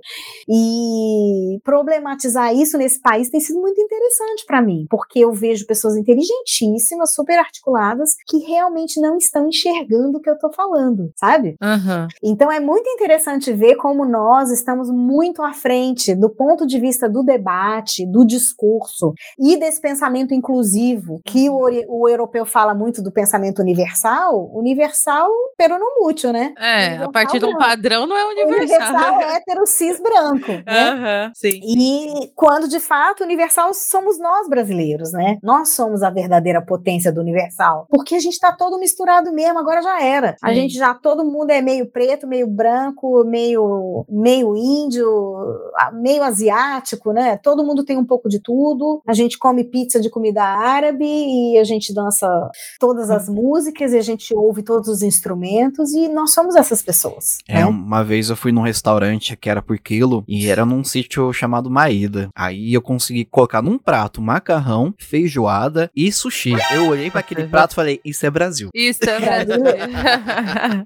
[0.48, 5.97] E problematizar isso nesse país tem sido muito interessante para mim, porque eu vejo pessoas
[5.97, 11.56] inteligentíssimas, super articuladas, que realmente não estão enxergando o que eu tô falando, sabe?
[11.62, 12.06] Uhum.
[12.23, 17.09] Então é muito interessante ver como nós estamos muito à frente do ponto de vista
[17.09, 23.11] do debate, do discurso e desse pensamento inclusivo, que o, o europeu fala muito do
[23.11, 26.52] pensamento pensamento universal, universal pero não mútil, né?
[26.59, 28.88] É, universal a partir de um padrão não é universal.
[28.88, 30.92] Universal é hétero cis branco, né?
[30.92, 31.60] Uhum, sim.
[31.62, 35.38] E quando de fato universal somos nós brasileiros, né?
[35.42, 39.80] Nós somos a verdadeira potência do universal, porque a gente tá todo misturado mesmo, agora
[39.82, 40.36] já era.
[40.42, 40.55] A Sim.
[40.56, 45.06] gente já todo mundo é meio preto, meio branco, meio meio índio,
[45.76, 47.36] a- meio asiático, né?
[47.42, 49.01] Todo mundo tem um pouco de tudo.
[49.06, 52.26] A gente come pizza de comida árabe e a gente dança
[52.80, 57.38] todas as músicas e a gente ouve todos os instrumentos e nós somos essas pessoas,
[57.48, 57.66] É, né?
[57.66, 61.70] uma vez eu fui num restaurante que era por quilo e era num sítio chamado
[61.70, 62.28] Maída.
[62.34, 66.52] Aí eu consegui colocar num prato macarrão, feijoada e sushi.
[66.74, 68.68] Eu olhei pra aquele prato e falei, isso é Brasil.
[68.74, 69.78] Isso é Brasileiro.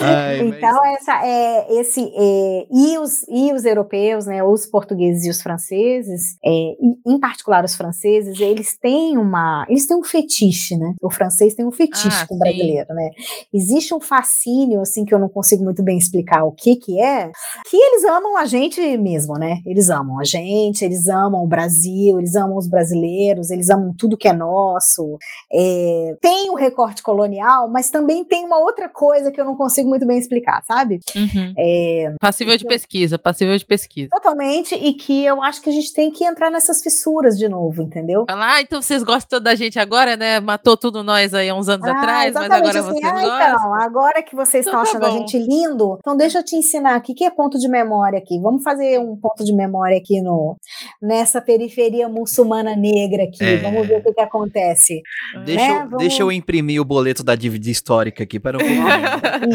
[0.00, 5.24] Ai, mas- Então, essa, é, esse, é, e, os, e os europeus, né, os portugueses
[5.24, 10.02] e os franceses, é, e, em particular os franceses, eles têm uma, eles têm um
[10.04, 10.94] fetiche, né?
[11.02, 13.10] O francês tem um fetiche Ah, com o brasileiro, né?
[13.52, 17.30] Existe um fascínio, assim, que eu não consigo muito bem explicar o que que é,
[17.68, 19.60] que eles amam a gente mesmo, né?
[19.66, 24.16] Eles amam a gente, eles amam o Brasil, eles amam os brasileiros, eles amam tudo
[24.16, 25.18] que é nosso,
[25.52, 29.88] é, tem o recorte colonial, mas também tem uma outra coisa que eu não consigo
[29.88, 31.00] muito bem explicar, sabe?
[31.14, 31.54] Uhum.
[31.58, 34.10] É, Passível de pesquisa, passível de pesquisa.
[34.10, 37.82] totalmente, e que eu acho que a gente tem que entrar nessas fissuras de novo,
[37.82, 38.24] entendeu?
[38.28, 40.40] Ah, então vocês gostam da gente agora, né?
[40.40, 43.48] Matou tudo nós aí há uns anos Ah, atrás, mas agora assim, vocês ah, gostam.
[43.54, 45.26] então, agora que vocês Então estão tá achando a bom.
[45.26, 48.38] gente lindo, então deixa eu te ensinar aqui, que é ponto de memória aqui.
[48.40, 50.56] Vamos fazer um ponto de memória aqui no,
[51.00, 53.42] nessa periferia muçulmana negra aqui.
[53.44, 53.56] É.
[53.58, 55.00] Vamos ver o que, que acontece.
[55.44, 58.58] Deixa, né, eu, vamos- deixa eu imprimir o boleto da dívida histórica aqui para.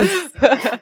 [0.03, 0.31] Isso.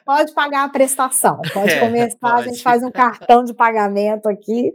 [0.04, 1.40] Pode pagar a prestação.
[1.52, 2.48] Pode É, começar, a pode.
[2.50, 4.72] gente faz um cartão de pagamento aqui.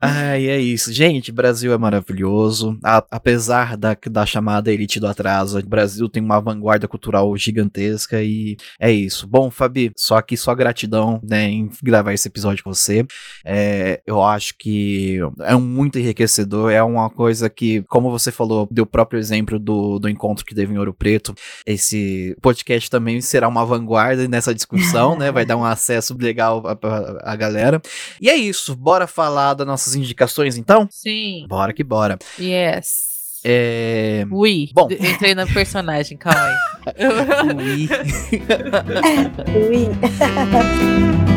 [0.00, 0.92] Ai, é isso.
[0.92, 2.78] Gente, Brasil é maravilhoso.
[2.84, 8.22] A- apesar da, da chamada elite do atraso, o Brasil tem uma vanguarda cultural gigantesca
[8.22, 9.26] e é isso.
[9.26, 13.06] Bom, Fabi, só aqui só gratidão né, em gravar esse episódio com você.
[13.44, 16.70] É, eu acho que é um muito enriquecedor.
[16.70, 20.54] É uma coisa que, como você falou, deu o próprio exemplo do, do encontro que
[20.54, 21.34] teve em Ouro Preto.
[21.66, 25.30] Esse podcast também será uma vanguarda nessa discussão, né?
[25.32, 27.80] Vai dar um acesso legal à- à galera.
[28.20, 30.86] E é isso, bora falar das nossas indicações então?
[30.90, 31.46] Sim.
[31.48, 32.18] Bora que bora.
[32.38, 33.07] Yes.
[33.44, 34.24] É.
[34.30, 34.70] Ui.
[34.74, 34.88] Bom.
[34.90, 36.54] Entrei na personagem, calma aí.
[37.56, 37.88] Ui.
[39.54, 39.88] Ui.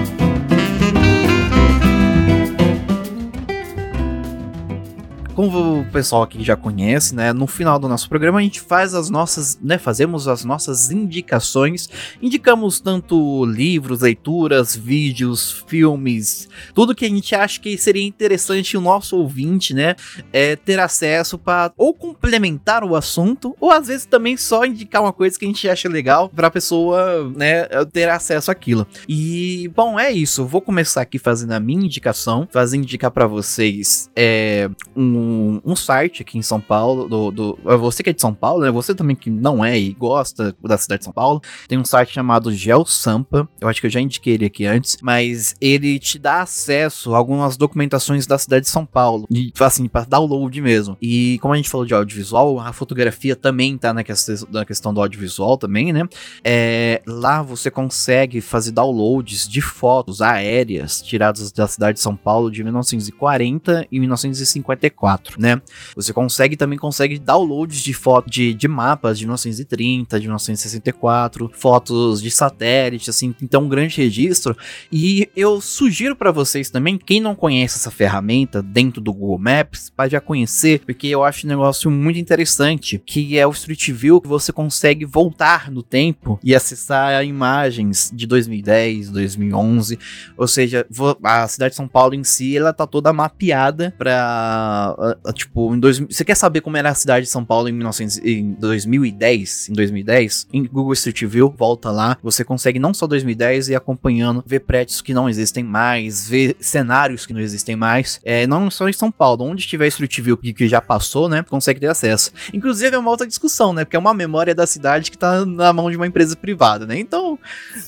[5.41, 7.33] Como o pessoal aqui já conhece, né?
[7.33, 9.79] No final do nosso programa a gente faz as nossas, né?
[9.79, 11.89] Fazemos as nossas indicações.
[12.21, 18.81] Indicamos tanto livros, leituras, vídeos, filmes, tudo que a gente acha que seria interessante o
[18.81, 19.95] nosso ouvinte, né?
[20.31, 25.11] É, ter acesso para ou complementar o assunto, ou às vezes também só indicar uma
[25.11, 27.63] coisa que a gente acha legal para a pessoa, né?
[27.91, 28.85] Ter acesso àquilo.
[29.09, 30.45] E bom, é isso.
[30.45, 35.30] Vou começar aqui fazendo a minha indicação, fazendo indicar para vocês é, um,
[35.63, 38.63] um site aqui em São Paulo, do, do- é você que é de São Paulo,
[38.63, 38.71] né?
[38.71, 42.13] Você também que não é e gosta da cidade de São Paulo, tem um site
[42.13, 43.47] chamado GeoSampa.
[43.59, 47.17] Eu acho que eu já indiquei ele aqui antes, mas ele te dá acesso a
[47.17, 50.97] algumas documentações da cidade de São Paulo, de, assim, para download mesmo.
[51.01, 54.93] E como a gente falou de audiovisual, a fotografia também tá na, questão na questão
[54.93, 56.07] do audiovisual também, né?
[56.43, 62.49] É, lá você consegue fazer downloads de fotos aéreas tiradas da cidade de São Paulo
[62.51, 65.61] de 1940 e 1954, né?
[65.95, 72.21] Você consegue também consegue downloads de fotos de, de mapas de 1930, de 1964, fotos
[72.21, 74.55] de satélite, assim, então um grande registro.
[74.91, 79.89] E eu sugiro para vocês também, quem não conhece essa ferramenta dentro do Google Maps,
[79.89, 84.21] para já conhecer, porque eu acho um negócio muito interessante, que é o Street View,
[84.21, 89.99] que você consegue voltar no tempo e acessar imagens de 2010, 2011,
[90.37, 90.85] ou seja,
[91.23, 94.95] a cidade de São Paulo em si, ela tá toda mapeada ah,
[95.33, 98.17] tipo, em dois, você quer saber como era a cidade de São Paulo em, 1900,
[98.19, 100.47] em 2010, em 2010?
[100.53, 105.01] Em Google Street View, volta lá, você consegue não só 2010 e acompanhando, ver prédios
[105.01, 109.11] que não existem mais, ver cenários que não existem mais, é, não só em São
[109.11, 112.31] Paulo, onde tiver Street View que, que já passou, né, consegue ter acesso.
[112.53, 115.73] Inclusive é uma outra discussão, né, porque é uma memória da cidade que tá na
[115.73, 117.39] mão de uma empresa privada, né, então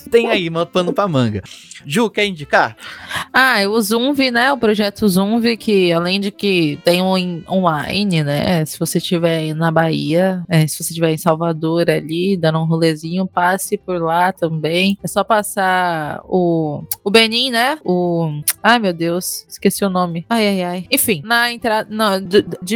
[0.10, 1.42] tem aí, pano pra manga.
[1.86, 2.76] Ju, quer indicar?
[3.32, 4.52] Ah, o Zoom, né?
[4.54, 8.66] O projeto Zoom, que além de que tem on, online, né?
[8.66, 13.28] Se você estiver na Bahia, é, se você estiver em Salvador ali, dando um rolezinho,
[13.28, 14.98] passe por lá também.
[15.04, 17.78] É só passar o, o Benin, né?
[17.84, 18.42] O.
[18.62, 20.26] Ai, meu Deus, esqueci o nome.
[20.30, 20.88] Ai, ai, ai.
[20.92, 21.90] Enfim, na entrada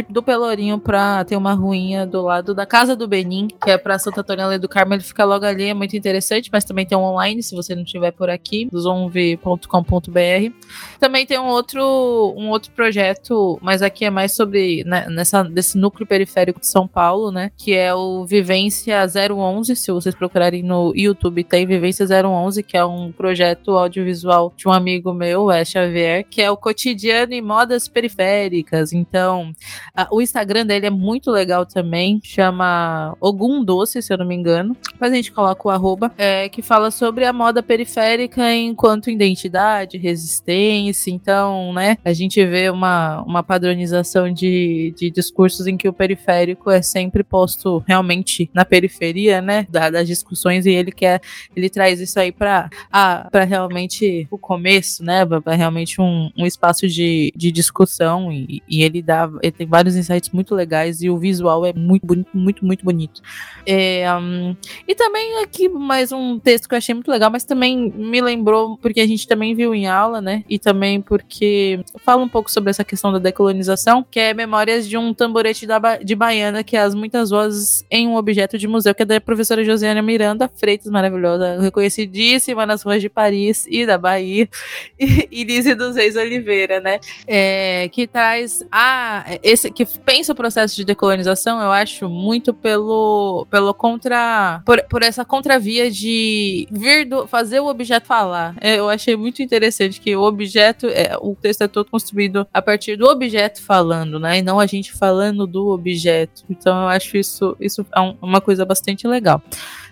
[0.08, 3.98] do Pelourinho pra ter uma ruinha do lado da casa do Benin, que é pra
[3.98, 7.02] Santa Antônia do Carmo, ele fica logo ali, é muito interessante, mas também tem um
[7.02, 10.52] online, se você não estiver por aqui, zonv.com.br.
[10.98, 15.78] Também tem um outro, um outro projeto, mas aqui é mais sobre, né, nessa, desse
[15.78, 20.92] núcleo periférico de São Paulo, né, que é o Vivência 011, se vocês procurarem no
[20.92, 26.26] YouTube, tem Vivência 011, que é um projeto audiovisual de um amigo meu, Wes Xavier,
[26.28, 29.52] que é o cotidiano e modas periféricas, então,
[29.94, 34.34] a, o Instagram dele é muito legal também, chama Ogum Doce, se eu não me
[34.34, 39.10] engano, mas a gente coloca o arroba, é, que fala sobre a moda periférica enquanto
[39.10, 45.88] identidade, resistência, então, né, a gente vê uma, uma padronização de, de discursos em que
[45.88, 51.20] o periférico é sempre posto realmente na periferia, né, das discussões e ele quer,
[51.54, 56.86] ele traz isso aí para para realmente o começo, né, para realmente um, um espaço
[56.86, 61.18] de, de discussão e, e ele dá, ele tem vários insights muito legais e o
[61.18, 63.22] visual é muito bonito, muito, muito bonito.
[63.66, 64.56] É, um,
[64.86, 68.76] e também aqui mais um texto que eu achei muito legal, mas também me lembrou,
[68.78, 70.44] porque a gente também viu em aula, né?
[70.48, 74.96] E também porque fala um pouco sobre essa questão da decolonização, que é Memórias de
[74.96, 78.94] um Tamborete ba de Baiana, que é as muitas vozes em um objeto de museu,
[78.94, 83.98] que é da professora Josiana Miranda Freitas, maravilhosa, reconhecidíssima nas ruas de Paris e da
[83.98, 84.48] Bahia,
[84.98, 87.00] e, e Lise dos Reis Oliveira, né?
[87.26, 93.46] É, que traz a esse que pensa o processo de decolonização, eu acho muito pelo
[93.50, 98.54] pelo contra por, por essa contravia de vir do, fazer o objeto falar.
[98.60, 102.62] É, eu achei muito interessante que o objeto, é, o texto é todo construído a
[102.62, 103.87] partir do objeto falando,
[104.18, 104.38] né?
[104.38, 106.44] E não a gente falando do objeto.
[106.48, 109.42] Então eu acho isso isso é um, uma coisa bastante legal.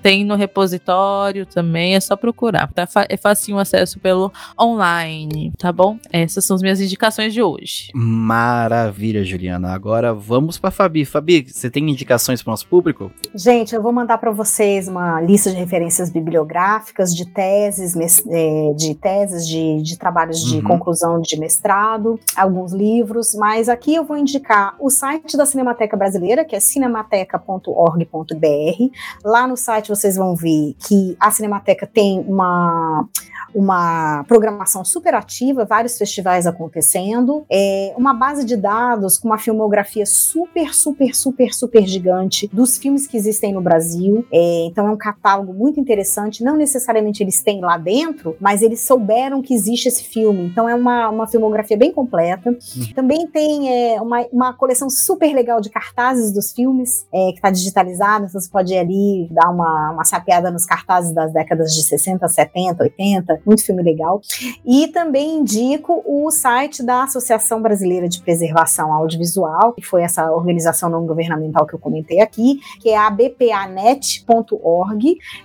[0.03, 2.71] Tem no repositório também, é só procurar.
[2.73, 2.87] Tá?
[3.09, 5.99] É facinho o acesso pelo online, tá bom?
[6.13, 7.91] Essas são as minhas indicações de hoje.
[7.95, 9.73] Maravilha, Juliana.
[9.73, 11.05] Agora vamos para Fabi.
[11.05, 13.11] Fabi, você tem indicações para o nosso público?
[13.35, 17.95] Gente, eu vou mandar para vocês uma lista de referências bibliográficas, de teses,
[18.29, 20.63] é, de teses, de, de trabalhos de uhum.
[20.63, 26.45] conclusão de mestrado, alguns livros, mas aqui eu vou indicar o site da Cinemateca Brasileira,
[26.45, 28.97] que é cinemateca.org.br.
[29.25, 33.09] Lá no site vocês vão ver que a Cinemateca tem uma,
[33.55, 40.05] uma programação super ativa, vários festivais acontecendo, é, uma base de dados com uma filmografia
[40.05, 44.27] super, super, super, super gigante dos filmes que existem no Brasil.
[44.33, 46.45] É, então é um catálogo muito interessante.
[46.45, 50.47] Não necessariamente eles têm lá dentro, mas eles souberam que existe esse filme.
[50.47, 52.51] Então é uma, uma filmografia bem completa.
[52.51, 52.93] Uhum.
[52.95, 57.51] Também tem é, uma, uma coleção super legal de cartazes dos filmes, é, que está
[57.51, 61.83] digitalizada, então você pode ir ali dar uma uma, sapeada nos cartazes das décadas de
[61.83, 64.21] 60, 70, 80, muito filme legal.
[64.65, 70.89] E também indico o site da Associação Brasileira de Preservação Audiovisual, que foi essa organização
[70.89, 73.59] não governamental que eu comentei aqui, que é a bpanet.org.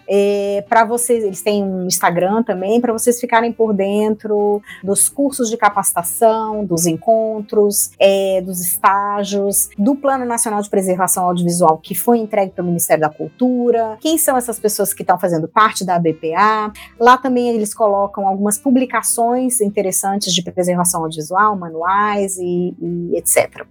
[0.07, 5.49] É, para vocês, eles têm um Instagram também, para vocês ficarem por dentro dos cursos
[5.49, 12.19] de capacitação, dos encontros, é, dos estágios, do Plano Nacional de Preservação Audiovisual que foi
[12.19, 16.71] entregue pelo Ministério da Cultura, quem são essas pessoas que estão fazendo parte da BPA.
[16.99, 23.65] Lá também eles colocam algumas publicações interessantes de preservação audiovisual, manuais e, e etc.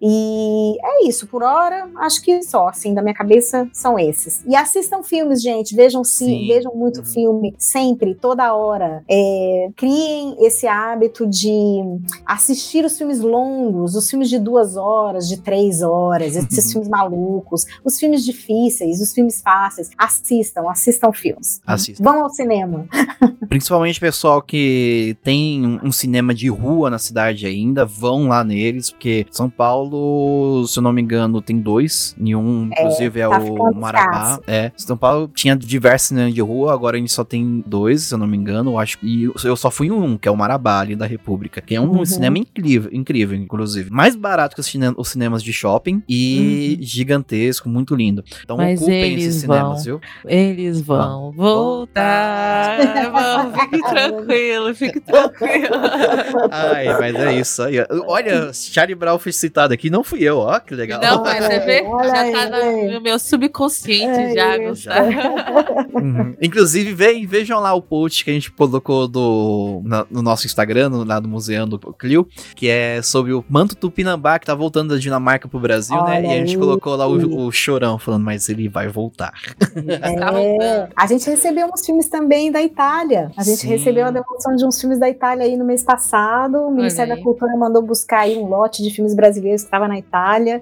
[0.00, 4.42] E é isso, por hora, acho que só, assim, da minha cabeça são esses.
[4.46, 6.46] E assistam filmes, gente, vejam sim, sim.
[6.46, 7.04] vejam muito uhum.
[7.06, 9.02] filme, sempre, toda hora.
[9.08, 11.80] É, criem esse hábito de
[12.26, 17.64] assistir os filmes longos, os filmes de duas horas, de três horas, esses filmes malucos,
[17.82, 21.60] os filmes difíceis, os filmes fáceis assistam, assistam filmes.
[21.66, 22.04] Assistam.
[22.04, 22.86] Vão ao cinema.
[23.48, 29.26] Principalmente pessoal que tem um cinema de rua na cidade ainda, vão lá neles, porque
[29.30, 32.14] São Paulo, se eu não me engano, tem dois.
[32.18, 34.40] Nenhum, é, inclusive, é, tá o Marabá.
[34.46, 34.72] É.
[34.76, 38.18] São Paulo tinha diversos cinemas de rua, agora a gente só tem dois, se eu
[38.18, 38.72] não me engano.
[38.72, 41.60] Eu acho E eu só fui em um, que é o Marabá, ali da República,
[41.60, 42.04] que é um uhum.
[42.04, 43.90] cinema incrível, incrível, inclusive.
[43.90, 46.86] Mais barato que os, cine os cinemas de shopping e uhum.
[46.86, 48.24] gigantesco, muito lindo.
[48.42, 50.00] Então Mas ocupem esses cinemas, viu?
[50.24, 52.78] Eles vão voltar.
[53.12, 55.76] vão, fique tranquilo, fique tranquilo.
[56.50, 57.76] Ai, mas é isso aí.
[58.06, 61.00] Olha, Charlie Brown foi citado aqui, não fui eu, ó, que legal.
[61.00, 65.10] Não, mas você vê, já tá no meu subconsciente já, Gustavo.
[65.94, 66.36] Uhum.
[66.40, 70.88] Inclusive, ve, vejam lá o post que a gente colocou do, na, no nosso Instagram,
[70.88, 74.94] no, lá do Museu do Clio, que é sobre o Santo Tupinambá, que tá voltando
[74.94, 76.22] da Dinamarca pro Brasil, Olha né?
[76.22, 79.32] E a gente colocou lá o, o, chorão, falando, mas ele vai voltar.
[79.76, 83.30] É, a gente recebeu uns filmes também da Itália.
[83.36, 83.68] A gente Sim.
[83.68, 86.58] recebeu a devolução de uns filmes da Itália aí no mês passado.
[86.58, 89.98] O Ministério da Cultura mandou buscar aí um lote de filmes brasileiros que estava na
[89.98, 90.60] Itália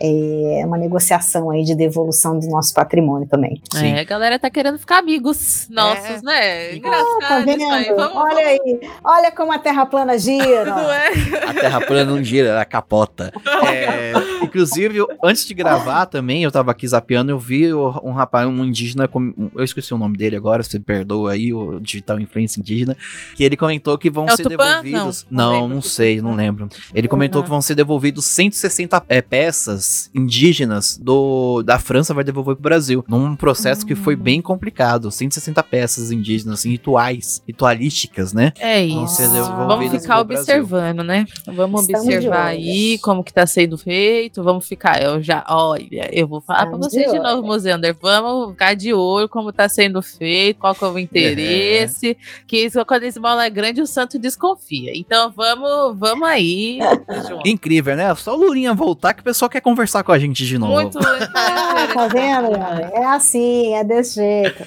[0.00, 3.60] é uma negociação aí de devolução do nosso patrimônio também.
[3.72, 3.92] Sim.
[3.92, 6.22] É, a galera tá querendo ficar amigos nossos, é.
[6.22, 6.76] né?
[6.76, 7.64] Engraçado ah, tá vendo?
[7.64, 7.88] Aí.
[7.94, 8.46] Vamos, olha vamos.
[8.46, 10.64] aí, olha como a Terra plana gira.
[10.72, 11.08] Não é?
[11.46, 13.32] A Terra plana não gira, ela capota.
[13.66, 14.12] É,
[14.42, 19.08] inclusive, antes de gravar também, eu tava aqui zapeando, eu vi um rapaz, um indígena,
[19.54, 22.96] eu esqueci o nome dele agora, você perdoa aí, o digital influência indígena,
[23.36, 24.82] que ele comentou que vão é ser Tupã?
[24.82, 25.26] devolvidos.
[25.30, 26.68] Não, não, não sei, não lembro.
[26.94, 27.44] Ele comentou uhum.
[27.44, 29.81] que vão ser devolvidos 160 é, peças
[30.14, 33.04] indígenas do, da França vai devolver pro Brasil.
[33.08, 35.10] Num processo que foi bem complicado.
[35.10, 38.52] 160 peças indígenas, assim, rituais, ritualísticas, né?
[38.58, 39.22] É isso.
[39.66, 41.26] Vamos ficar observando, né?
[41.46, 44.42] Vamos Estamos observar aí como que tá sendo feito.
[44.42, 47.96] Vamos ficar, eu já, olha, eu vou falar Estamos pra vocês de, de novo, Museander.
[48.00, 52.10] Vamos ficar de olho como tá sendo feito, qual que é o interesse.
[52.10, 52.16] É.
[52.46, 54.92] Que isso, quando esse bola é grande, o santo desconfia.
[54.94, 56.78] Então vamos, vamos aí.
[57.44, 58.14] Incrível, né?
[58.14, 60.74] Só o Lurinha voltar que o pessoal quer conversar com a gente de novo.
[60.74, 60.98] Muito.
[60.98, 62.54] ah, tá vendo?
[62.92, 64.64] É assim, é desse jeito.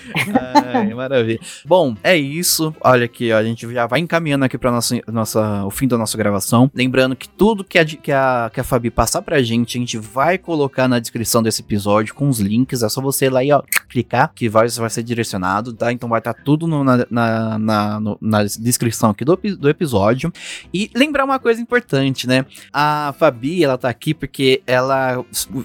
[0.73, 1.39] Ai, maravilha.
[1.65, 2.75] Bom, é isso.
[2.81, 5.97] Olha aqui, ó, a gente já vai encaminhando aqui para nossa, nossa, o fim da
[5.97, 6.69] nossa gravação.
[6.73, 9.97] Lembrando que tudo que a, que, a, que a Fabi passar pra gente, a gente
[9.97, 12.81] vai colocar na descrição desse episódio com os links.
[12.81, 15.91] É só você ir lá e ó, clicar, que vai, vai ser direcionado, tá?
[15.91, 19.69] Então vai estar tá tudo no, na, na, na, no, na, descrição aqui do, do
[19.69, 20.33] episódio.
[20.73, 22.45] E lembrar uma coisa importante, né?
[22.73, 24.94] A Fabi, ela tá aqui porque ela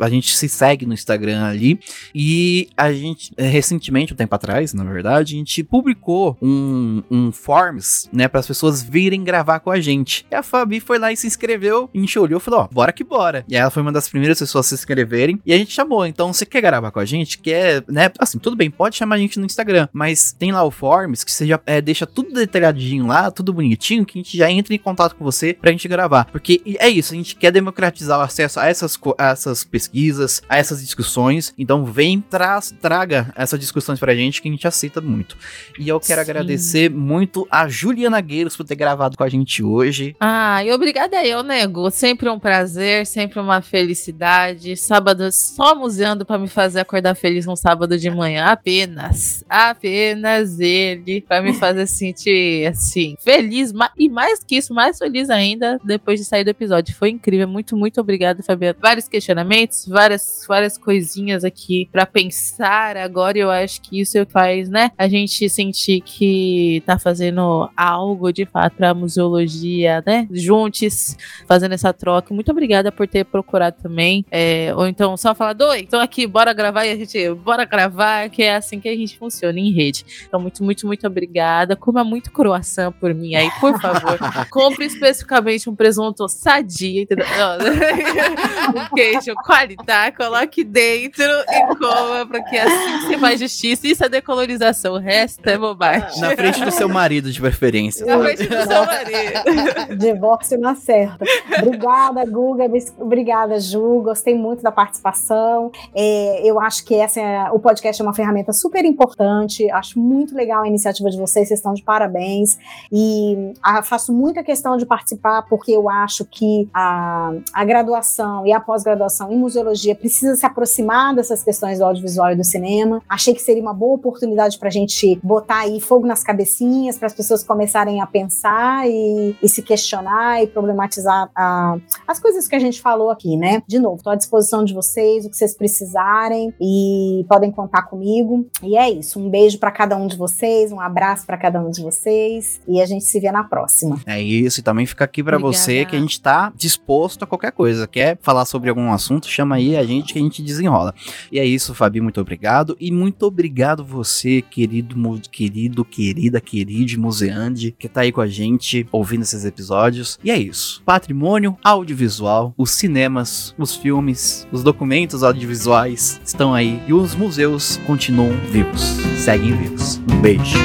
[0.01, 1.81] a gente se segue no Instagram ali
[2.15, 7.33] e a gente, é, recentemente, um tempo atrás, na verdade, a gente publicou um, um
[7.33, 10.27] forms, né, para as pessoas virem gravar com a gente.
[10.31, 11.89] E a Fabi foi lá e se inscreveu,
[12.19, 13.45] olhou e falou, ó, bora que bora.
[13.49, 16.07] E ela foi uma das primeiras pessoas a se inscreverem e a gente chamou.
[16.07, 17.39] Então, você quer gravar com a gente?
[17.39, 20.71] Quer, né, assim, tudo bem, pode chamar a gente no Instagram, mas tem lá o
[20.71, 24.51] forms que você já é, deixa tudo detalhadinho lá, tudo bonitinho, que a gente já
[24.51, 26.27] entra em contato com você pra gente gravar.
[26.27, 30.57] Porque é isso, a gente quer democratizar o acesso a essas, a essas pesquisas, a
[30.57, 31.53] essas discussões.
[31.59, 35.37] Então vem, traz, traga essas discussões pra gente que a gente aceita muito.
[35.79, 36.31] E eu quero Sim.
[36.31, 40.17] agradecer muito a Juliana Gueiros por ter gravado com a gente hoje.
[40.19, 41.91] Ah, e obrigada eu, nego.
[41.91, 44.75] Sempre um prazer, sempre uma felicidade.
[44.77, 48.47] Sábado só museando para me fazer acordar feliz um sábado de manhã.
[48.47, 49.45] Apenas.
[49.49, 51.21] Apenas ele.
[51.21, 53.73] para me fazer sentir assim, feliz.
[53.99, 56.95] E mais que isso, mais feliz ainda depois de sair do episódio.
[56.95, 57.47] Foi incrível.
[57.47, 58.79] Muito, muito obrigada, Fabiana.
[58.81, 63.39] Vários questionamentos várias, várias coisinhas aqui para pensar agora.
[63.39, 68.77] Eu acho que isso faz, né, a gente sentir que tá fazendo algo de fato
[68.77, 70.27] pra museologia, né?
[70.31, 71.17] Juntos,
[71.47, 72.33] fazendo essa troca.
[72.35, 74.25] Muito obrigada por ter procurado também.
[74.31, 78.29] É, ou então só falar, dois, então aqui, bora gravar e a gente, bora gravar,
[78.31, 80.05] que é assim que a gente funciona em rede.
[80.27, 81.77] Então, muito, muito, muito obrigada.
[81.77, 84.19] Coma muito croissant por mim aí, por favor.
[84.51, 87.27] Compre especificamente um presunto sadia, entendeu?
[89.01, 93.87] queijo qualidade, coloque dentro e coma, porque assim você faz justiça.
[93.87, 96.21] Isso é decolonização, o resto é bobagem.
[96.21, 98.05] Na frente do seu marido, de preferência.
[98.07, 99.97] Na frente do seu marido.
[99.97, 101.25] Divórcio na certa.
[101.63, 102.65] Obrigada, Guga.
[102.99, 104.03] Obrigada, Ju.
[104.03, 105.71] Gostei muito da participação.
[105.95, 109.71] É, eu acho que essa é, o podcast é uma ferramenta super importante.
[109.71, 111.49] Acho muito legal a iniciativa de vocês.
[111.49, 112.59] Vocês estão de parabéns.
[112.93, 118.47] E a, ah, faço muita questão de participar, porque eu acho que a, a graduação
[118.47, 118.90] e a pós-graduação
[119.31, 123.03] em museologia precisa se aproximar dessas questões do audiovisual e do cinema.
[123.09, 127.07] Achei que seria uma boa oportunidade para a gente botar aí fogo nas cabecinhas, para
[127.07, 131.77] as pessoas começarem a pensar e, e se questionar e problematizar a,
[132.07, 133.63] as coisas que a gente falou aqui, né?
[133.67, 138.47] De novo, estou à disposição de vocês, o que vocês precisarem e podem contar comigo.
[138.63, 139.19] E é isso.
[139.19, 142.81] Um beijo para cada um de vocês, um abraço para cada um de vocês e
[142.81, 144.01] a gente se vê na próxima.
[144.07, 144.61] É isso.
[144.61, 147.87] E também fica aqui para você que a gente está disposto a qualquer coisa.
[147.87, 149.29] Quer falar sobre algum assunto?
[149.29, 150.95] chama aí a gente que a gente desenrola.
[151.31, 152.77] E é isso, Fabi, muito obrigado.
[152.81, 154.97] E muito obrigado você, querido,
[155.31, 160.19] querido, querida, queride, museande, que tá aí com a gente, ouvindo esses episódios.
[160.23, 160.83] E é isso.
[160.85, 168.37] Patrimônio audiovisual, os cinemas, os filmes, os documentos audiovisuais estão aí e os museus continuam
[168.51, 168.83] vivos.
[169.17, 170.01] Seguem vivos.
[170.11, 170.59] Um beijo.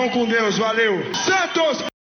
[0.00, 1.02] Vão com Deus, valeu.
[1.14, 1.89] Santos!